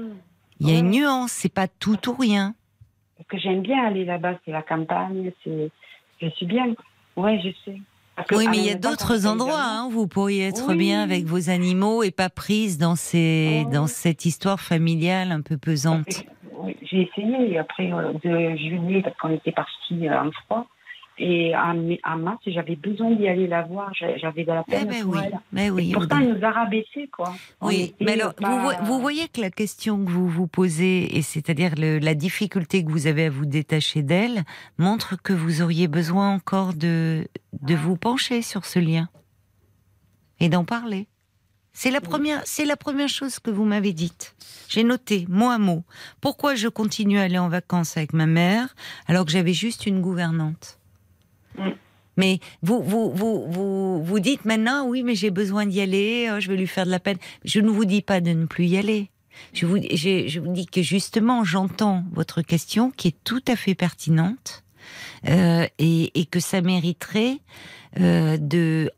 [0.59, 2.55] il y a une nuance, c'est pas tout ou rien.
[3.17, 5.71] Ce que j'aime bien aller là-bas, c'est la campagne, c'est
[6.21, 6.73] je suis bien.
[7.15, 7.77] Oui, je sais.
[8.31, 11.49] oui, mais il y a d'autres endroits hein, où vous pourriez être bien avec vos
[11.49, 16.23] animaux et pas prise dans, ces, dans cette histoire familiale un peu pesante.
[16.55, 20.67] Oui, j'ai essayé après euh, de juillet parce qu'on était parti euh, en froid.
[21.19, 21.73] Et à,
[22.15, 23.93] mars, j'avais besoin d'y aller la voir.
[23.93, 24.87] J'avais de la peine.
[24.87, 25.19] Eh ben oui,
[25.51, 25.91] mais oui.
[25.93, 27.33] pourtant, il nous a rabaissé, quoi.
[27.61, 28.33] Oui, mais alors,
[28.83, 33.07] vous, voyez que la question que vous vous posez, et c'est-à-dire la difficulté que vous
[33.07, 34.43] avez à vous détacher d'elle,
[34.77, 37.27] montre que vous auriez besoin encore de,
[37.61, 39.07] de vous pencher sur ce lien
[40.39, 41.07] et d'en parler.
[41.75, 44.35] C'est la première, c'est la première chose que vous m'avez dite.
[44.69, 45.83] J'ai noté mot à mot.
[46.21, 48.75] Pourquoi je continue à aller en vacances avec ma mère
[49.07, 50.79] alors que j'avais juste une gouvernante
[51.57, 51.69] Mm.
[52.17, 56.39] Mais vous, vous, vous, vous, vous dites maintenant, oui, mais j'ai besoin d'y aller, oh,
[56.39, 57.17] je vais lui faire de la peine.
[57.43, 59.09] Je ne vous dis pas de ne plus y aller.
[59.53, 63.73] Je vous, je, vous dis que justement, j'entends votre question qui est tout à fait
[63.73, 64.63] pertinente
[65.27, 67.39] euh, et, et, que ça mériterait
[67.99, 68.91] euh, de.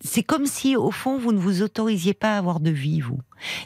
[0.00, 3.18] C'est comme si, au fond, vous ne vous autorisiez pas à avoir de vie, vous.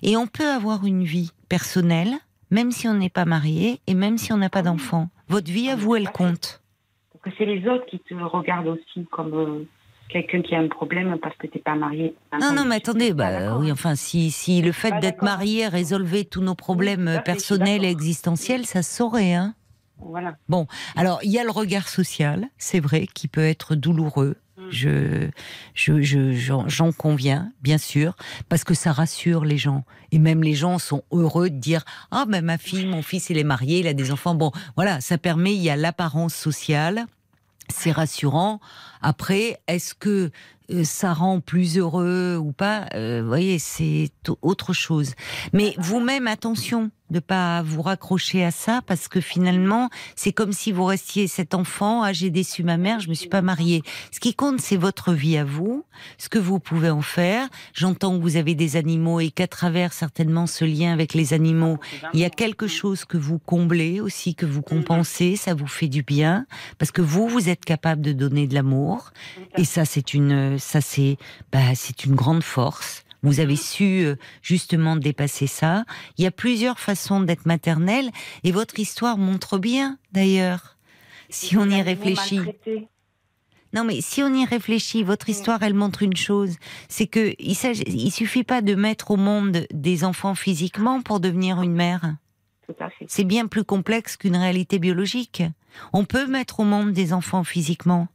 [0.02, 2.14] Et on peut avoir une vie personnelle,
[2.50, 5.10] même si on n'est pas marié et même si on n'a pas d'enfant.
[5.28, 6.59] Votre vie à vous, elle compte
[7.22, 9.68] que c'est les autres qui te regardent aussi comme euh,
[10.08, 12.14] quelqu'un qui a un problème parce que tu n'es pas marié.
[12.40, 16.42] Non, non, mais attendez, bah, oui, enfin, si, si le fait d'être marié résolvait tous
[16.42, 19.54] nos problèmes personnels et existentiels, ça se saurait, hein.
[20.02, 20.36] Voilà.
[20.48, 20.66] Bon,
[20.96, 24.36] alors il y a le regard social, c'est vrai, qui peut être douloureux.
[24.72, 25.30] Mm.
[25.74, 28.16] Je, je, j'en conviens, bien sûr,
[28.48, 29.84] parce que ça rassure les gens.
[30.12, 33.38] Et même les gens sont heureux de dire Ah, ben ma fille, mon fils, il
[33.38, 34.34] est marié, il a des enfants.
[34.34, 37.06] Bon, voilà, ça permet, il y a l'apparence sociale,
[37.68, 38.60] c'est rassurant.
[39.02, 40.30] Après, est-ce que
[40.72, 42.86] euh, ça rend plus heureux ou pas?
[42.94, 44.10] Euh, Vous voyez, c'est
[44.42, 45.14] autre chose.
[45.52, 50.72] Mais vous-même, attention de pas vous raccrocher à ça parce que finalement, c'est comme si
[50.72, 53.82] vous restiez cet enfant, ah j'ai déçu ma mère, je me suis pas mariée.
[54.12, 55.84] Ce qui compte, c'est votre vie à vous,
[56.18, 57.48] ce que vous pouvez en faire.
[57.74, 61.78] J'entends que vous avez des animaux et qu'à travers certainement ce lien avec les animaux,
[62.14, 65.88] il y a quelque chose que vous comblez aussi, que vous compensez, ça vous fait
[65.88, 66.46] du bien
[66.78, 69.12] parce que vous, vous êtes capable de donner de l'amour
[69.56, 71.16] et ça, c'est une ça c'est
[71.52, 73.04] bah, c'est une grande force.
[73.22, 75.84] Vous avez su euh, justement dépasser ça.
[76.16, 78.10] Il y a plusieurs façons d'être maternelle
[78.44, 80.76] et votre histoire montre bien d'ailleurs.
[81.28, 82.40] Si on y réfléchit.
[83.72, 86.56] Non, mais si on y réfléchit, votre histoire, elle montre une chose,
[86.88, 87.56] c'est que il,
[87.86, 92.16] il suffit pas de mettre au monde des enfants physiquement pour devenir une mère.
[93.06, 95.42] C'est bien plus complexe qu'une réalité biologique.
[95.92, 98.08] On peut mettre au monde des enfants physiquement.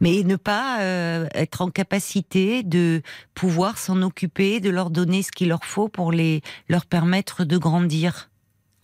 [0.00, 3.02] Mais ne pas euh, être en capacité de
[3.34, 7.58] pouvoir s'en occuper, de leur donner ce qu'il leur faut pour les leur permettre de
[7.58, 8.30] grandir.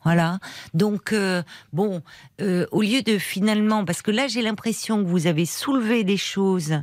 [0.02, 0.38] Voilà.
[0.72, 1.42] Donc euh,
[1.74, 2.02] bon,
[2.40, 6.16] euh, au lieu de finalement, parce que là j'ai l'impression que vous avez soulevé des
[6.16, 6.76] choses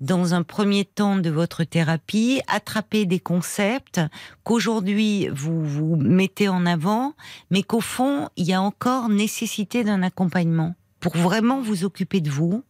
[0.00, 4.00] dans un premier temps de votre thérapie, attrapé des concepts
[4.42, 7.14] qu'aujourd'hui vous vous mettez en avant,
[7.50, 10.74] mais qu'au fond il y a encore nécessité d'un accompagnement
[11.04, 12.64] pour vraiment vous occuper de vous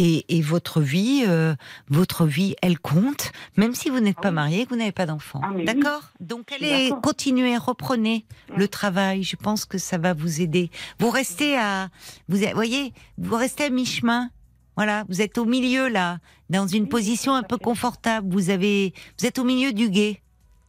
[0.00, 1.54] et, votre vie, euh,
[1.88, 5.40] votre vie, elle compte, même si vous n'êtes pas marié, que vous n'avez pas d'enfant.
[5.44, 6.02] Ah, d'accord?
[6.18, 8.24] Donc allez, continuez, reprenez
[8.56, 9.22] le travail.
[9.22, 10.72] Je pense que ça va vous aider.
[10.98, 11.90] Vous restez à,
[12.28, 14.30] vous voyez, vous restez à mi-chemin.
[14.74, 16.18] Voilà, vous êtes au milieu là,
[16.50, 18.28] dans une position un peu confortable.
[18.32, 20.20] Vous avez, vous êtes au milieu du guet.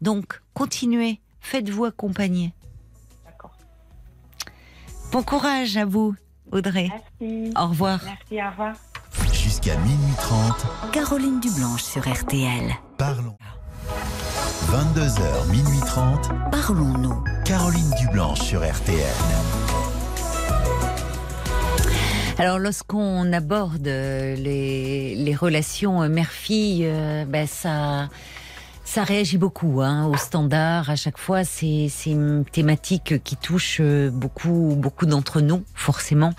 [0.02, 2.54] Donc continuez, faites-vous accompagner.
[5.12, 6.14] Bon courage à vous,
[6.52, 6.90] Audrey.
[7.20, 7.54] Merci.
[7.58, 8.00] Au revoir.
[8.06, 8.76] Merci, au revoir.
[9.34, 10.92] Jusqu'à minuit 30.
[10.92, 12.74] Caroline Dublanche sur RTL.
[12.98, 13.36] Parlons.
[14.68, 16.30] 22h, minuit 30.
[16.52, 17.24] Parlons-nous.
[17.46, 19.00] Caroline Dublanche sur RTL.
[22.38, 28.08] Alors, lorsqu'on aborde les, les relations mère-fille, euh, ben ça
[28.90, 30.90] ça réagit beaucoup hein, au standard.
[30.90, 36.34] À chaque fois, c'est une thématique qui touche euh, beaucoup, beaucoup d'entre nous, forcément.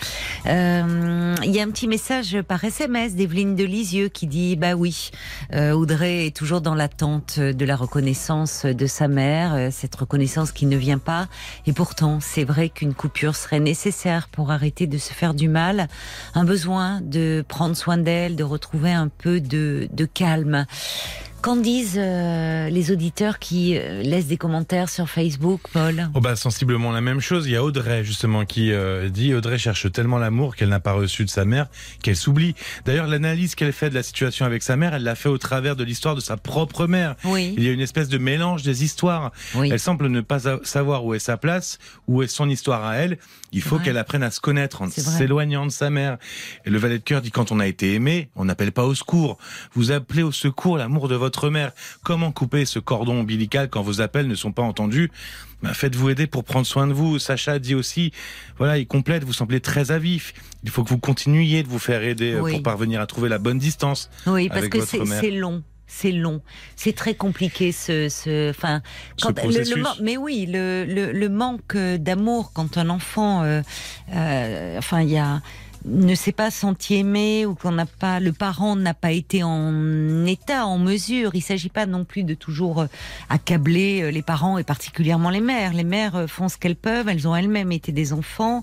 [0.47, 4.75] Euh, il y a un petit message par SMS d'Evelyne de Lisieux qui dit bah
[4.75, 5.13] oui,
[5.53, 10.67] euh, Audrey est toujours dans l'attente de la reconnaissance de sa mère, cette reconnaissance qui
[10.67, 11.29] ne vient pas.
[11.69, 15.87] Et pourtant, c'est vrai qu'une coupure serait nécessaire pour arrêter de se faire du mal,
[16.35, 20.67] un besoin de prendre soin d'elle, de retrouver un peu de, de calme.
[21.43, 26.11] Qu'en disent euh, les auditeurs qui euh, laissent des commentaires sur Facebook, Paul?
[26.13, 27.47] Oh bah sensiblement la même chose.
[27.47, 30.93] Il y a Audrey justement qui euh, dit Audrey cherche tellement l'amour qu'elle n'a pas
[30.93, 31.69] reçu de sa mère
[32.03, 32.55] qu'elle s'oublie.
[32.85, 35.77] D'ailleurs l'analyse qu'elle fait de la situation avec sa mère, elle l'a fait au travers
[35.77, 37.17] de l'histoire de sa propre mère.
[37.25, 37.55] Oui.
[37.57, 39.33] Il y a une espèce de mélange des histoires.
[39.55, 39.71] Oui.
[39.73, 43.17] Elle semble ne pas savoir où est sa place, où est son histoire à elle.
[43.53, 46.19] Il faut qu'elle apprenne à se connaître en s'éloignant de sa mère.
[46.67, 48.95] Et le valet de cœur dit quand on a été aimé, on n'appelle pas au
[48.95, 49.39] secours.
[49.73, 51.73] Vous appelez au secours l'amour de votre mère.
[52.03, 55.11] Comment couper ce cordon ombilical quand vos appels ne sont pas entendus?
[55.63, 57.19] Bah, Faites-vous aider pour prendre soin de vous.
[57.19, 58.13] Sacha dit aussi,
[58.59, 60.35] voilà, il complète, vous semblez très avif.
[60.65, 63.39] Il faut que vous continuiez de vous faire aider euh, pour parvenir à trouver la
[63.39, 64.11] bonne distance.
[64.27, 66.41] Oui, parce que c'est long c'est long,
[66.77, 68.81] c'est très compliqué ce, ce, enfin,
[69.21, 73.61] quand, le, mais oui, le, le, manque d'amour quand un enfant, euh,
[74.15, 75.43] euh, enfin, il y a
[75.85, 80.27] ne s'est pas senti aimé ou qu'on n'a pas le parent n'a pas été en
[80.27, 81.31] état en mesure.
[81.35, 82.87] Il s'agit pas non plus de toujours euh,
[83.29, 85.73] accabler euh, les parents et particulièrement les mères.
[85.73, 87.09] Les mères euh, font ce qu'elles peuvent.
[87.09, 88.63] Elles ont elles-mêmes été des enfants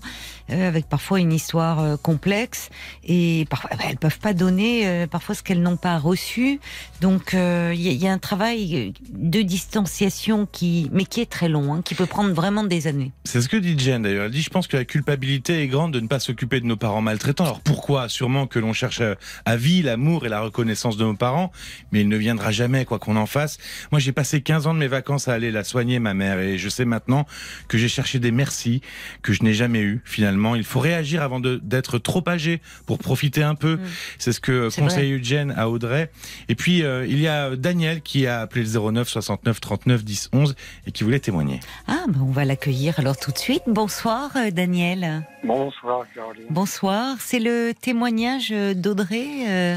[0.50, 2.70] avec parfois une histoire complexe.
[3.04, 6.58] Et parfois bah, elles peuvent pas donner parfois ce qu'elles n'ont pas reçu.
[7.02, 11.82] Donc il y, a un travail de distanciation qui mais qui est très long hein,
[11.82, 13.12] qui peut prendre vraiment des années.
[13.24, 14.24] C'est ce que dit Jen d'ailleurs.
[14.24, 16.76] Elle dit je pense que la culpabilité est grande de ne pas s'occuper de nos
[16.76, 17.44] parents maltraitant.
[17.44, 18.10] Alors pourquoi?
[18.10, 19.00] Sûrement que l'on cherche
[19.46, 21.50] à vie l'amour et la reconnaissance de nos parents,
[21.90, 23.56] mais il ne viendra jamais quoi qu'on en fasse.
[23.92, 26.58] Moi j'ai passé 15 ans de mes vacances à aller la soigner ma mère et
[26.58, 27.24] je sais maintenant
[27.66, 28.82] que j'ai cherché des merci
[29.22, 30.54] que je n'ai jamais eu finalement.
[30.54, 33.76] Il faut réagir avant d'être trop âgé pour profiter un peu.
[33.76, 33.80] Mm.
[34.18, 36.10] C'est ce que conseille Eugène à Audrey.
[36.50, 40.28] Et puis euh, il y a Daniel qui a appelé le 09 69 39 10
[40.34, 40.54] 11
[40.86, 41.60] et qui voulait témoigner.
[41.86, 43.62] Ah ben on va l'accueillir alors tout de suite.
[43.66, 45.24] Bonsoir euh, Daniel.
[45.42, 46.44] Bonsoir Caroline.
[46.50, 46.97] Bonsoir.
[47.18, 49.76] C'est le témoignage d'Audrey euh,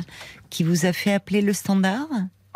[0.49, 2.07] qui vous a fait appeler le standard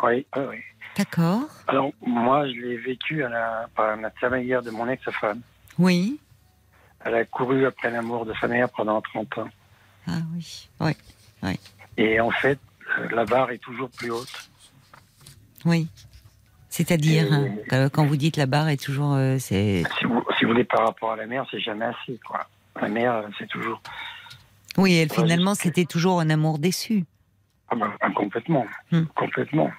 [0.02, 0.56] Oui, oui, oui.
[0.96, 1.48] D'accord.
[1.66, 5.40] Alors, moi, je l'ai vécu à la, par de mon ex-femme.
[5.78, 6.18] Oui.
[7.04, 9.48] Elle a couru après l'amour de sa mère pendant 30 ans.
[10.08, 10.92] Ah oui, oui,
[11.42, 11.60] oui.
[11.98, 12.58] Et en fait,
[12.98, 14.50] euh, la barre est toujours plus haute.
[15.64, 15.88] Oui.
[16.68, 19.14] C'est-à-dire, hein, quand vous dites la barre est toujours.
[19.14, 22.18] Euh, si, vous, si vous voulez, par rapport à la mère, c'est jamais assez.
[22.26, 22.46] Quoi.
[22.80, 23.80] La mère, c'est toujours.
[24.76, 27.04] Oui, elle, finalement, c'était toujours un amour déçu.
[27.68, 29.04] Ah ben, ah, complètement, hmm.
[29.14, 29.70] complètement.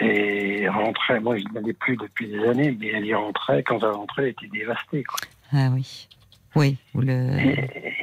[0.00, 3.90] Et rentrait, moi je n'allais plus depuis des années, mais elle y rentrait, quand elle
[3.90, 5.02] rentrait, elle était dévastée.
[5.04, 5.18] Quoi.
[5.52, 6.08] Ah oui.
[6.54, 7.28] Oui, le...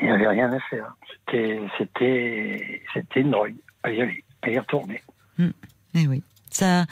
[0.01, 0.95] Il n'y avait rien à faire.
[1.09, 3.55] C'était, c'était, c'était une drogue.
[3.83, 5.01] À y aller, à y retourner.
[5.37, 5.51] Hmm.
[5.95, 6.23] Eh oui.
[6.51, 6.85] Ça,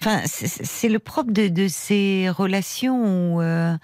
[0.00, 3.76] enfin, c'est le propre de, de ces relations où euh,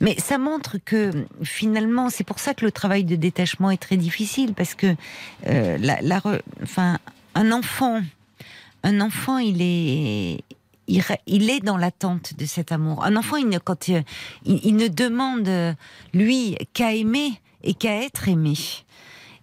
[0.00, 1.10] mais ça montre que
[1.42, 4.94] finalement, c'est pour ça que le travail de détachement est très difficile parce que
[5.46, 6.22] euh, la,
[6.62, 6.98] enfin,
[7.34, 8.00] un enfant,
[8.82, 10.42] un enfant, il est
[11.26, 13.04] il, est dans l'attente de cet amour.
[13.04, 14.04] Un enfant, il ne, quand il,
[14.44, 15.76] il, ne demande,
[16.12, 18.54] lui, qu'à aimer et qu'à être aimé.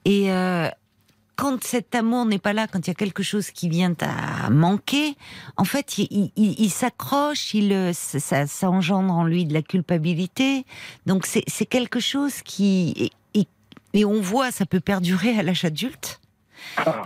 [0.03, 0.69] Et euh,
[1.37, 4.49] quand cet amour n'est pas là, quand il y a quelque chose qui vient à
[4.49, 5.15] manquer,
[5.55, 10.65] en fait, il, s'accroche, il, ça, ça, engendre en lui de la culpabilité.
[11.05, 13.47] Donc c'est quelque chose qui et,
[13.93, 16.19] et on voit, ça peut perdurer à l'âge adulte.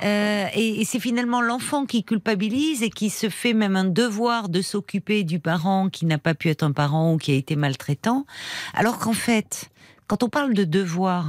[0.04, 4.62] Euh, et, c'est finalement l'enfant qui culpabilise et qui se fait même un devoir de
[4.62, 8.26] s'occuper du parent qui n'a pas pu être un parent ou qui a été maltraitant.
[8.74, 9.70] Alors qu'en fait,
[10.08, 11.26] quand on parle de devoir,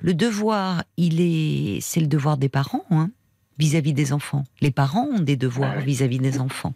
[0.00, 2.84] le devoir, il est, c'est le devoir des parents.
[2.90, 3.10] Hein
[3.58, 4.44] vis-à-vis des enfants.
[4.60, 6.74] Les parents ont des devoirs vis-à-vis des enfants.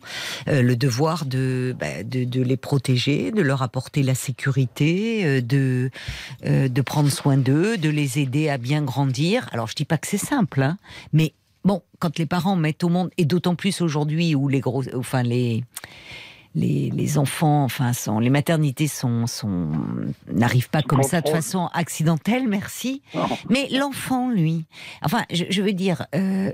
[0.49, 5.41] Euh, le devoir de, bah, de, de, les protéger, de leur apporter la sécurité, euh,
[5.41, 5.91] de,
[6.45, 9.49] euh, de prendre soin d'eux, de les aider à bien grandir.
[9.53, 10.77] Alors je dis pas que c'est simple, hein,
[11.13, 11.35] mais
[11.65, 15.23] bon, quand les parents mettent au monde, et d'autant plus aujourd'hui où les gros, enfin
[15.23, 15.63] les
[16.55, 19.73] les, enfants, enfin, sont, les maternités sont, sont
[20.27, 23.03] n'arrivent pas comme ça de façon accidentelle, merci.
[23.49, 24.67] Mais l'enfant, lui,
[25.03, 26.53] enfin, je, veux dire, euh,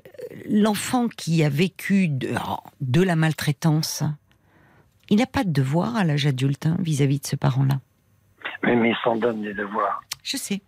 [0.49, 2.35] l'enfant qui a vécu de,
[2.81, 4.05] de la maltraitance,
[5.11, 7.81] il n'a pas de devoir à l'âge adulte hein, vis-à-vis de ce parent-là.
[8.63, 10.03] Mais, mais il s'en donne des devoirs.
[10.23, 10.61] Je sais.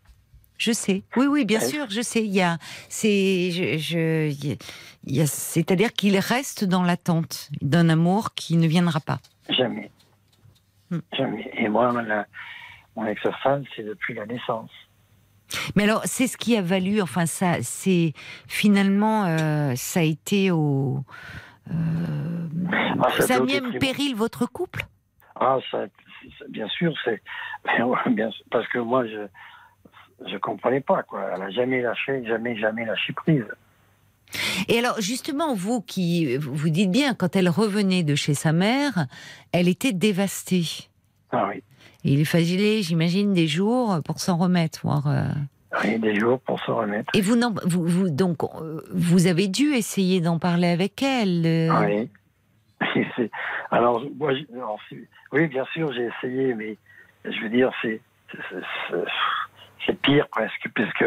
[0.60, 1.02] Je sais.
[1.16, 2.22] Oui, oui, bien sûr, je sais.
[2.22, 2.58] Il y a,
[2.90, 4.30] c'est, je,
[5.06, 9.18] c'est-à-dire qu'il reste dans l'attente d'un amour qui ne viendra pas.
[9.48, 9.90] Jamais.
[10.90, 10.98] Hmm.
[11.12, 11.50] Jamais.
[11.54, 11.92] Et moi,
[12.96, 14.70] mon ex-femme, c'est depuis la naissance.
[15.74, 18.12] Mais alors, c'est ce qui a valu, enfin, ça, c'est
[18.46, 21.02] finalement, euh, ça a été au.
[21.70, 22.48] Euh,
[23.02, 24.84] ah, ça, a mis en péril votre couple?
[25.34, 25.86] Ah, ça,
[26.48, 27.20] bien sûr, c'est.
[28.50, 29.26] Parce que moi, je
[30.26, 31.30] je comprenais pas, quoi.
[31.34, 33.46] Elle a jamais lâché, jamais, jamais lâché prise.
[34.68, 39.06] Et alors, justement, vous qui vous dites bien, quand elle revenait de chez sa mère,
[39.52, 40.88] elle était dévastée.
[41.32, 41.62] Ah oui.
[42.04, 45.06] il fallait, j'imagine, des jours pour s'en remettre, voire.
[45.06, 45.28] Euh,
[45.84, 47.10] oui, des jours pour s'en remettre.
[47.14, 51.46] Et vous, vous, vous, donc, euh, vous avez dû essayer d'en parler avec elle.
[51.46, 52.08] Euh.
[52.80, 53.30] Oui.
[53.70, 54.32] alors, moi,
[55.32, 56.76] oui, bien sûr, j'ai essayé, mais
[57.24, 58.00] je veux dire, c'est
[59.86, 61.04] c'est pire presque, puisque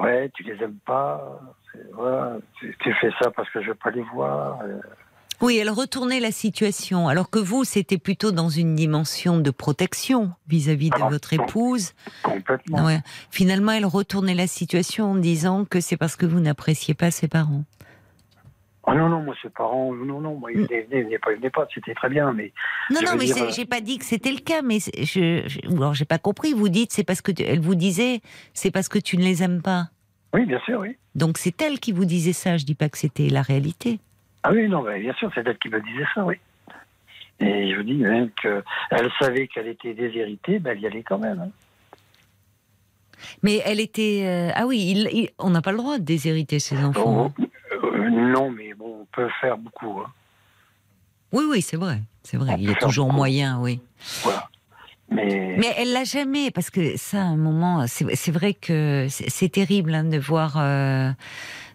[0.00, 1.40] ouais, tu les aimes pas,
[2.58, 4.60] tu, fais ça parce que je veux pas les voir.
[4.62, 4.80] Euh.
[5.40, 10.32] Oui, elle retournait la situation, alors que vous, c'était plutôt dans une dimension de protection
[10.48, 11.92] vis-à-vis de ah, votre épouse.
[12.24, 12.88] Complètement.
[13.30, 17.28] Finalement, elle retournait la situation en disant que c'est parce que vous n'appréciez pas ses
[17.28, 17.62] parents.
[18.90, 22.08] Ah non, non, moi, ses parents, non, non, moi, ils venaient, pas, pas, c'était très
[22.08, 22.52] bien, mais.
[22.90, 25.92] Non, non, mais euh, j'ai pas dit que c'était le cas, mais je, je alors
[25.92, 26.54] j'ai pas compris.
[26.54, 28.22] Vous dites, c'est parce que, elle vous disait,
[28.54, 29.90] c'est parce que tu ne les aimes pas.
[30.34, 30.96] Oui, bien sûr, oui.
[31.14, 33.98] Donc c'est elle qui vous disait ça, je dis pas que c'était la réalité.
[34.42, 36.36] Ah oui, non, bien sûr, c'est elle qui me disait ça, oui.
[37.40, 41.18] Et je vous dis même qu'elle savait qu'elle était déshéritée, ben, elle y allait quand
[41.18, 41.40] même.
[41.40, 41.50] Hein.
[43.42, 44.22] Mais elle était.
[44.24, 47.32] Euh, ah oui, on n'a pas le droit de déshériter ses enfants.
[47.38, 47.42] Oh,
[47.84, 50.00] euh, non, mais bon, on peut faire beaucoup.
[50.00, 50.10] Hein.
[51.32, 52.00] Oui, oui, c'est vrai.
[52.22, 52.56] C'est vrai.
[52.58, 53.80] Il y a toujours moyen, oui.
[54.22, 54.48] Voilà.
[55.10, 55.74] Mais...
[55.76, 60.04] Elle l'a jamais, parce que ça, à un moment, c'est vrai que c'est terrible hein,
[60.04, 60.56] de voir.
[60.58, 61.10] Euh,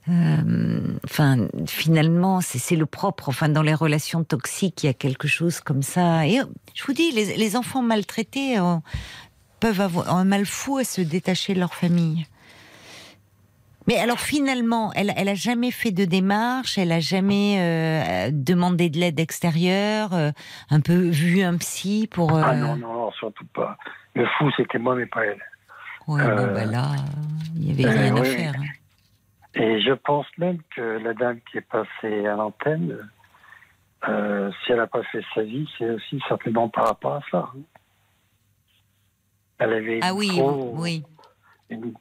[0.10, 3.30] euh, enfin, finalement, c'est le propre.
[3.30, 6.27] Enfin, dans les relations toxiques, il y a quelque chose comme ça.
[6.27, 6.41] Et
[6.73, 8.57] je vous dis, les, les enfants maltraités
[9.60, 12.27] peuvent avoir un mal fou à se détacher de leur famille.
[13.88, 18.89] Mais alors finalement, elle, elle a jamais fait de démarche, elle a jamais euh, demandé
[18.89, 20.31] de l'aide extérieure, euh,
[20.69, 22.38] un peu vu un psy pour.
[22.38, 23.77] Ah euh, non, non, surtout pas.
[24.15, 25.41] Le fou, c'était moi, mais pas elle.
[26.07, 26.91] Ouais, bon, ben là,
[27.55, 28.53] il n'y avait rien à faire.
[28.57, 28.64] Hein.
[29.55, 32.97] Et je pense même que la dame qui est passée à l'antenne,
[34.05, 37.51] si elle n'a pas fait sa vie, c'est aussi certainement par rapport à ça.
[37.55, 37.61] Hein.
[39.60, 41.03] Elle avait ah oui, oui
[41.69, 41.93] une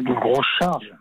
[0.00, 0.92] grosse charge.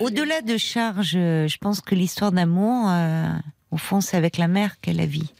[0.00, 3.28] Au-delà de charge, je pense que l'histoire d'amour, euh,
[3.70, 5.32] au fond, c'est avec la mère qu'elle a vie.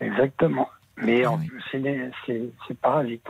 [0.00, 0.68] Exactement.
[0.98, 1.38] Mais ah
[2.26, 3.26] c'est parasite.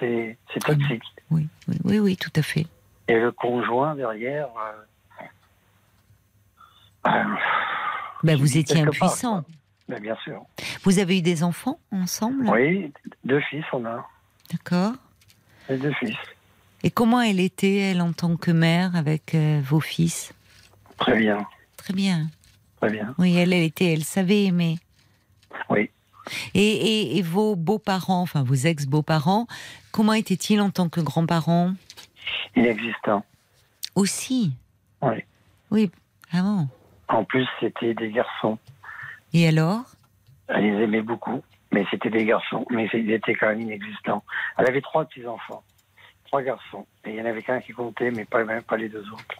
[0.00, 1.02] C'est toxique.
[1.30, 1.48] Oui,
[1.84, 2.66] oui, oui, tout à fait.
[3.08, 4.48] Et le conjoint derrière.
[7.06, 7.22] Euh,
[8.22, 9.44] ben, vous étiez impuissant.
[9.88, 10.42] Ben, bien sûr.
[10.82, 12.48] Vous avez eu des enfants ensemble?
[12.48, 12.92] Oui,
[13.24, 14.06] deux fils, on a.
[14.50, 14.94] D'accord.
[15.68, 16.16] Et deux fils.
[16.82, 20.34] Et comment elle était, elle, en tant que mère, avec euh, vos fils?
[20.98, 21.46] Très bien.
[21.76, 22.28] Très bien.
[22.80, 23.14] Très bien.
[23.18, 24.78] Oui, elle, elle était, elle savait aimer.
[25.70, 25.90] Oui.
[26.54, 29.46] Et, et, vos beaux-parents, enfin vos ex-beaux-parents,
[29.92, 31.74] comment étaient-ils en tant que grands-parents?
[32.56, 33.24] Inexistants.
[33.94, 34.52] Aussi?
[35.02, 35.16] Oui.
[35.70, 35.90] Oui,
[36.32, 36.64] ah
[37.08, 38.58] En plus, c'était des garçons.
[39.32, 39.84] Et alors?
[40.48, 41.42] Elle les aimait beaucoup
[41.74, 44.22] mais c'était des garçons, mais ils étaient quand même inexistants.
[44.56, 45.64] Elle avait trois petits-enfants.
[46.26, 46.86] trois garçons.
[47.04, 49.34] Et il y en avait qu'un qui comptait, mais pas, pas les deux autres.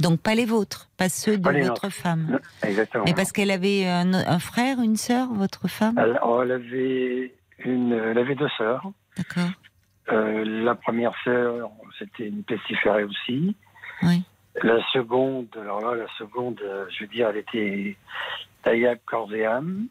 [0.00, 2.40] Donc pas les vôtres, pas ceux de votre femme.
[2.64, 3.04] exactement.
[3.06, 5.94] Mais parce qu'elle avait un, frère, une sœur, votre femme?
[5.96, 7.32] Elle, oh, elle, avait
[7.64, 8.82] une, elle avait deux sœurs.
[9.16, 9.50] D'accord.
[10.10, 11.70] Euh, la première sœur,
[12.00, 13.54] c'était une pestiférée aussi.
[14.02, 14.22] Oui.
[14.62, 17.96] La seconde, alors là, la seconde, euh, je veux dire, elle était
[18.62, 19.88] taillable corps et âme.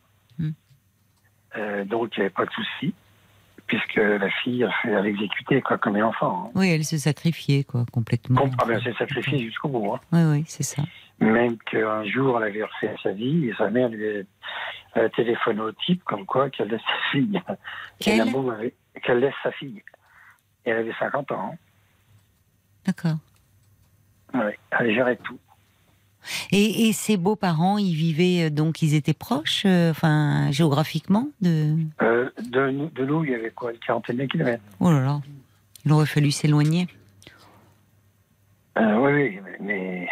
[1.56, 2.94] Euh, donc, il n'y avait pas de souci,
[3.68, 6.46] puisque la fille, elle a exécuté, quoi, comme un enfant.
[6.48, 6.52] Hein.
[6.56, 8.50] Oui, elle se sacrifiait, quoi, complètement.
[8.60, 9.94] Ah, ben, elle s'est sacrifiée jusqu'au bout.
[9.94, 10.00] Hein.
[10.12, 10.84] Oui, oui, c'est ça.
[11.20, 14.26] Même qu'un jour, elle avait refait sa vie, et sa mère lui
[14.94, 17.42] a téléphoné au type, comme quoi, qu'elle laisse sa fille.
[18.00, 19.82] Qu'elle laisse sa fille.
[20.66, 21.52] Et elle avait 50 ans.
[21.54, 21.58] Hein.
[22.86, 23.18] D'accord.
[24.34, 25.40] Oui, elle gérait tout.
[26.52, 31.76] Et, ses beaux-parents, ils vivaient euh, donc, ils étaient proches, euh, enfin géographiquement de...
[32.02, 34.64] Euh, de, de nous, il y avait quoi, une quarantaine de kilomètres.
[34.80, 35.22] Oh là là,
[35.86, 36.88] il aurait fallu s'éloigner.
[38.76, 40.08] oui, oui, mais,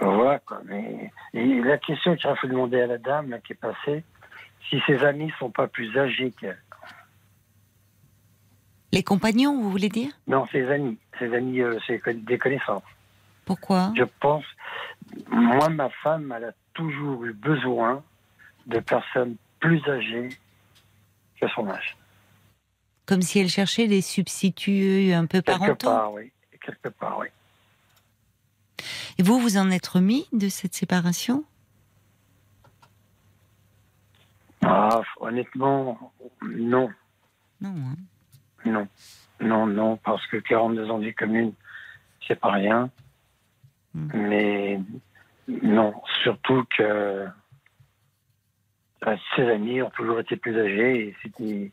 [0.00, 0.60] voilà quoi.
[0.66, 4.04] Mais la question qu'il fallu demander à la dame qui est passée,
[4.68, 6.58] si ses amis sont pas plus âgés qu'elle.
[8.92, 10.10] Les compagnons, vous voulez dire?
[10.26, 10.98] Non, ses amis.
[11.18, 12.82] Ses amis, euh, c'est des connaissances.
[13.50, 14.44] Pourquoi Je pense.
[15.28, 18.00] Moi, ma femme, elle a toujours eu besoin
[18.66, 20.28] de personnes plus âgées
[21.40, 21.96] que son âge.
[23.06, 26.30] Comme si elle cherchait des substituts un peu parentaux Quelque part, oui.
[26.64, 27.26] Quelque part, oui.
[29.18, 31.42] Et vous, vous en êtes remis de cette séparation?
[34.64, 36.88] Ah, honnêtement, non.
[37.60, 37.74] Non.
[37.74, 37.96] Hein.
[38.64, 38.86] Non,
[39.40, 41.52] non, non, parce que 42 ans de vie commune,
[42.28, 42.90] c'est pas rien.
[43.94, 44.08] Hmm.
[44.14, 44.80] Mais
[45.62, 47.26] non, surtout que
[49.34, 51.72] ses amis ont toujours été plus âgés et c'était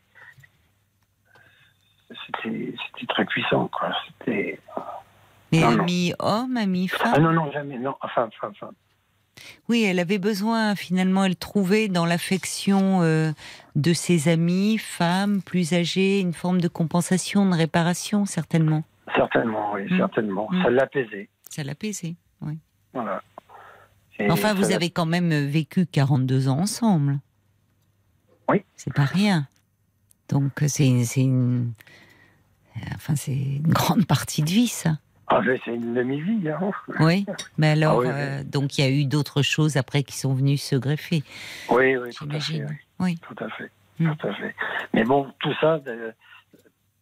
[2.26, 3.92] c'était très puissant quoi.
[4.06, 4.58] C'était.
[5.52, 7.12] Mais amis homme, amis femme.
[7.14, 8.70] Ah non non jamais non enfin enfin enfin.
[9.68, 13.30] Oui, elle avait besoin, finalement, elle trouvait dans l'affection euh,
[13.76, 18.82] de ses amis, femmes, plus âgées, une forme de compensation, de réparation, certainement.
[19.14, 19.96] Certainement, oui, mm.
[19.96, 20.48] certainement.
[20.50, 20.62] Mm.
[20.62, 21.28] Ça l'apaisait.
[21.48, 21.62] Ça
[22.40, 22.58] oui.
[22.92, 23.22] Voilà.
[24.30, 27.18] enfin, vous avez quand même vécu 42 ans ensemble.
[28.48, 28.62] Oui.
[28.76, 29.48] C'est pas rien.
[30.28, 31.72] Donc, c'est une...
[32.94, 34.98] Enfin, c'est une grande partie de vie, ça.
[35.30, 36.48] Ah, c'est une demi-vie.
[36.48, 36.70] Hein.
[37.00, 37.26] Oui,
[37.58, 40.56] mais alors, ah euh, donc il y a eu d'autres choses après qui sont venues
[40.56, 41.22] se greffer.
[41.68, 42.64] Oui, oui, tout à fait.
[42.98, 43.18] Oui.
[43.18, 43.70] Tout à fait.
[43.98, 44.14] Hmm.
[44.14, 44.54] Tout à fait.
[44.94, 45.80] Mais bon, tout ça,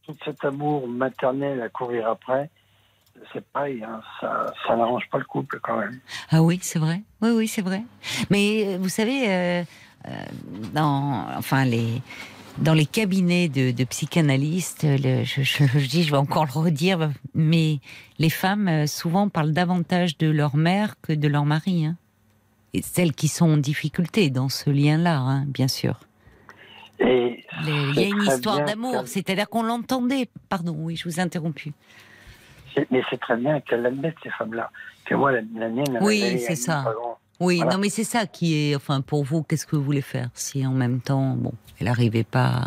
[0.02, 2.50] tout cet amour maternel à courir après,
[3.32, 5.98] c'est pareil, hein, ça, ça n'arrange pas le couple quand même.
[6.30, 7.02] Ah oui, c'est vrai.
[7.20, 7.82] Oui, oui, c'est vrai.
[8.30, 9.62] Mais euh, vous savez, euh,
[10.72, 12.02] dans, enfin les
[12.58, 17.80] dans les cabinets de, psychanalystes, je, dis, je vais encore le redire, mais
[18.18, 21.86] les femmes euh, souvent parlent davantage de leur mère que de leur mari.
[21.86, 21.96] Hein.
[22.72, 26.00] Et celles qui sont en difficulté dans ce lien-là, hein, bien sûr.
[26.98, 30.28] Et il y a une histoire d'amour, c'est-à-dire qu'on l'entendait.
[30.48, 31.74] Pardon, oui, je vous ai interrompu.
[32.90, 34.70] Mais c'est très bien qu'elles l'admettent, ces femmes-là.
[35.04, 36.84] Que moi, la, mienne, oui, c'est ça.
[37.38, 40.30] Oui, non, mais c'est ça qui est, enfin, pour vous, qu'est-ce que vous voulez faire
[40.34, 42.62] si en même temps, bon, elle n'arrivait pas,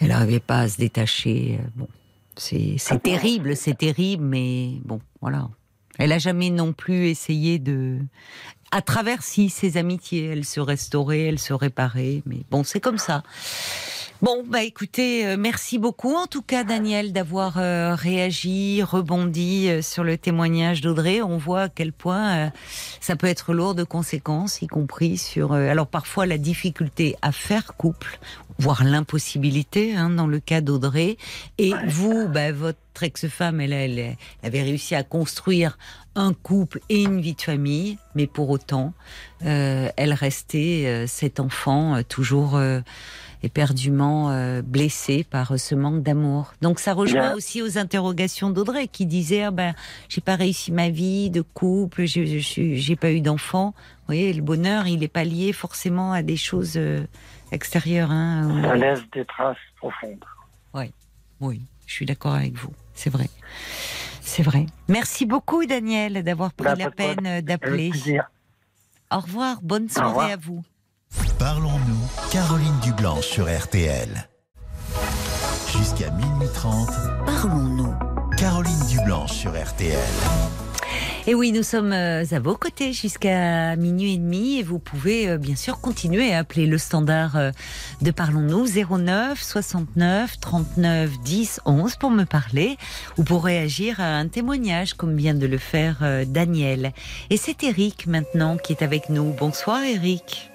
[0.00, 1.58] elle n'arrivait pas à se détacher.
[1.60, 1.88] Euh, bon,
[2.36, 5.48] c'est terrible, c'est terrible, mais bon, voilà.
[5.98, 7.98] Elle a jamais non plus essayé de,
[8.70, 12.98] à travers si ses amitiés, elle se restaurait, elle se réparait, mais bon, c'est comme
[12.98, 13.22] ça.
[14.22, 19.82] Bon, bah écoutez, euh, merci beaucoup en tout cas Daniel d'avoir euh, réagi, rebondi euh,
[19.82, 21.20] sur le témoignage d'Audrey.
[21.20, 22.50] On voit à quel point
[23.00, 27.76] ça peut être lourd de conséquences, y compris sur alors parfois la difficulté à faire
[27.76, 28.18] couple,
[28.58, 31.18] voire l'impossibilité hein, dans le cas d'Audrey.
[31.58, 35.76] Et vous, bah, votre ex-femme, elle, elle, avait réussi à construire
[36.14, 38.94] un couple et une vie de famille, mais pour autant,
[39.40, 42.58] elle restait cet enfant toujours
[43.42, 46.54] éperdument euh, blessé par euh, ce manque d'amour.
[46.62, 49.74] Donc ça rejoint aussi aux interrogations d'Audrey qui disait ah ben
[50.08, 53.74] j'ai pas réussi ma vie de couple, j'ai pas eu d'enfant.
[53.76, 57.04] Vous voyez, le bonheur, il est pas lié forcément à des choses euh,
[57.52, 58.10] extérieures.
[58.10, 60.24] Hein, ça laisse des traces profondes.
[60.74, 60.92] Oui,
[61.40, 62.72] oui, je suis d'accord avec vous.
[62.94, 63.28] C'est vrai.
[64.20, 64.66] C'est vrai.
[64.88, 67.90] Merci beaucoup, Daniel, d'avoir pris bah, la peine d'appeler.
[69.12, 69.60] Au revoir.
[69.62, 70.64] Bonne soirée à vous.
[71.38, 74.08] Parlons-nous, Caroline Dublanche sur RTL.
[75.76, 76.88] Jusqu'à minuit 30.
[77.26, 77.94] Parlons-nous.
[78.36, 79.96] Caroline Dublanche sur RTL.
[81.28, 85.28] Et oui, nous sommes euh, à vos côtés jusqu'à minuit et demi et vous pouvez
[85.28, 87.50] euh, bien sûr continuer à appeler le standard euh,
[88.00, 92.76] de Parlons-nous 09 69 39 10 11 pour me parler
[93.18, 96.92] ou pour réagir à un témoignage comme vient de le faire Daniel.
[97.30, 99.32] Et c'est Eric maintenant qui est avec nous.
[99.32, 100.52] Bonsoir Eric.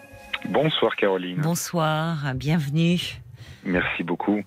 [0.49, 1.41] Bonsoir Caroline.
[1.41, 2.99] Bonsoir, bienvenue.
[3.63, 4.41] Merci beaucoup.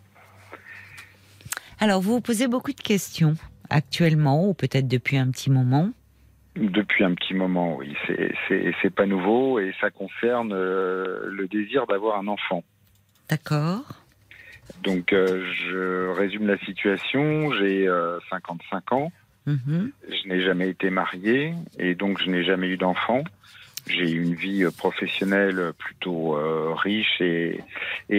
[1.80, 3.34] Alors vous vous posez beaucoup de questions
[3.70, 5.90] actuellement ou peut-être depuis un petit moment
[6.56, 7.96] depuis un petit moment, oui.
[8.06, 12.62] C'est pas nouveau et ça concerne euh, le désir d'avoir un enfant.
[13.28, 13.82] D'accord.
[14.82, 17.52] Donc, euh, je résume la situation.
[17.54, 17.90] J'ai
[18.30, 19.12] 55 euh, ans.
[19.46, 19.90] Mhm.
[20.08, 23.24] Je n'ai jamais été marié et donc je n'ai jamais eu d'enfant.
[23.86, 26.38] J'ai eu une vie professionnelle plutôt
[26.74, 27.60] riche et,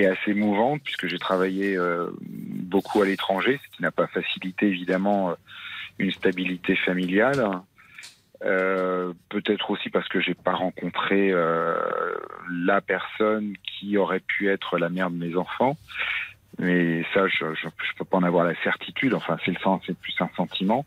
[0.05, 1.75] assez mouvante puisque j'ai travaillé
[2.21, 5.35] beaucoup à l'étranger, ce qui n'a pas facilité évidemment
[5.97, 7.61] une stabilité familiale.
[8.43, 11.75] Euh, peut-être aussi parce que j'ai pas rencontré euh,
[12.65, 15.77] la personne qui aurait pu être la mère de mes enfants.
[16.57, 17.67] Mais ça, je, je,
[17.97, 19.13] peux pas en avoir la certitude.
[19.13, 20.85] Enfin, c'est le sens, c'est plus un sentiment.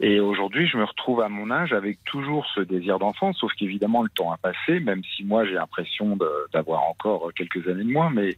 [0.00, 4.02] Et aujourd'hui, je me retrouve à mon âge avec toujours ce désir d'enfant, sauf qu'évidemment,
[4.02, 6.18] le temps a passé, même si moi, j'ai l'impression
[6.52, 8.10] d'avoir encore quelques années de moins.
[8.10, 8.36] Mais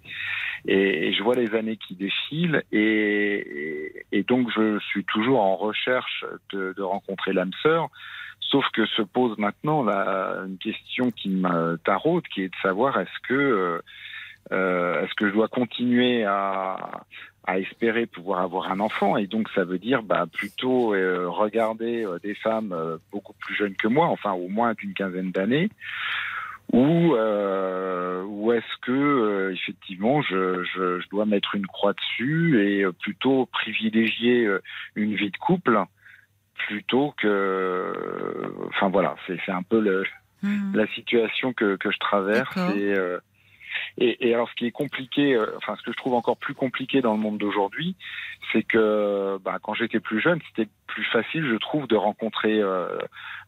[0.66, 6.24] et, je vois les années qui défilent, et, et, donc je suis toujours en recherche
[6.52, 7.88] de, de rencontrer l'âme sœur.
[8.40, 12.98] Sauf que se pose maintenant la, une question qui me taraude, qui est de savoir
[12.98, 13.82] est-ce que euh,
[14.52, 17.04] euh, est-ce que je dois continuer à,
[17.46, 19.16] à, espérer pouvoir avoir un enfant?
[19.16, 22.74] Et donc ça veut dire bah, plutôt euh, regarder des femmes
[23.12, 25.70] beaucoup plus jeunes que moi, enfin au moins d'une quinzaine d'années,
[26.72, 33.46] ou ou est-ce que effectivement je, je, je, dois mettre une croix dessus et plutôt
[33.46, 34.48] privilégier
[34.94, 35.84] une vie de couple
[36.58, 37.92] plutôt que.
[38.68, 40.04] Enfin voilà, c'est un peu le,
[40.42, 40.74] hmm.
[40.74, 42.56] la situation que, que je traverse.
[42.76, 43.18] Et, euh,
[43.98, 46.54] et, et, alors, ce qui est compliqué, euh, enfin, ce que je trouve encore plus
[46.54, 47.96] compliqué dans le monde d'aujourd'hui,
[48.52, 52.98] c'est que bah, quand j'étais plus jeune, c'était plus facile, je trouve, de rencontrer euh,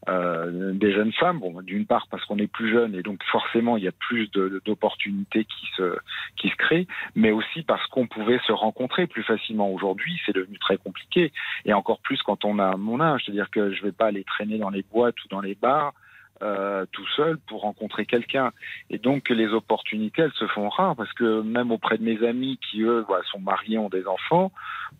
[0.08, 1.40] euh, des jeunes femmes.
[1.40, 4.30] Bon, d'une part parce qu'on est plus jeune et donc forcément il y a plus
[4.30, 5.96] d'opportunités qui se
[6.36, 9.70] qui se créent, mais aussi parce qu'on pouvait se rencontrer plus facilement.
[9.72, 11.32] Aujourd'hui, c'est devenu très compliqué
[11.64, 14.58] et encore plus quand on a mon âge, c'est-à-dire que je vais pas aller traîner
[14.58, 15.92] dans les boîtes ou dans les bars.
[16.42, 18.50] Euh, tout seul pour rencontrer quelqu'un.
[18.88, 22.58] Et donc les opportunités, elles se font rares parce que même auprès de mes amis
[22.70, 24.50] qui eux voilà, sont mariés, ont des enfants,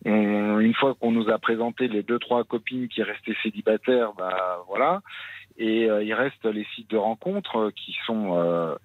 [0.05, 4.59] on, une fois qu'on nous a présenté les deux trois copines qui restaient célibataires, bah
[4.67, 5.01] voilà.
[5.57, 8.75] Et euh, il reste les sites de rencontres qui sont euh,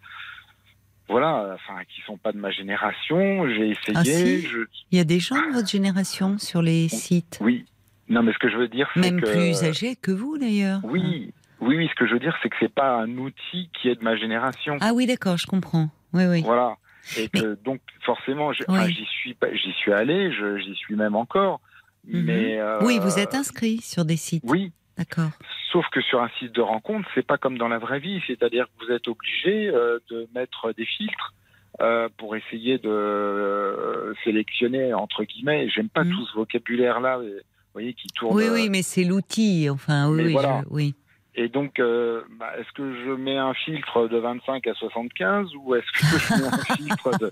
[1.08, 3.46] voilà, enfin, qui sont pas de ma génération.
[3.50, 4.46] J'ai essayé.
[4.46, 7.38] Ah, il y a des gens de votre génération sur les sites.
[7.42, 7.66] Oui.
[8.08, 10.80] Non, mais ce que je veux dire, c'est même plus âgés que vous d'ailleurs.
[10.84, 13.88] Oui, oui, oui, ce que je veux dire, c'est que c'est pas un outil qui
[13.88, 14.76] est de ma génération.
[14.80, 15.88] Ah oui, d'accord, je comprends.
[16.12, 16.42] Oui, oui.
[16.42, 16.76] Voilà.
[17.16, 18.64] Et que, donc, forcément, j'y
[19.04, 21.60] suis, j'y suis allé, j'y suis même encore.
[22.06, 22.22] Mhm.
[22.22, 24.44] Mais euh, oui, vous êtes inscrit sur des sites.
[24.46, 24.72] Oui.
[24.96, 25.30] D'accord.
[25.72, 28.22] Sauf que sur un site de rencontre, c'est pas comme dans la vraie vie.
[28.26, 31.34] C'est-à-dire que vous êtes obligé euh, de mettre des filtres.
[31.82, 35.68] Euh, pour essayer de sélectionner entre guillemets.
[35.68, 36.12] J'aime pas mhm.
[36.14, 37.28] tout ce vocabulaire-là, vous
[37.74, 38.34] voyez, qui tourne.
[38.34, 39.68] Oui, oui, mais c'est l'outil.
[39.68, 40.34] Enfin, oui,
[40.70, 40.94] oui.
[41.38, 45.74] Et donc, euh, bah, est-ce que je mets un filtre de 25 à 75 ou
[45.74, 47.28] est-ce que je mets un filtre de...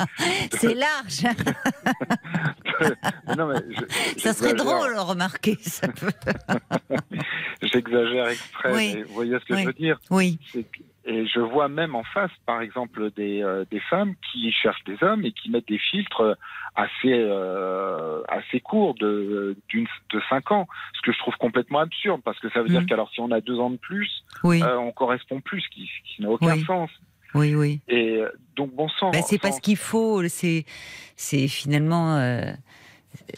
[0.52, 1.24] C'est large.
[3.39, 3.60] Non, mais
[4.18, 5.56] Ça serait drôle, remarquer.
[5.60, 5.86] Ça
[7.62, 9.97] J'exagère exprès, vous voyez ce que je veux dire.
[10.10, 10.40] Oui.
[11.06, 14.97] Et je vois même en face, par exemple, des, euh, des femmes qui cherchent des
[15.02, 16.36] hommes et qui mettent des filtres
[16.74, 22.22] assez euh, assez courts de d'une de cinq ans, ce que je trouve complètement absurde
[22.24, 22.86] parce que ça veut dire mmh.
[22.86, 26.22] qu'alors si on a deux ans de plus, euh, on correspond plus, ce qui, qui
[26.22, 26.90] n'a aucun sens.
[27.35, 27.81] Oui, oui.
[27.89, 28.22] Et
[28.56, 29.10] donc bon sang.
[29.10, 30.64] Ben, c'est parce qu'il faut, c'est
[31.16, 32.16] c'est finalement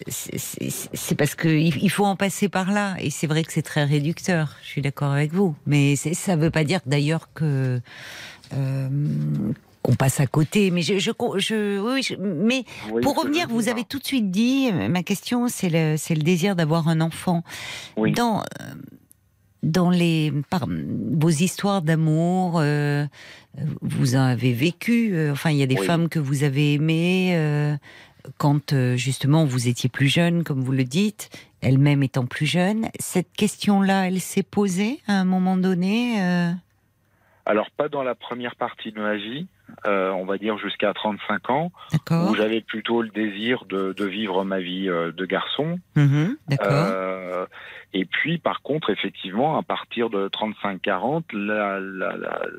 [0.09, 2.97] c'est parce qu'il faut en passer par là.
[3.01, 4.57] Et c'est vrai que c'est très réducteur.
[4.63, 5.55] Je suis d'accord avec vous.
[5.67, 7.81] Mais ça ne veut pas dire d'ailleurs que
[8.55, 8.89] euh,
[9.83, 10.71] qu'on passe à côté.
[10.71, 12.65] Mais je, je, oui, mais
[13.03, 14.71] pour revenir, vous avez tout de suite dit.
[14.73, 17.43] Ma question, c'est le, le désir d'avoir un enfant.
[17.97, 18.43] Dans
[19.63, 23.05] dans les par, vos histoires d'amour, euh,
[23.81, 25.11] vous avez vécu.
[25.13, 27.77] Euh, enfin, il y a des femmes que vous avez aimées
[28.39, 31.31] quand euh, justement vous étiez plus jeune, comme vous le dites,
[31.63, 36.51] elle-même étant plus jeune, cette question-là, elle s'est posée à un moment donné euh?
[37.45, 39.47] Alors pas dans la première partie de ma vie,
[39.87, 41.73] euh, on va dire jusqu'à 35 ans,
[42.11, 45.79] où j'avais plutôt le désir de, vivre ma vie de garçon.
[45.95, 47.47] Mmh d'accord.
[47.99, 52.15] Et puis par contre, effectivement, à partir de 35-40, là, là,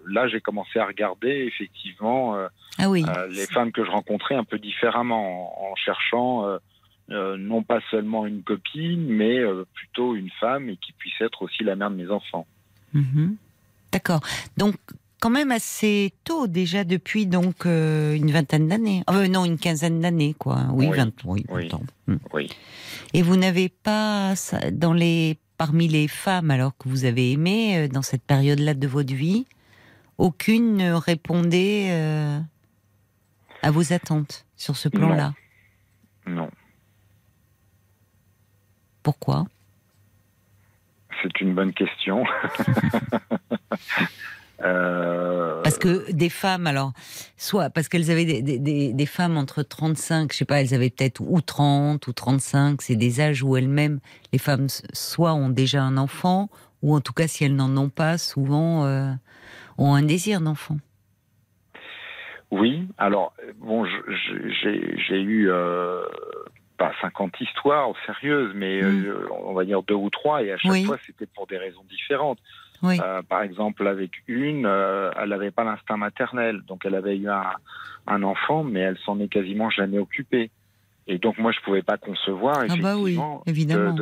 [0.08, 2.48] là, j'ai commencé à regarder effectivement euh,
[2.80, 3.06] ah oui.
[3.08, 6.58] euh, les femmes que je rencontrais un peu différemment, en, cherchant
[7.12, 9.40] euh, non pas seulement une copine, mais
[9.76, 12.48] plutôt une femme et qui puisse être aussi la mère de mes enfants.
[12.94, 13.36] Mhm.
[13.92, 14.22] D'accord.
[14.58, 14.74] Donc,
[15.20, 19.04] quand même assez tôt, déjà depuis donc une vingtaine d'années.
[19.30, 20.68] non, une quinzaine d'années, quoi.
[20.72, 20.98] Oui, oui.
[20.98, 21.82] 20, oui, ans.
[22.34, 22.50] Oui.
[23.14, 24.34] Et vous n'avez pas,
[24.72, 28.88] dans les, parmi les femmes alors que vous avez aimé euh, dans cette période-là de
[28.88, 29.46] votre vie,
[30.18, 32.40] aucune ne répondait euh,
[33.62, 35.34] à vos attentes sur ce plan-là?
[36.26, 36.50] Non.
[39.04, 39.46] Pourquoi?
[41.22, 42.24] C'est une bonne question.
[44.64, 46.94] Euh, parce que des femmes, alors,
[47.38, 51.22] soit parce qu'elles avaient des, des, femmes entre 35, je sais pas, elles avaient peut-être
[51.22, 54.00] ou 30 ou 35, c'est des âges où elles-mêmes,
[54.34, 56.50] les femmes, soit ont déjà un enfant,
[56.82, 59.12] ou en tout cas, si elles n'en ont pas, souvent euh,
[59.78, 60.78] ont un désir d'enfant.
[62.50, 65.52] Oui, alors, bon, j'ai eu.
[65.52, 66.02] Euh,
[66.78, 69.30] pas 50 histoires sérieuses, mais mm.
[69.44, 72.40] on va dire deux ou trois, et à chaque fois c'était pour des raisons différentes.
[72.84, 77.28] Euh, par exemple, avec une, euh, elle n'avait pas l'instinct maternel, donc elle avait eu
[77.30, 80.52] un, enfant, mais elle s'en est quasiment jamais occupée.
[81.10, 82.96] Et donc moi, je pouvais pas concevoir ah bah
[83.46, 83.94] effectivement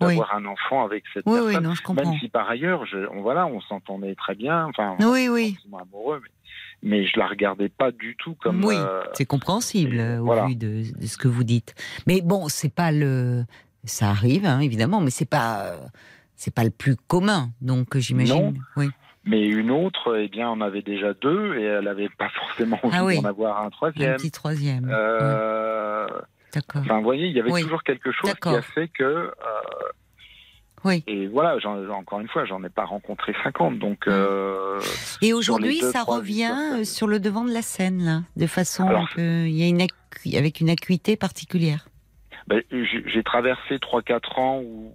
[0.00, 4.14] d'avoir un enfant avec cette personne, même si par ailleurs, je, on, voilà, on s'entendait
[4.14, 5.58] très bien, enfin, oui, oui.
[5.78, 6.22] amoureux,
[6.82, 8.64] mais, je la regardais pas du tout comme.
[8.64, 11.74] Oui, euh, c'est compréhensible au vu de, ce que vous dites.
[12.06, 13.44] Mais bon, c'est pas le,
[13.84, 15.74] ça arrive hein, évidemment, mais c'est pas
[16.36, 18.58] c'est pas le plus commun, donc j'imagine.
[18.76, 18.88] Oui.
[19.24, 23.16] Mais une autre, eh bien, on avait déjà deux et elle n'avait pas forcément envie
[23.18, 24.12] ah d'en avoir un troisième.
[24.12, 24.88] Un petit troisième.
[24.88, 26.06] Euh...
[26.54, 26.82] D'accord.
[26.82, 29.02] Enfin, vous voyez, il y avait toujours quelque chose qui a fait que.
[29.02, 29.32] Euh...
[30.84, 31.02] Oui.
[31.08, 31.56] Et voilà,
[31.90, 34.06] encore une fois, j'en ai pas rencontré 50, donc.
[34.06, 34.78] Euh,
[35.20, 39.64] et aujourd'hui, ça revient sur le devant de la scène, là, de façon il y
[39.64, 39.84] a une
[40.36, 41.88] avec une acuité particulière.
[42.46, 44.92] Ben, j'ai traversé 3-4 ans où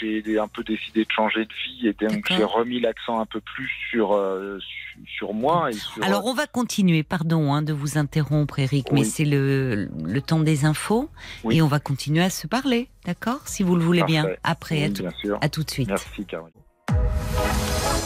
[0.00, 3.40] j'ai un peu décidé de changer de vie et donc j'ai remis l'accent un peu
[3.40, 4.58] plus sur euh,
[5.06, 5.70] sur moi.
[6.02, 10.40] Alors on va continuer, pardon hein, de vous interrompre Eric, mais c'est le, le temps
[10.40, 11.08] des infos
[11.50, 13.40] et on va continuer à se parler, d'accord?
[13.46, 15.04] Si vous le voulez bien, après, à, tout,
[15.40, 15.88] à tout de suite.
[15.88, 16.52] Merci Caroline.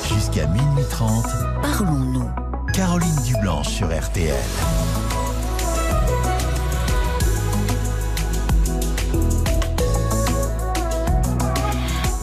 [0.08, 1.24] Jusqu'à minuit 30,
[1.62, 2.30] parlons-nous.
[2.72, 4.34] Caroline Dublanche sur RTL.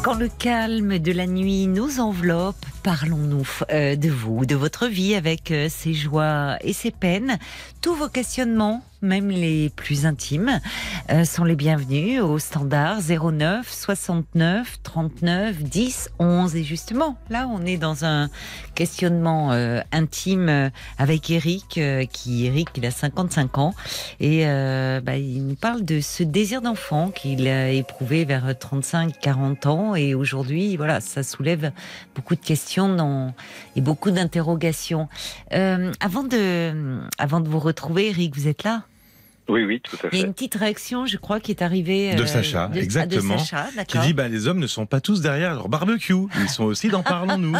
[0.03, 5.15] Quand le calme de la nuit nous enveloppe, parlons-nous euh, de vous, de votre vie
[5.15, 7.37] avec euh, ses joies et ses peines,
[7.81, 10.59] tous vos questionnements même les plus intimes,
[11.11, 16.55] euh, sont les bienvenus au standard 09 69 39 10 11.
[16.55, 18.29] Et justement, là, on est dans un
[18.75, 21.79] questionnement euh, intime euh, avec Eric,
[22.11, 23.73] qui Eric, il a 55 ans,
[24.19, 29.95] et bah, il nous parle de ce désir d'enfant qu'il a éprouvé vers 35-40 ans,
[29.95, 31.71] et aujourd'hui, voilà, ça soulève
[32.15, 33.33] beaucoup de questions dans,
[33.75, 35.09] et beaucoup d'interrogations.
[35.51, 38.83] avant de, avant de vous retrouver, Eric, vous êtes là?
[39.49, 40.09] Oui, oui, tout à fait.
[40.13, 42.15] Il y a une petite réaction, je crois, qui est arrivée.
[42.15, 43.35] de euh, Sacha, exactement.
[43.87, 46.87] qui dit bah, les hommes ne sont pas tous derrière leur barbecue, ils sont aussi
[46.87, 47.55] dans Parlons-nous.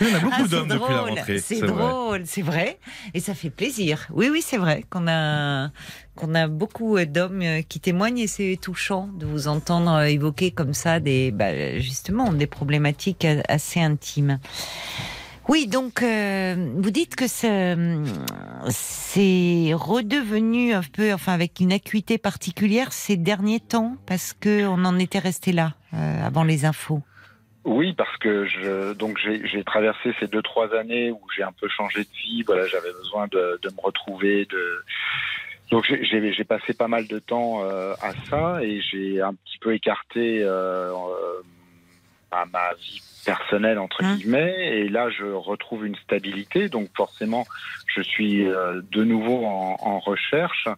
[0.00, 1.38] Il y en a beaucoup ah, d'hommes depuis la rentrée.
[1.38, 2.78] C'est drôle, c'est vrai.
[3.14, 4.06] Et ça fait plaisir.
[4.10, 5.70] Oui, oui, c'est vrai qu'on a,
[6.16, 10.74] qu'on a beaucoup d'hommes euh, qui témoignent et c'est touchant de vous entendre évoquer comme
[10.74, 14.38] ça des, bah, justement, des problématiques assez intimes.
[15.50, 17.74] Oui, donc euh, vous dites que c'est
[19.74, 24.96] redevenu un peu, enfin avec une acuité particulière ces derniers temps, parce que on en
[24.96, 27.02] était resté là euh, avant les infos.
[27.64, 32.04] Oui, parce que donc j'ai traversé ces deux trois années où j'ai un peu changé
[32.04, 32.44] de vie.
[32.44, 34.46] Voilà, j'avais besoin de, me retrouver,
[35.72, 39.74] donc j'ai passé pas mal de temps euh, à ça et j'ai un petit peu
[39.74, 40.44] écarté
[42.30, 44.16] à ma vie personnelle entre hein.
[44.16, 47.46] guillemets et là je retrouve une stabilité donc forcément
[47.86, 50.68] je suis euh, de nouveau en, recherche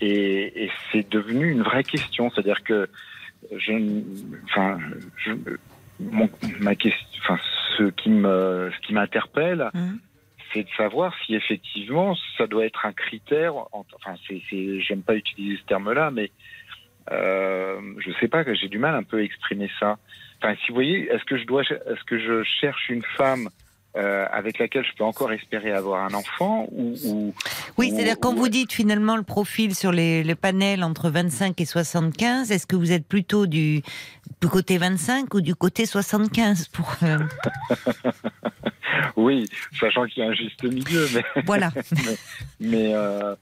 [0.00, 2.88] et, et c'est devenu une vraie question c'est-à-dire que
[3.50, 3.72] je
[4.44, 4.78] enfin
[5.16, 5.32] je,
[5.98, 7.38] mon, ma question enfin
[7.76, 9.94] ce qui me ce qui m'interpelle hein.
[10.52, 15.56] c'est de savoir si effectivement ça doit être un critère enfin c'est j'aime pas utiliser
[15.56, 16.30] ce terme là mais
[17.10, 19.98] euh, je sais pas que j'ai du mal un peu à exprimer ça
[20.42, 23.48] Enfin, si vous voyez, est-ce que je dois, est-ce que je cherche une femme
[23.96, 27.34] euh, avec laquelle je peux encore espérer avoir un enfant ou,
[27.76, 31.64] Oui, c'est-à-dire quand vous dites finalement le profil sur les, le panel entre 25 et
[31.64, 33.82] 75, est-ce que vous êtes plutôt du,
[34.40, 37.18] du côté 25 ou du côté 75 pour euh,
[39.16, 39.46] Oui,
[39.78, 41.72] sachant qu'il y a un juste milieu, mais voilà.
[42.60, 43.34] mais, euh,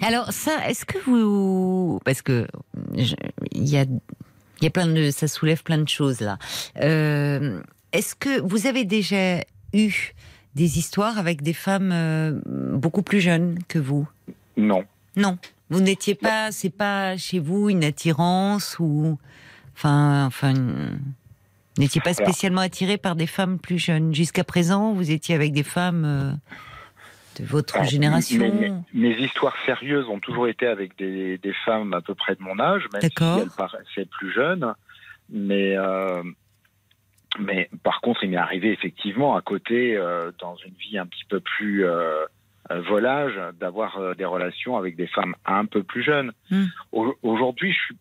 [0.00, 2.46] alors ça, est-ce que vous, parce que
[2.94, 3.84] il y a
[4.60, 6.38] il y a plein de, ça soulève plein de choses là.
[6.80, 7.60] Euh,
[7.92, 9.40] est-ce que vous avez déjà
[9.72, 10.12] eu
[10.54, 14.08] des histoires avec des femmes euh, beaucoup plus jeunes que vous?
[14.56, 14.84] Non.
[15.16, 15.38] Non.
[15.70, 19.18] Vous n'étiez pas, c'est pas chez vous une attirance ou,
[19.76, 20.52] enfin, enfin,
[21.78, 24.14] n'étiez pas spécialement attiré par des femmes plus jeunes.
[24.14, 26.32] Jusqu'à présent, vous étiez avec des femmes euh,
[27.40, 28.84] de votre génération.
[28.94, 32.84] Mes, histoires sérieuses ont toujours été avec des, femmes à peu près de mon âge,
[32.92, 34.74] même si elles paraissaient plus jeunes.
[35.32, 36.22] Mais euh,
[37.38, 41.24] mais par contre, il m'est arrivé effectivement à côté, euh, dans une vie un petit
[41.28, 42.24] peu plus euh,
[42.70, 46.32] euh, volage, d'avoir des relations avec des femmes un peu plus jeunes.
[46.50, 46.66] Hmm.
[47.22, 47.94] Aujourd'hui, je,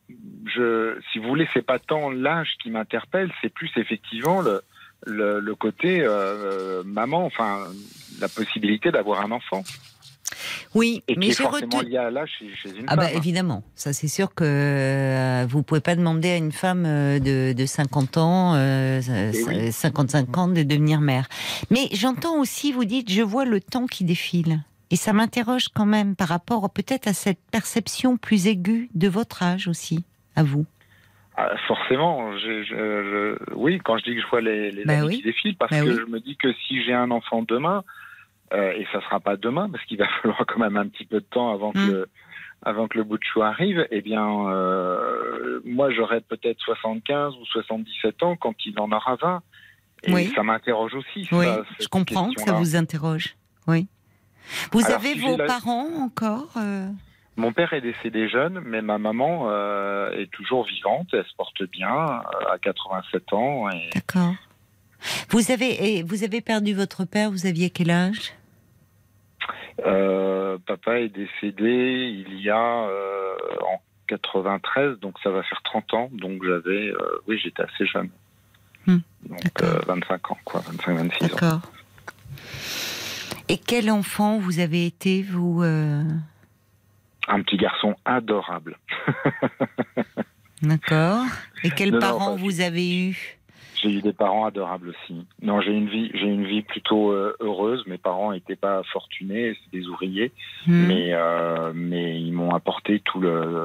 [0.45, 4.61] je, si vous voulez, c'est pas tant l'âge qui m'interpelle, c'est plus effectivement le,
[5.05, 6.05] le, le côté
[6.85, 7.65] maman, enfin
[8.19, 9.63] la possibilité d'avoir un enfant.
[10.75, 13.93] Oui, et mais qui est forcément lié à l'âge chez, une ah bah évidemment, ça
[13.93, 18.17] c'est sûr que euh, vous pouvez pas demander à une femme euh, de, de 50
[18.17, 19.01] ans, euh,
[19.71, 21.27] 55 eh ans de devenir mère.
[21.71, 24.63] Mais j'entends aussi, vous dites, je vois le temps qui défile.
[24.91, 29.43] Et ça m'interroge quand même par rapport peut-être à cette perception plus aiguë de votre
[29.43, 30.03] âge aussi,
[30.35, 30.65] à vous.
[31.41, 35.21] Ah, forcément, je, oui, quand je dis que je vois les, les bah années qui
[35.21, 37.85] défilent, parce bah que je me dis que si j'ai un enfant demain,
[38.53, 41.21] euh, et ça sera pas demain parce qu'il va falloir quand même un petit peu
[41.21, 41.91] de temps avant que mm.
[41.91, 42.09] le,
[42.63, 43.87] avant que le bout de chou arrive.
[43.89, 49.41] Eh bien, euh, moi j'aurai peut-être 75 ou 77 ans quand il en aura 20.
[50.03, 50.31] Et oui.
[50.35, 51.25] ça m'interroge aussi.
[51.31, 51.45] Oui,
[51.79, 53.37] je comprends que ça vous interroge.
[53.67, 53.87] Oui.
[54.73, 56.89] Vous avez vos parents encore euh
[57.39, 61.07] Mon père est décédé jeune, mais ma maman euh, est toujours vivante.
[61.13, 63.69] Elle se porte bien à 87 ans.
[63.69, 63.89] Et...
[63.95, 64.33] D'accord.
[65.29, 68.33] Vous avez, et vous avez perdu votre père, vous aviez quel âge?
[69.85, 75.93] Euh, papa est décédé il y a euh, en 93, donc ça va faire 30
[75.93, 76.09] ans.
[76.11, 78.09] Donc j'avais, euh, oui, j'étais assez jeune.
[78.85, 78.97] Hmm.
[79.25, 81.09] Donc 25 ans, quoi, 25-26 ans.
[81.21, 81.61] D'accord.
[83.47, 85.63] Et quel enfant vous avez été, vous
[87.29, 88.77] Un petit garçon adorable.
[90.61, 91.25] D'accord.
[91.63, 93.39] Et quels parents vous avez eu
[93.81, 95.25] j'ai eu des parents adorables aussi.
[95.41, 97.83] Non, j'ai une vie, j'ai une vie plutôt euh, heureuse.
[97.87, 100.33] Mes parents n'étaient pas fortunés, c'est des ouvriers,
[100.67, 100.87] hmm.
[100.87, 103.63] mais euh, mais ils m'ont apporté tout le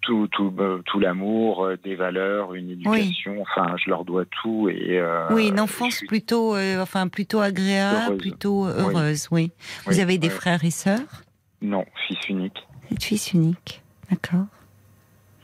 [0.00, 3.42] tout tout euh, tout l'amour, des valeurs, une éducation.
[3.42, 9.28] Enfin, je leur dois tout et oui, une enfance plutôt enfin plutôt agréable, plutôt heureuse.
[9.30, 9.50] Oui.
[9.84, 11.24] Vous avez des frères et sœurs?
[11.60, 12.66] Non, fils unique.
[13.00, 14.46] Fils unique, d'accord?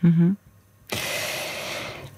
[0.02, 0.34] Mhm.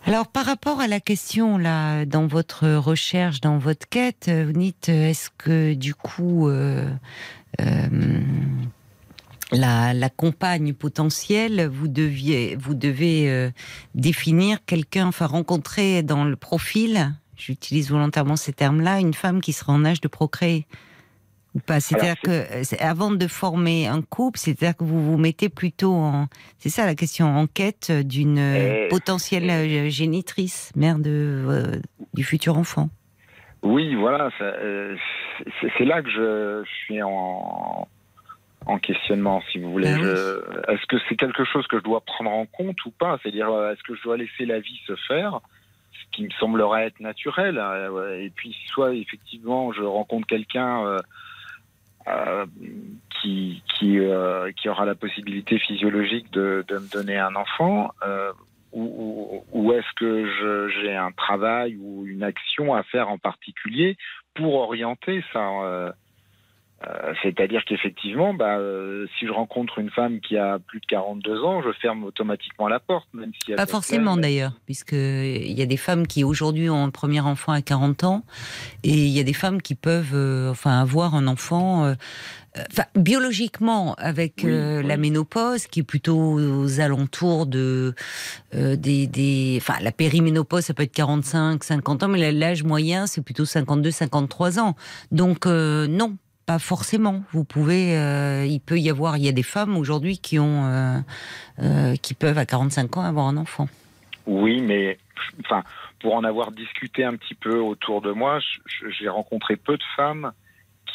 [0.07, 4.91] Alors par rapport à la question là, dans votre recherche, dans votre quête, vous dites
[4.91, 6.91] est-ce que du coup euh,
[7.63, 8.21] euh,
[9.51, 13.51] la, compagne potentielle, vous deviez, vous devez euh,
[13.95, 19.73] définir quelqu'un, enfin rencontrer dans le profil, j'utilise volontairement ces termes-là, une femme qui sera
[19.73, 20.67] en âge de procréer?
[21.61, 25.93] Pas C'est-à-dire que euh, avant de former un couple, c'est-à-dire que vous vous mettez plutôt
[25.93, 26.27] en,
[26.59, 31.81] c'est ça la question, en quête d'une euh, potentielle euh, génitrice, mère de
[32.13, 32.89] du futur enfant.
[33.63, 37.89] Oui, voilà, c'est là que je, suis en,
[38.67, 39.89] en questionnement, si vous voulez.
[39.89, 43.19] Ah est-ce que c'est quelque chose que je dois prendre en compte ou pas?
[43.23, 45.41] C'est-à-dire, est-ce que je dois laisser la vie se faire?
[45.93, 47.59] Ce qui me semblerait être naturel.
[48.21, 50.99] Et puis, soit effectivement, je rencontre quelqu'un
[52.09, 52.47] euh,
[53.11, 58.33] qui qui, euh, qui aura la possibilité physiologique de, de me donner un enfant euh,
[58.73, 63.97] ou, ou est-ce que j'ai un travail ou une action à faire en particulier
[64.35, 65.93] pour orienter ça euh,
[67.23, 71.63] c'est-à-dire qu'effectivement, bah, euh, si je rencontre une femme qui a plus de 42 ans,
[71.63, 75.77] je ferme automatiquement la porte, même si pas forcément d'ailleurs, puisque il y a des
[75.77, 78.25] femmes qui aujourd'hui ont un premier enfant à 40 ans,
[78.83, 81.95] et il y a des femmes qui peuvent, euh, enfin, avoir un enfant.
[82.71, 87.95] Enfin, biologiquement, avec la ménopause, qui est plutôt aux alentours de
[88.53, 93.23] des, des, enfin, la périménopause, ça peut être 45, 50 ans, mais l'âge moyen, c'est
[93.23, 94.77] plutôt 52, 53 ans.
[95.11, 96.17] Donc non,
[96.47, 97.23] pas forcément.
[97.33, 100.67] Vous pouvez, euh, il peut y avoir, il y a des femmes aujourd'hui qui ont,
[100.67, 100.99] euh,
[101.61, 103.69] euh, qui peuvent à 45 ans avoir un enfant.
[104.27, 104.99] Oui, mais
[105.41, 105.63] enfin,
[106.01, 108.41] pour en avoir discuté un petit peu autour de moi,
[108.99, 110.33] j'ai rencontré peu de femmes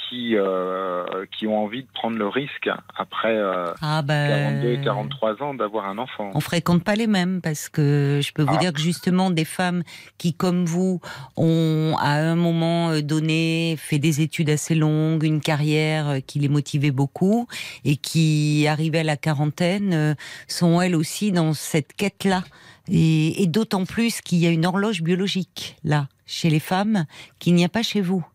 [0.10, 4.60] qui, euh, qui ont envie de prendre le risque après euh, ah ben...
[4.62, 6.32] 42, 43 ans d'avoir un enfant.
[6.34, 8.60] On fréquente pas les mêmes parce que je peux vous ah.
[8.60, 9.84] dire que justement des femmes
[10.18, 11.00] qui, comme vous,
[11.38, 16.40] ont à un moment euh, donné fait des études assez longues, une carrière euh, qui
[16.40, 17.48] les motivait beaucoup
[17.86, 20.16] et qui arrivaient à la quarantaine
[20.48, 22.44] sont elles aussi dans cette quête-là.
[22.92, 27.06] Et, et d'autant plus qu'il y a une horloge biologique là chez les femmes
[27.40, 28.26] qu'il n'y a pas chez vous.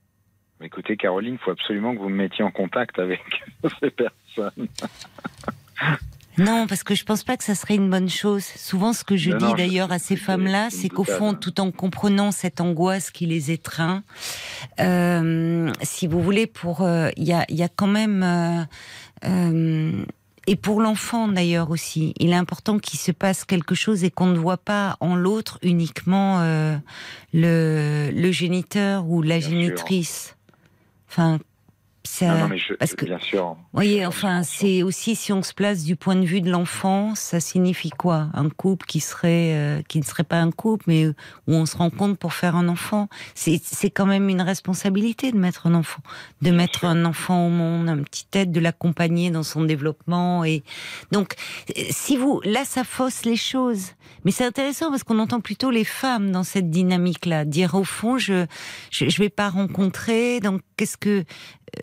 [0.64, 3.20] Écoutez, Caroline, il faut absolument que vous me mettiez en contact avec
[3.80, 4.68] ces personnes.
[6.38, 8.42] Non, parce que je pense pas que ça serait une bonne chose.
[8.44, 12.32] Souvent, ce que je dis d'ailleurs à ces femmes-là, c'est qu'au fond, tout en comprenant
[12.32, 14.02] cette angoisse qui les étreint,
[14.80, 18.66] euh, si vous voulez, pour euh, il y, a, y, a, quand même
[19.24, 20.04] euh,
[20.46, 24.26] et pour l'enfant d'ailleurs aussi, il est important qu'il se passe quelque chose et qu'on
[24.26, 30.36] ne voit pas en l'autre uniquement le, le géniteur ou la génitrice.
[31.16, 31.38] Enfin,
[32.06, 33.56] ça, non, je, parce que, bien sûr.
[33.72, 37.40] Voyez, enfin, c'est aussi si on se place du point de vue de l'enfant, ça
[37.40, 38.28] signifie quoi?
[38.34, 41.14] Un couple qui serait, euh, qui ne serait pas un couple, mais où
[41.48, 43.08] on se rencontre pour faire un enfant?
[43.34, 46.02] C'est, c'est quand même une responsabilité de mettre un enfant,
[46.42, 50.44] de mettre un enfant au monde, un petit tête, de l'accompagner dans son développement.
[50.44, 50.62] Et
[51.10, 51.34] donc,
[51.90, 53.92] si vous, là, ça fausse les choses.
[54.24, 58.18] Mais c'est intéressant parce qu'on entend plutôt les femmes dans cette dynamique-là, dire au fond,
[58.18, 58.46] je,
[58.90, 61.24] je, je vais pas rencontrer, donc qu'est-ce que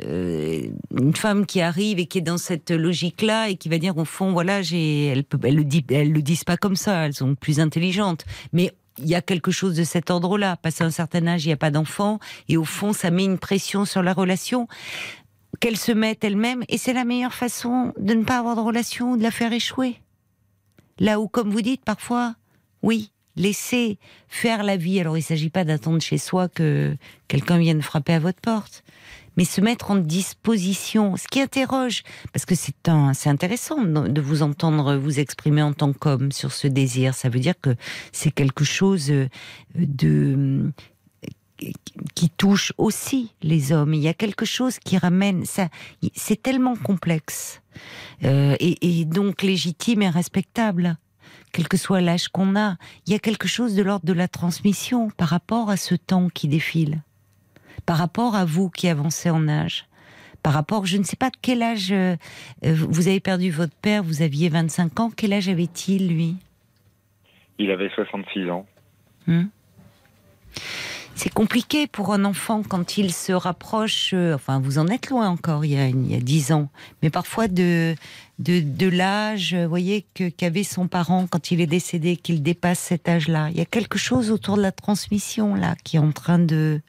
[0.05, 0.67] euh,
[0.97, 4.05] une femme qui arrive et qui est dans cette logique-là et qui va dire au
[4.05, 7.59] fond, voilà, j'ai, elle, le dit, elles le disent pas comme ça, elles sont plus
[7.59, 10.57] intelligentes, mais il y a quelque chose de cet ordre-là.
[10.57, 13.37] Passé un certain âge, il n'y a pas d'enfant, et au fond, ça met une
[13.37, 14.67] pression sur la relation
[15.59, 19.11] qu'elle se mette elle-même, et c'est la meilleure façon de ne pas avoir de relation
[19.11, 19.99] ou de la faire échouer.
[20.99, 22.35] Là où, comme vous dites, parfois,
[22.81, 23.97] oui, laisser
[24.27, 24.99] faire la vie.
[24.99, 26.95] Alors, il ne s'agit pas d'attendre chez soi que
[27.27, 28.83] quelqu'un vienne frapper à votre porte
[29.41, 34.97] mais se mettre en disposition, ce qui interroge, parce que c'est intéressant de vous entendre
[34.97, 37.15] vous exprimer en tant qu'homme sur ce désir.
[37.15, 37.75] Ça veut dire que
[38.11, 39.29] c'est quelque chose euh,
[39.73, 40.71] de
[42.13, 43.95] qui touche aussi les hommes.
[43.95, 45.69] Il y a quelque chose qui ramène ça.
[46.13, 47.63] C'est tellement complexe
[48.23, 50.97] euh, et donc légitime et respectable
[51.51, 52.77] quel que soit l'âge qu'on a,
[53.07, 56.29] il y a quelque chose de l'ordre de la transmission par rapport à ce temps
[56.29, 57.01] qui défile
[57.85, 59.85] par rapport à vous qui avancez en âge
[60.43, 62.15] par rapport, je ne sais pas quel âge euh,
[62.63, 66.35] vous avez perdu votre père, vous aviez 25 ans, quel âge avait-il lui?
[67.59, 68.65] Il avait 66 ans.
[69.27, 69.45] Hmm?
[71.15, 75.29] C'est compliqué pour un enfant quand il se rapproche, euh, enfin vous en êtes loin
[75.29, 76.69] encore il y a, il y a 10 ans,
[77.01, 77.95] mais parfois de,
[78.41, 83.49] de, l'âge, voyez, que qu'avait son parent quand il est décédé, qu'il dépasse cet âge-là.
[83.51, 86.81] Il y a quelque chose autour de la transmission là qui est en train de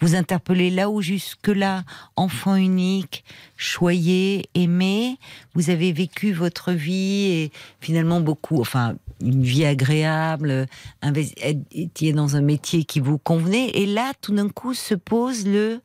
[0.00, 1.84] vous interpeller là où jusque-là,
[2.16, 3.24] enfant unique,
[3.56, 5.18] choyé, aimé,
[5.54, 8.94] vous avez vécu votre vie et finalement beaucoup, enfin
[9.24, 10.66] une vie agréable,
[11.72, 15.80] étiez dans un métier qui vous convenait, et là tout d'un coup se pose le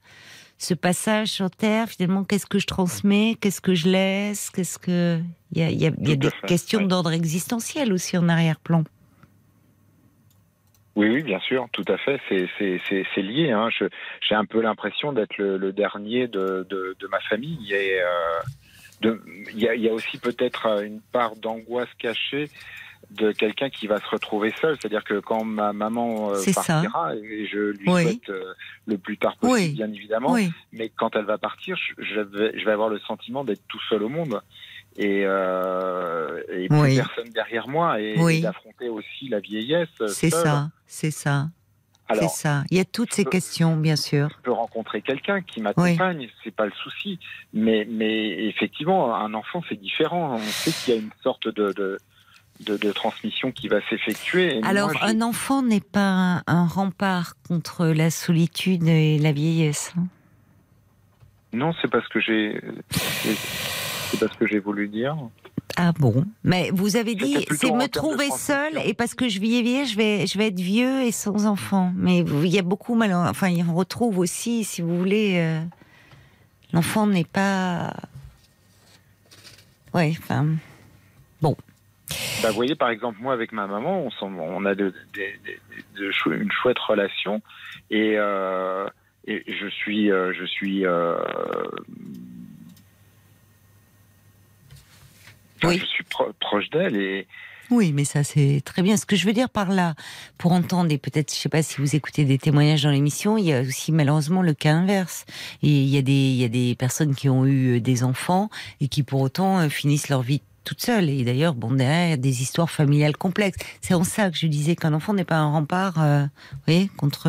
[0.62, 5.20] ce passage sur Terre, finalement, qu'est-ce que je transmets, qu'est-ce que je laisse, qu'est-ce que
[5.54, 8.84] il y a, y a, y a des questions d'ordre existentiel aussi en arrière-plan.
[10.96, 12.20] Oui, oui, bien sûr, tout à fait.
[12.28, 13.52] C'est lié.
[13.52, 13.70] Hein.
[14.28, 17.74] J'ai un peu l'impression d'être le, dernier de, de, de, ma famille.
[17.74, 19.16] Et, euh,
[19.54, 22.50] il, y a, il y a aussi peut-être une part d'angoisse cachée
[23.12, 24.78] de quelqu'un qui va se retrouver seul.
[24.80, 28.54] C'est-à-dire que quand ma maman euh, partira, et je lui souhaite euh,
[28.86, 30.38] le plus tard possible, bien évidemment,
[30.72, 34.04] mais quand elle va partir, je, vais, je vais avoir le sentiment d'être tout seul
[34.04, 34.42] au monde
[34.98, 39.90] et, euh, et plus personne derrière moi et, d'affronter aussi la vieillesse.
[40.08, 41.48] C'est ça, c'est ça.
[42.12, 42.64] C'est ça.
[42.72, 44.30] Il y a toutes ces questions, bien sûr.
[44.30, 47.20] Je peux rencontrer quelqu'un qui m'accompagne, c'est pas le souci.
[47.54, 50.36] Mais, mais effectivement, un enfant, c'est différent.
[50.36, 52.00] On sait qu'il y a une sorte de, de,
[52.94, 54.62] transmission qui va s'effectuer.
[54.64, 59.94] Alors, un enfant n'est pas un, rempart contre la solitude et la vieillesse.
[59.98, 60.08] Hein
[61.52, 62.62] non, c'est pas ce que j'ai.
[62.92, 65.18] C'est pas ce que j'ai voulu dire.
[65.78, 66.26] Ah bon?
[66.44, 70.28] Mais vous avez dit, c'est me trouver seul et parce que je vieillis, je vais,
[70.28, 71.94] je vais être vieux et sans enfant.
[71.96, 73.14] Mais il y a beaucoup mal.
[73.14, 75.62] Enfin, on retrouve aussi, si vous voulez, euh,
[76.74, 77.94] l'enfant n'est pas.
[79.94, 80.48] Ouais, enfin.
[82.42, 84.94] Bah, vous voyez, par exemple, moi avec ma maman, on, on a de,
[86.28, 87.42] une chouette relation
[87.92, 88.88] et, euh,
[89.28, 91.18] et je suis, euh, je suis, euh,
[95.62, 96.06] je suis
[96.40, 97.28] proche d'elle et,
[97.70, 98.96] Oui, mais ça c'est très bien.
[98.96, 99.96] Ce que je veux dire par là,
[100.38, 103.46] pour entendre, et peut-être, je sais pas si vous écoutez des témoignages dans l'émission, il
[103.46, 105.26] y a aussi malheureusement le cas inverse.
[105.62, 108.50] Et il y a des, il y a des personnes qui ont eu des enfants
[108.80, 111.10] et qui pour autant finissent leur vie toutes seules.
[111.10, 113.58] Et d'ailleurs, bon, derrière, des histoires familiales complexes.
[113.82, 116.26] C'est en ça que je disais qu'un enfant n'est pas un rempart, euh,
[116.68, 117.28] oui, contre.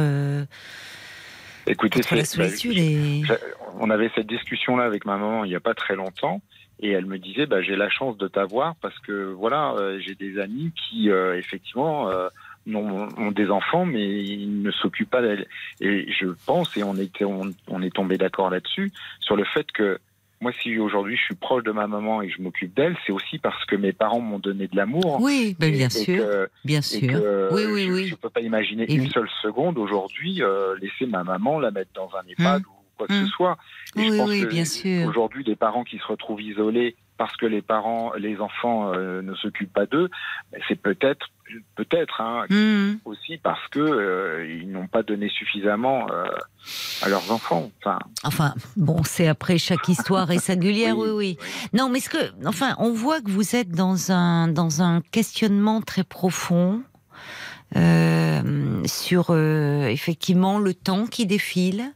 [1.67, 3.27] Écoutez, contre la solitude.
[3.27, 3.37] Bah,
[3.79, 6.43] on avait cette discussion-là avec ma maman il n'y a pas très longtemps.
[6.83, 10.15] Et elle me disait, bah, j'ai la chance de t'avoir parce que voilà, euh, j'ai
[10.15, 12.29] des amis qui euh, effectivement euh,
[12.73, 15.47] ont, des enfants, mais ils ne s'occupent pas d'elle.
[15.81, 19.99] Et je pense, et on était, on, est tombé d'accord là-dessus, sur le fait que
[20.41, 23.39] moi, si aujourd'hui je suis proche de ma maman et je m'occupe d'elle, c'est aussi
[23.39, 25.19] parce que mes parents m'ont donné de l'amour.
[25.21, 26.25] Oui, ben, bien sûr,
[26.65, 27.21] bien sûr.
[27.53, 28.07] oui, oui, oui.
[28.07, 30.43] Je ne peux pas imaginer une seule seconde aujourd'hui
[30.81, 33.29] laisser ma maman la mettre dans un EHPAD hum quoi que ce mmh.
[33.29, 33.59] soit.
[33.97, 35.09] Et oui, je pense oui, bien sûr.
[35.09, 39.35] Aujourd'hui, des parents qui se retrouvent isolés parce que les parents, les enfants euh, ne
[39.35, 40.09] s'occupent pas d'eux,
[40.67, 41.27] c'est peut-être,
[41.77, 43.01] peut-être hein, mmh.
[43.05, 46.25] aussi parce que euh, ils n'ont pas donné suffisamment euh,
[47.03, 47.71] à leurs enfants.
[47.83, 51.39] Enfin, enfin bon, c'est après chaque histoire est singulière, oui, oui,
[51.75, 55.83] Non, mais ce que, enfin, on voit que vous êtes dans un dans un questionnement
[55.83, 56.83] très profond.
[58.87, 61.93] sur effectivement le temps qui défile,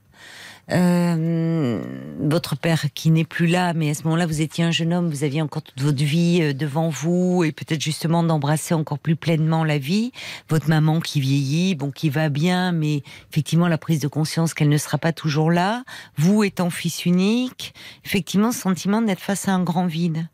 [0.73, 1.83] euh,
[2.21, 5.11] votre père qui n'est plus là, mais à ce moment-là, vous étiez un jeune homme,
[5.11, 9.17] vous aviez encore toute votre vie euh, devant vous et peut-être justement d'embrasser encore plus
[9.17, 10.13] pleinement la vie.
[10.49, 14.71] Votre maman qui vieillit, bon, qui va bien, mais effectivement la prise de conscience qu'elle
[14.71, 15.85] ne sera pas toujours là.
[16.17, 17.75] Vous étant fils unique,
[18.05, 20.27] effectivement, sentiment d'être face à un grand vide.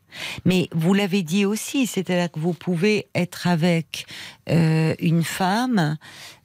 [0.45, 4.05] Mais vous l'avez dit aussi, c'est-à-dire que vous pouvez être avec
[4.49, 5.97] euh, une femme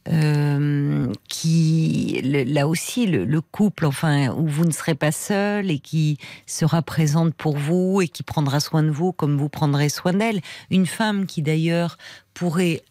[0.09, 6.19] euh, qui, là aussi, le, couple, enfin, où vous ne serez pas seul et qui
[6.47, 10.41] sera présente pour vous et qui prendra soin de vous comme vous prendrez soin d'elle.
[10.70, 11.99] Une femme qui d'ailleurs
[12.35, 12.83] pourrait,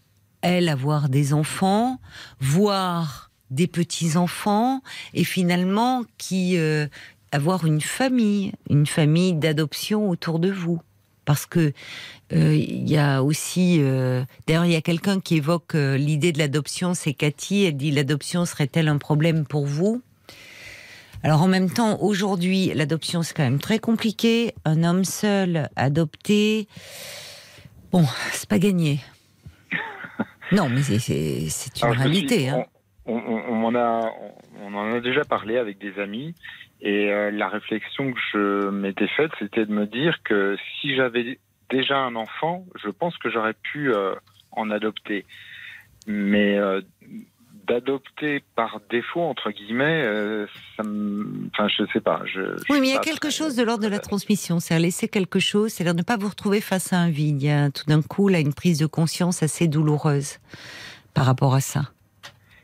[0.42, 2.00] elle, avoir des enfants,
[2.40, 4.82] voire des petits-enfants,
[5.14, 6.88] et finalement qui euh,
[7.32, 10.82] avoir une famille, une famille d'adoption autour de vous
[11.26, 11.74] parce que
[12.32, 16.40] il y a aussi, euh, d'ailleurs, il y a quelqu'un qui évoque euh, l'idée de
[16.40, 17.66] l'adoption, c'est Cathy.
[17.66, 20.02] Elle dit l'adoption serait-elle un problème pour vous?
[21.24, 24.54] Alors en même temps, aujourd'hui, l'adoption c'est quand même très compliqué.
[24.64, 26.68] Un homme seul adopté,
[27.92, 29.00] bon, c'est pas gagné.
[30.52, 32.50] non, mais c'est une réalité.
[32.50, 32.66] Hein.
[33.08, 34.12] On, on, en a,
[34.62, 36.36] on en a déjà parlé avec des amis.
[36.82, 41.40] Et euh, la réflexion que je m'étais faite, c'était de me dire que si j'avais
[41.70, 44.16] déjà un enfant, je pense que j'aurais pu euh,
[44.52, 45.26] en adopter.
[46.08, 46.82] Mais euh,
[47.68, 50.06] d'adopter par défaut, entre guillemets,
[50.78, 51.50] ça me...
[51.52, 52.22] Enfin, je sais pas.
[52.26, 54.60] Je, oui, mais il y a quelque chose de l'ordre de la transmission.
[54.60, 57.42] C'est à laisser quelque chose, c'est-à-dire ne pas vous retrouver face à un vide.
[57.42, 60.38] Il y a tout d'un coup là une prise de conscience assez douloureuse
[61.16, 61.90] par rapport à ça.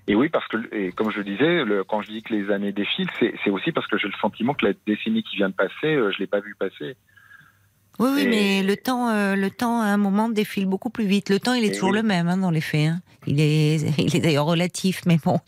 [0.07, 2.51] Et oui, parce que, et comme je le disais, le, quand je dis que les
[2.51, 5.55] années défilent, c'est aussi parce que j'ai le sentiment que la décennie qui vient de
[5.55, 6.97] passer, euh, je l'ai pas vu passer.
[7.99, 11.29] Oui, oui, mais le temps, euh, le temps à un moment défile beaucoup plus vite.
[11.29, 12.87] Le temps, il est toujours le même hein, dans les faits.
[12.87, 13.01] Hein.
[13.27, 15.39] Il est, il est d'ailleurs relatif, mais bon.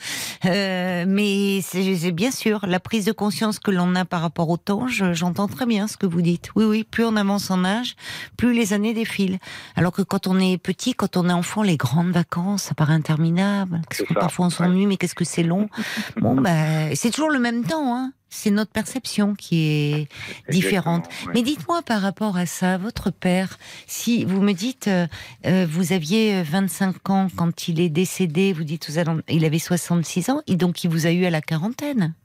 [0.45, 4.57] Euh, mais c'est bien sûr la prise de conscience que l'on a par rapport au
[4.57, 4.87] temps.
[4.87, 6.49] J'entends très bien ce que vous dites.
[6.55, 6.83] Oui, oui.
[6.83, 7.95] Plus on avance en âge,
[8.37, 9.39] plus les années défilent.
[9.75, 12.93] Alors que quand on est petit, quand on est enfant, les grandes vacances, ça paraît
[12.93, 13.81] interminable.
[14.13, 15.69] Parfois on s'ennuie, mais qu'est-ce que c'est long.
[16.17, 17.95] bon, bah, c'est toujours le même temps.
[17.95, 20.07] Hein c'est notre perception qui est
[20.49, 21.07] différente.
[21.33, 25.07] Mais dites-moi par rapport à ça, votre père, si vous me dites, euh,
[25.45, 28.91] euh, vous aviez 25 euh, ans quand il est décédé, vous dites,
[29.29, 32.15] il avait 66 ans, et donc il vous a eu à la quarantaine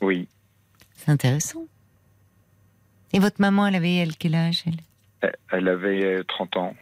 [0.00, 0.28] Oui.
[0.94, 1.66] C'est intéressant.
[3.12, 6.76] Et votre maman, elle avait elle, quel âge elle, elle avait 30 ans.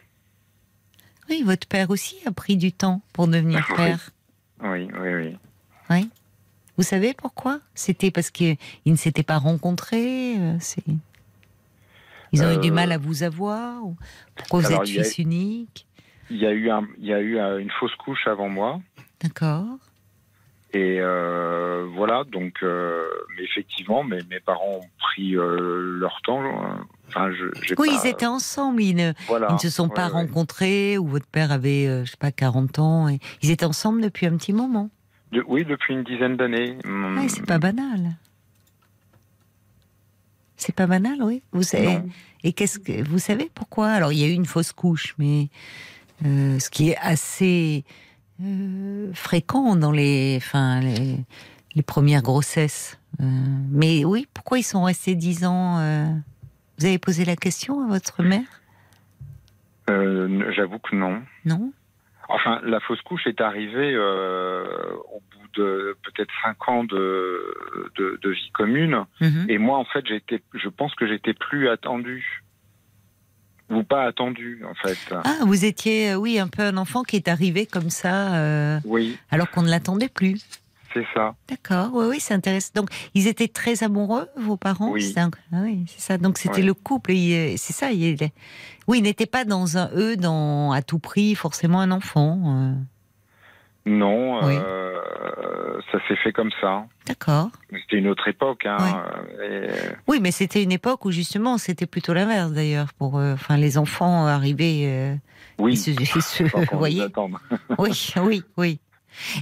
[1.29, 4.11] Oui, votre père aussi a pris du temps pour devenir père.
[4.61, 5.37] Oui, oui, oui.
[5.89, 6.09] Oui.
[6.77, 7.59] Vous savez pourquoi?
[7.73, 10.57] C'était parce qu'ils ne s'étaient pas rencontrés euh,
[12.33, 13.81] Ils ont eu du mal à vous avoir
[14.35, 15.87] Pourquoi vous êtes fils unique
[16.29, 16.69] Il y a eu,
[16.99, 18.81] il y a eu une fausse couche avant moi.
[19.21, 19.77] D'accord.
[20.73, 23.05] Et euh, voilà, donc, euh,
[23.37, 26.41] mais effectivement, mes, mes parents ont pris leur temps.
[27.07, 28.81] Enfin, je, oui, ils étaient ensemble.
[28.81, 32.33] Ils ne, ils ne se sont pas rencontrés, ou votre père avait, je sais pas,
[32.33, 33.07] 40 ans.
[33.07, 34.89] Et ils étaient ensemble depuis un petit moment
[35.47, 36.77] oui, depuis une dizaine d'années.
[36.85, 38.15] Ah, c'est pas banal.
[40.57, 41.41] C'est pas banal, oui.
[41.51, 41.99] Vous savez.
[42.43, 43.89] Et qu'est-ce que vous savez pourquoi?
[43.89, 45.49] Alors, il y a eu une fausse couche, mais
[46.25, 47.83] euh, ce qui est assez
[48.41, 52.97] euh, fréquent dans les, enfin, les, premières grossesses.
[53.21, 53.25] Euh,
[53.69, 55.77] mais oui, pourquoi ils sont restés dix ans
[56.79, 58.61] Vous avez posé la question à votre mère?
[59.87, 61.21] J'avoue que non.
[61.45, 61.71] Non?
[62.27, 67.55] Enfin, la fausse couche est arrivée au bout de peut-être cinq ans de,
[67.97, 69.05] de, vie commune.
[69.21, 69.45] Mhm.
[69.49, 72.43] Et moi, en fait, j'étais, je pense que j'étais plus attendu
[73.69, 74.97] ou pas attendu en fait.
[75.11, 78.79] Ah, vous étiez, euh, oui, un peu un enfant qui est arrivé comme ça, euh,
[78.85, 79.17] oui.
[79.31, 80.45] alors qu'on ne l'attendait plus.
[80.95, 81.35] C'est ça.
[81.49, 82.71] D'accord, oui, oui, c'est intéressant.
[82.73, 84.91] Donc, ils étaient très amoureux, vos parents?
[84.91, 85.13] Oui.
[85.17, 86.17] Ah oui, c'est ça.
[86.17, 87.11] Donc, c'était le couple.
[87.11, 87.91] C'est ça.
[87.91, 88.15] Il...
[88.87, 92.39] Oui, ils n'étaient pas dans un eux, dans à tout prix, forcément un enfant.
[92.45, 92.73] Euh.
[93.85, 96.85] Non, euh, ça s'est fait comme ça.
[97.05, 97.49] D'accord.
[97.71, 98.65] C'était une autre époque.
[98.65, 99.05] Hein,
[100.07, 102.93] Oui, mais c'était une époque où justement c'était plutôt l'inverse d'ailleurs.
[102.93, 104.85] Pour, euh, enfin, les enfants arrivaient.
[104.85, 105.15] Euh,
[105.59, 105.77] oui.
[105.77, 105.91] Se,
[106.75, 107.05] voyez?
[107.77, 107.91] oui,
[108.23, 108.79] oui, oui.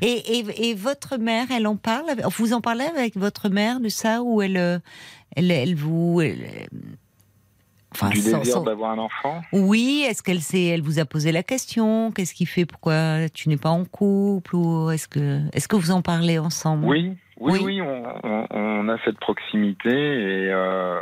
[0.01, 2.05] Et, et, et, votre mère, elle en parle
[2.37, 4.81] Vous en parlez avec votre mère de ça ou elle,
[5.35, 6.21] elle, elle vous,
[7.93, 9.41] Enfin, du désir d'avoir un enfant?
[9.51, 12.11] Oui, est-ce qu'elle sait, elle vous a posé la question?
[12.11, 12.65] Qu'est-ce qui fait?
[12.65, 16.85] Pourquoi tu n'es pas en couple Ou est-ce que, est-ce que vous en parlez ensemble?
[16.85, 20.99] Oui, oui, oui, on, a cette proximité et euh,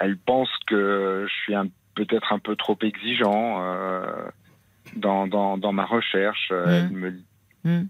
[0.00, 1.54] elle pense que je suis
[1.94, 4.04] peut-être un peu trop exigeant euh,
[4.96, 6.50] dans, dans, ma recherche.
[6.50, 6.68] Mmh.
[6.68, 7.10] Elle me...
[7.64, 7.88] Mmh.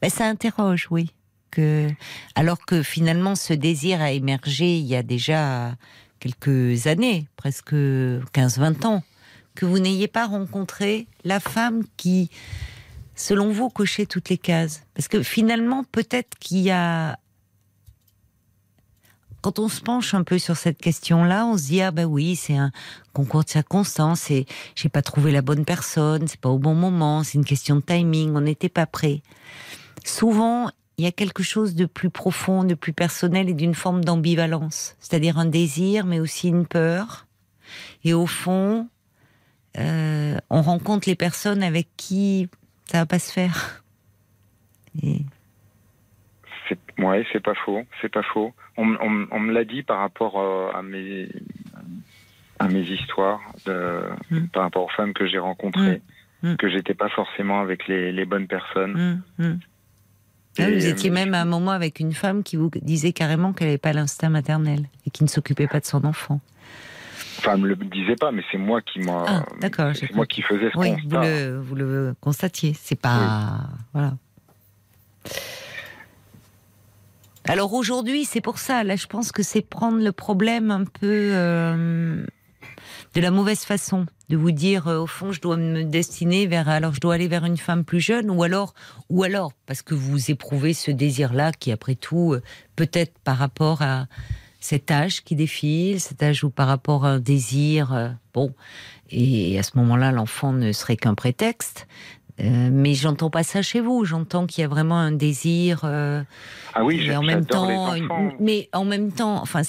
[0.00, 1.12] Ben, ça interroge, oui.
[1.50, 1.88] Que,
[2.34, 5.74] alors que finalement, ce désir a émergé il y a déjà
[6.18, 9.02] quelques années, presque 15-20 ans,
[9.54, 12.30] que vous n'ayez pas rencontré la femme qui,
[13.14, 17.18] selon vous, cochait toutes les cases Parce que finalement, peut-être qu'il y a...
[19.46, 22.34] Quand on se penche un peu sur cette question-là, on se dit ah ben oui,
[22.34, 22.72] c'est un
[23.12, 24.44] concours de circonstances, et
[24.74, 27.80] j'ai pas trouvé la bonne personne, c'est pas au bon moment, c'est une question de
[27.80, 29.22] timing, on n'était pas prêt.
[30.04, 30.68] Souvent,
[30.98, 34.96] il y a quelque chose de plus profond, de plus personnel et d'une forme d'ambivalence,
[34.98, 37.28] c'est-à-dire un désir, mais aussi une peur.
[38.02, 38.88] Et au fond,
[39.78, 42.48] euh, on rencontre les personnes avec qui
[42.90, 43.84] ça va pas se faire.
[46.98, 48.52] Ouais, c'est pas faux, c'est pas faux.
[48.76, 51.28] On, me l'a dit par rapport euh, à mes
[52.58, 54.46] à mes histoires, de, mm.
[54.48, 56.00] par rapport aux femmes que j'ai rencontrées,
[56.42, 56.52] mm.
[56.52, 56.56] Mm.
[56.56, 59.22] que j'étais pas forcément avec les, bonnes personnes.
[60.58, 63.68] Ah, vous étiez même à un moment avec une femme qui vous disait carrément qu'elle
[63.68, 66.40] n'avait pas l'instinct maternel et qui ne s'occupait pas de son enfant.
[67.38, 69.24] Enfin, elle ne le disait pas, mais c'est moi qui m'a.
[69.26, 69.92] Ah, d'accord.
[69.94, 71.18] C'est moi qui faisais ce oui, constat.
[71.18, 72.72] Vous le, vous le constatiez.
[72.74, 73.60] C'est pas.
[73.92, 74.14] Voilà.
[77.48, 78.82] Alors aujourd'hui, c'est pour ça.
[78.82, 82.26] Là, je pense que c'est prendre le problème un peu euh,
[83.14, 86.68] de la mauvaise façon de vous dire euh, au fond je dois me destiner vers
[86.68, 88.74] alors je dois aller vers une femme plus jeune ou alors
[89.08, 92.42] ou alors parce que vous éprouvez ce désir là qui après tout euh,
[92.74, 94.06] peut-être par rapport à
[94.58, 98.52] cet âge qui défile cet âge ou par rapport à un désir bon
[99.10, 101.86] et à ce moment-là l'enfant ne serait qu'un prétexte
[102.38, 104.04] mais j'entends pas ça chez vous.
[104.04, 105.84] J'entends qu'il y a vraiment un désir.
[105.84, 107.94] ah oui, en même temps,
[108.40, 109.62] mais en même temps, enfin,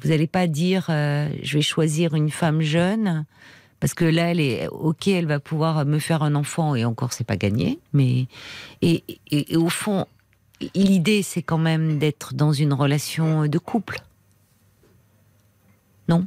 [0.00, 3.24] vous n'allez pas dire je vais choisir une femme jeune
[3.80, 7.12] parce que là, elle est ok, elle va pouvoir me faire un enfant et encore,
[7.12, 7.78] c'est pas gagné.
[7.92, 8.26] Mais
[8.82, 9.04] et,
[9.56, 10.06] au fond,
[10.74, 14.00] l'idée, c'est quand même d'être dans une relation de couple,
[16.08, 16.26] non?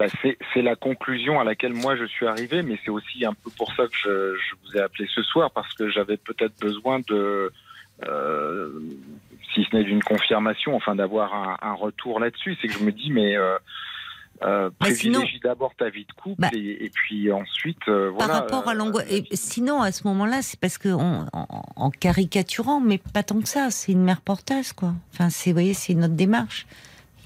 [0.00, 0.06] Bah
[0.54, 3.70] c'est la conclusion à laquelle moi je suis arrivé, mais c'est aussi un peu pour
[3.74, 7.52] ça que je, vous ai appelé ce soir, parce que j'avais peut-être besoin de,
[8.08, 8.70] euh,
[9.52, 12.56] si ce n'est d'une confirmation, enfin d'avoir un, retour là-dessus.
[12.62, 13.58] C'est que je me dis, mais euh,
[14.42, 18.66] euh, bah, privilégie d'abord ta vie de couple bah, et, puis ensuite euh, par rapport
[18.68, 23.38] à l'angoisse et sinon à ce moment-là c'est parce que en, caricaturant mais pas tant
[23.42, 24.94] que ça c'est une mère porteuse quoi.
[25.12, 26.66] Enfin c'est vous voyez c'est notre démarche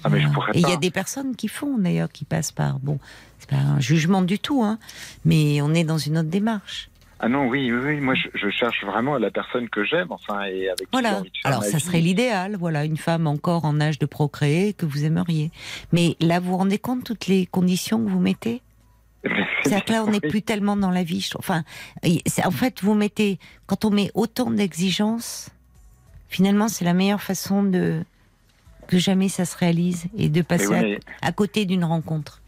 [0.05, 2.79] ah, mais je et il y a des personnes qui font d'ailleurs qui passent par
[2.79, 2.99] bon
[3.39, 4.77] c'est pas un jugement du tout hein
[5.25, 9.17] mais on est dans une autre démarche ah non, oui, oui, moi je, cherche vraiment
[9.17, 11.23] la personne que j'aime, enfin, et avec voilà.
[11.45, 15.49] Alors ça serait l'idéal, voilà, une femme encore en âge de procréer que vous aimeriez.
[15.93, 18.61] Mais là, vous vous rendez compte toutes les conditions que vous mettez?
[19.23, 21.27] C'est-à-dire que là, on n'est plus tellement dans la vie.
[21.39, 21.63] Enfin,
[22.43, 25.49] en fait, vous mettez, quand on met autant d'exigences,
[26.27, 28.03] finalement, c'est la meilleure façon de
[28.87, 32.41] que jamais ça se réalise et de passer à, côté d'une rencontre.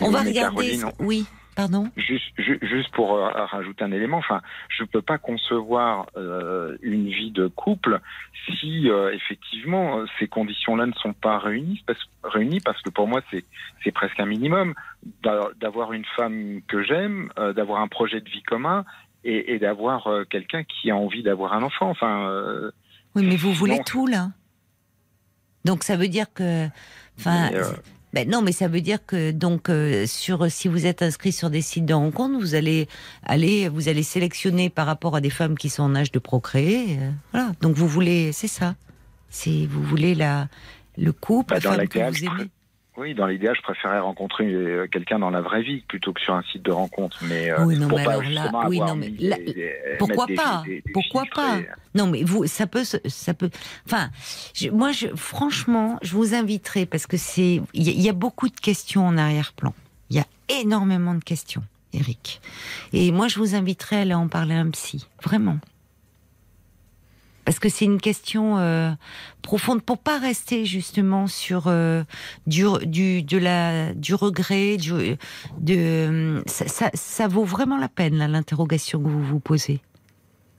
[0.00, 0.80] On va regarder.
[0.98, 1.26] Oui.
[1.54, 4.40] Pardon juste, juste pour euh, rajouter un élément, enfin,
[4.70, 8.00] je ne peux pas concevoir euh, une vie de couple
[8.46, 13.20] si euh, effectivement ces conditions-là ne sont pas réunies parce, réunies, parce que pour moi
[13.30, 14.72] c'est presque un minimum
[15.22, 18.84] d'avoir une femme que j'aime, d'avoir un projet de vie commun
[19.22, 21.90] et, et d'avoir quelqu'un qui a envie d'avoir un enfant.
[21.90, 22.72] Enfin.
[23.14, 24.28] oui, mais vous voulez tout là.
[25.64, 26.68] Donc ça veut dire que,
[27.18, 27.50] enfin,
[28.12, 31.48] Ben non, mais ça veut dire que donc euh, sur si vous êtes inscrit sur
[31.48, 32.86] des sites de rencontres, vous allez
[33.22, 36.98] aller, vous allez sélectionner par rapport à des femmes qui sont en âge de procréer.
[37.00, 37.52] Euh, voilà.
[37.62, 38.74] Donc vous voulez, c'est ça.
[39.30, 40.48] C'est vous voulez la
[40.98, 42.50] le couple, bah, la femme que vous aimez.
[42.98, 46.34] Oui, dans l'idéal, je préférais rencontrer euh, quelqu'un dans la vraie vie plutôt que sur
[46.34, 47.18] un site de rencontre.
[47.26, 49.10] Mais euh, oui, non, mais alors là, oui, non, mais
[49.98, 50.62] pourquoi pas
[50.92, 51.60] Pourquoi pas?
[51.94, 53.48] Non, mais vous, ça peut, ça peut.
[53.86, 54.10] Enfin,
[54.72, 59.06] moi, je, franchement, je vous inviterai parce que c'est, il y, a beaucoup de questions
[59.06, 59.72] en arrière-plan.
[60.10, 60.26] Il y a
[60.60, 61.62] énormément de questions,
[61.94, 62.42] Eric.
[62.92, 65.58] Et moi, je vous inviterai à aller en parler à un psy, vraiment
[67.44, 68.92] parce que c'est une question euh,
[69.42, 72.04] profonde pour pas rester justement sur euh,
[72.46, 75.16] du, du de la du regret du
[75.58, 79.80] de ça, ça, vaut vraiment la peine l'interrogation que vous vous posez.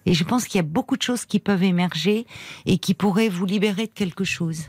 [0.05, 2.27] Et je pense qu'il y a beaucoup de choses qui peuvent émerger
[2.65, 4.67] et qui pourraient vous libérer de quelque chose.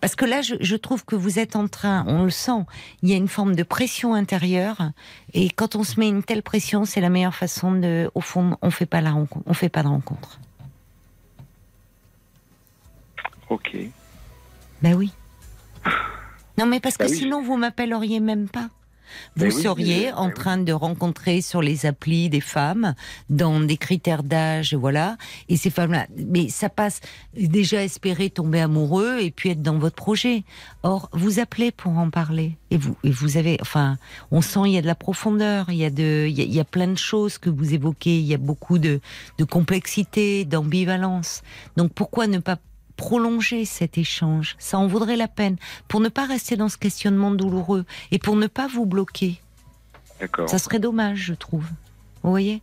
[0.00, 2.66] Parce que là je, je trouve que vous êtes en train on le sent
[3.02, 4.90] il y a une forme de pression intérieure.
[5.32, 8.56] Et quand on se met une telle pression c'est la meilleure façon de au fond
[8.62, 10.40] on fait pas la rencontre on fait pas de rencontre
[13.52, 13.76] Ok.
[14.80, 15.12] Ben oui.
[16.58, 18.68] Non, mais parce que bah sinon, vous m'appelleriez même pas.
[19.36, 22.94] Vous ben seriez en ben train de rencontrer sur les applis des femmes
[23.30, 25.16] dans des critères d'âge, voilà.
[25.48, 27.00] Et ces femmes-là, mais ça passe
[27.34, 30.44] déjà espérer tomber amoureux et puis être dans votre projet.
[30.82, 33.96] Or, vous appelez pour en parler et vous, et vous avez, enfin,
[34.30, 36.64] on sent il y a de la profondeur, il y a de, il y a,
[36.64, 39.00] plein de choses que vous évoquez, il y a beaucoup de,
[39.38, 41.42] de complexité, d'ambivalence.
[41.78, 42.58] Donc pourquoi ne pas
[43.02, 44.54] prolonger cet échange.
[44.60, 45.56] Ça en vaudrait la peine
[45.88, 49.40] pour ne pas rester dans ce questionnement douloureux et pour ne pas vous bloquer.
[50.20, 50.48] D'accord.
[50.48, 51.64] Ça serait dommage, je trouve.
[52.22, 52.62] Vous voyez?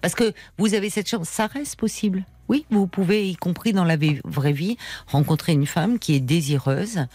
[0.00, 2.22] Parce que vous avez cette chance, ça reste possible.
[2.48, 4.76] Oui, vous pouvez, y compris dans la vraie vie,
[5.08, 7.06] rencontrer une femme qui est désireuse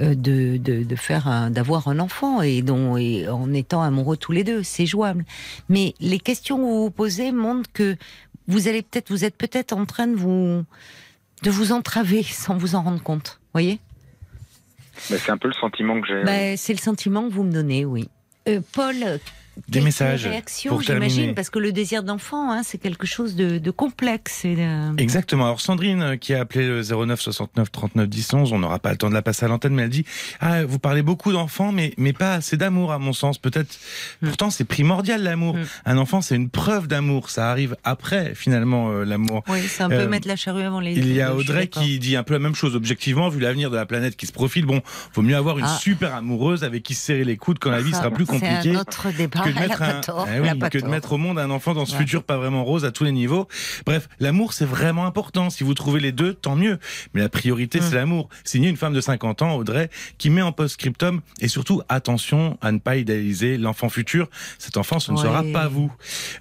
[0.00, 4.42] euh, de, de, faire d'avoir un enfant et dont et en étant amoureux tous les
[4.42, 5.24] deux, c'est jouable.
[5.68, 7.96] Mais les questions que vous vous posez montrent que
[8.48, 10.64] vous allez peut-être, vous êtes peut-être en train de vous
[11.42, 13.40] de vous entraver sans vous en rendre compte.
[13.52, 13.80] Voyez?
[14.98, 16.24] C'est un peu le sentiment que j'ai.
[16.24, 18.08] Bah, c'est le sentiment que vous me donnez, oui.
[18.48, 19.20] Euh, Paul,
[19.68, 24.46] des messages réactions, j'imagine, parce que le désir d'enfant, hein, c'est quelque chose de, complexe.
[24.96, 25.44] Exactement.
[25.44, 28.90] Alors Sandrine, euh, qui a appelé le 09 69 39 10 11, on n'aura pas
[28.90, 30.04] le temps de la passer à l'antenne, mais elle dit
[30.40, 33.38] ah vous parlez beaucoup d'enfants, mais mais pas assez d'amour à mon sens.
[33.38, 33.78] Peut-être.
[34.22, 34.28] Hmm.
[34.28, 35.54] Pourtant, c'est primordial l'amour.
[35.54, 35.64] Hmm.
[35.84, 37.30] Un enfant, c'est une preuve d'amour.
[37.30, 39.44] Ça arrive après finalement euh, l'amour.
[39.48, 40.92] Oui, c'est un peu euh, mettre la charrue avant les.
[40.92, 42.74] Il y a Audrey qui dit un peu la même chose.
[42.74, 44.80] Objectivement, vu l'avenir de la planète qui se profile, bon,
[45.14, 45.78] vaut mieux avoir une ah.
[45.80, 48.56] super amoureuse avec qui se serrer les coudes quand la vie sera plus compliquée.
[48.62, 51.74] C'est un autre débat que de mettre un, que de mettre au monde un enfant
[51.74, 53.48] dans ce futur pas vraiment rose à tous les niveaux.
[53.86, 55.50] Bref, l'amour c'est vraiment important.
[55.50, 56.78] Si vous trouvez les deux, tant mieux.
[57.14, 57.94] Mais la priorité c'est mm.
[57.94, 58.28] l'amour.
[58.44, 62.72] Signer une femme de 50 ans, Audrey, qui met en post-scriptum et surtout attention à
[62.72, 64.28] ne pas idéaliser l'enfant futur.
[64.58, 65.92] Cet enfant, ce ne sera pas vous.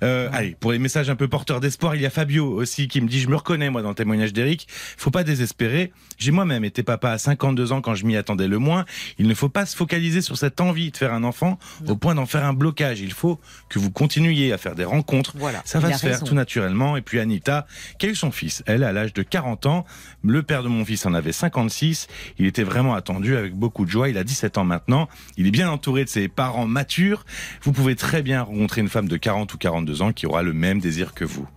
[0.03, 3.01] Euh, allez, pour les messages un peu porteurs d'espoir, il y a Fabio aussi qui
[3.01, 4.67] me dit je me reconnais moi dans le témoignage d'Eric.
[4.97, 5.91] Faut pas désespérer.
[6.17, 8.85] J'ai moi-même été papa à 52 ans quand je m'y attendais le moins.
[9.17, 12.15] Il ne faut pas se focaliser sur cette envie de faire un enfant au point
[12.15, 12.96] d'en faire un blocage.
[12.99, 15.33] Il faut que vous continuiez à faire des rencontres.
[15.35, 16.97] Voilà, ça va se faire tout naturellement.
[16.97, 17.67] Et puis Anita,
[17.99, 19.85] qui a eu son fils, elle, à l'âge de 40 ans.
[20.23, 22.07] Le père de mon fils en avait 56.
[22.39, 24.09] Il était vraiment attendu avec beaucoup de joie.
[24.09, 25.07] Il a 17 ans maintenant.
[25.37, 27.25] Il est bien entouré de ses parents matures.
[27.61, 30.53] Vous pouvez très bien rencontrer une femme de 40 ou 42 ans qui aura le
[30.53, 31.47] même désir que vous.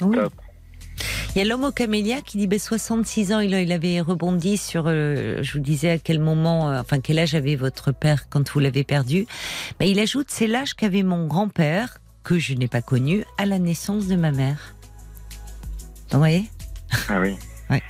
[0.00, 0.16] Oui.
[1.34, 4.56] Il y a l'homme au camélia qui dit ben, 66 ans, il, il avait rebondi
[4.56, 8.28] sur, euh, je vous disais à quel moment, euh, enfin quel âge avait votre père
[8.28, 9.26] quand vous l'avez perdu.
[9.78, 13.58] Ben, il ajoute c'est l'âge qu'avait mon grand-père, que je n'ai pas connu, à la
[13.58, 14.74] naissance de ma mère.
[16.10, 16.44] Vous voyez?
[17.08, 17.36] Ah oui.
[17.70, 17.82] ouais.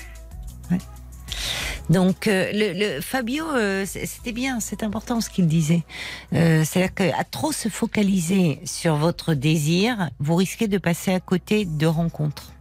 [1.88, 3.44] Donc, euh, le, Fabio,
[3.86, 5.84] c'était bien, c'est important ce qu'il disait.
[6.32, 11.86] C'est-à-dire qu'à trop se focaliser sur votre désir, vous risquez de passer à côté de
[11.86, 12.52] rencontres.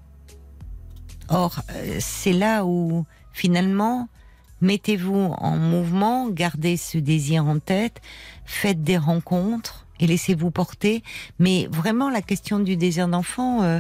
[1.29, 4.07] Or, euh, c'est là où finalement,
[4.61, 8.01] mettez-vous en mouvement, gardez ce désir en tête,
[8.45, 11.03] faites des rencontres et laissez-vous porter.
[11.39, 13.79] Mais vraiment, la question du désir d'enfant, euh,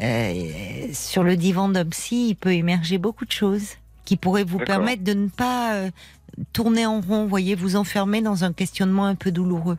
[0.00, 3.74] euh, sur le divan psy, il peut émerger beaucoup de choses
[4.04, 5.90] qui pourraient vous permettre de ne pas
[6.52, 9.78] tourner en rond, voyez, vous enfermer dans un questionnement un peu douloureux.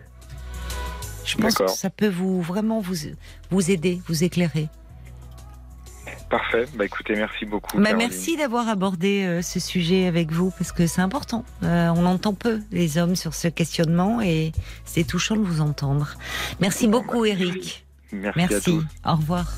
[1.23, 2.95] Je pense que ça peut vous vraiment vous,
[3.51, 4.67] vous aider, vous éclairer.
[6.29, 6.65] Parfait.
[6.75, 7.79] Bah écoutez, merci beaucoup.
[7.79, 11.45] Bah, merci d'avoir abordé euh, ce sujet avec vous parce que c'est important.
[11.63, 14.51] Euh, on entend peu les hommes sur ce questionnement et
[14.83, 16.15] c'est touchant de vous entendre.
[16.59, 17.85] Merci beaucoup, Eric.
[18.11, 18.39] Merci.
[18.39, 18.79] merci.
[19.05, 19.53] Au revoir.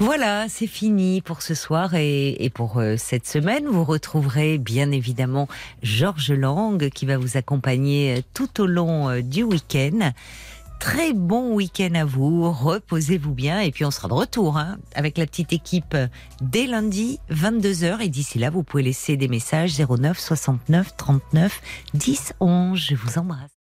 [0.00, 3.66] Voilà, c'est fini pour ce soir et, pour euh, cette semaine.
[3.66, 5.46] Vous retrouverez bien évidemment
[5.84, 10.10] Georges Lang qui va vous accompagner tout au long du week-end.
[10.82, 15.16] Très bon week-end à vous, reposez-vous bien et puis on sera de retour hein, avec
[15.16, 15.96] la petite équipe
[16.40, 21.62] dès lundi 22h et d'ici là vous pouvez laisser des messages 09 69 39
[21.94, 22.76] 10 11.
[22.76, 23.61] Je vous embrasse.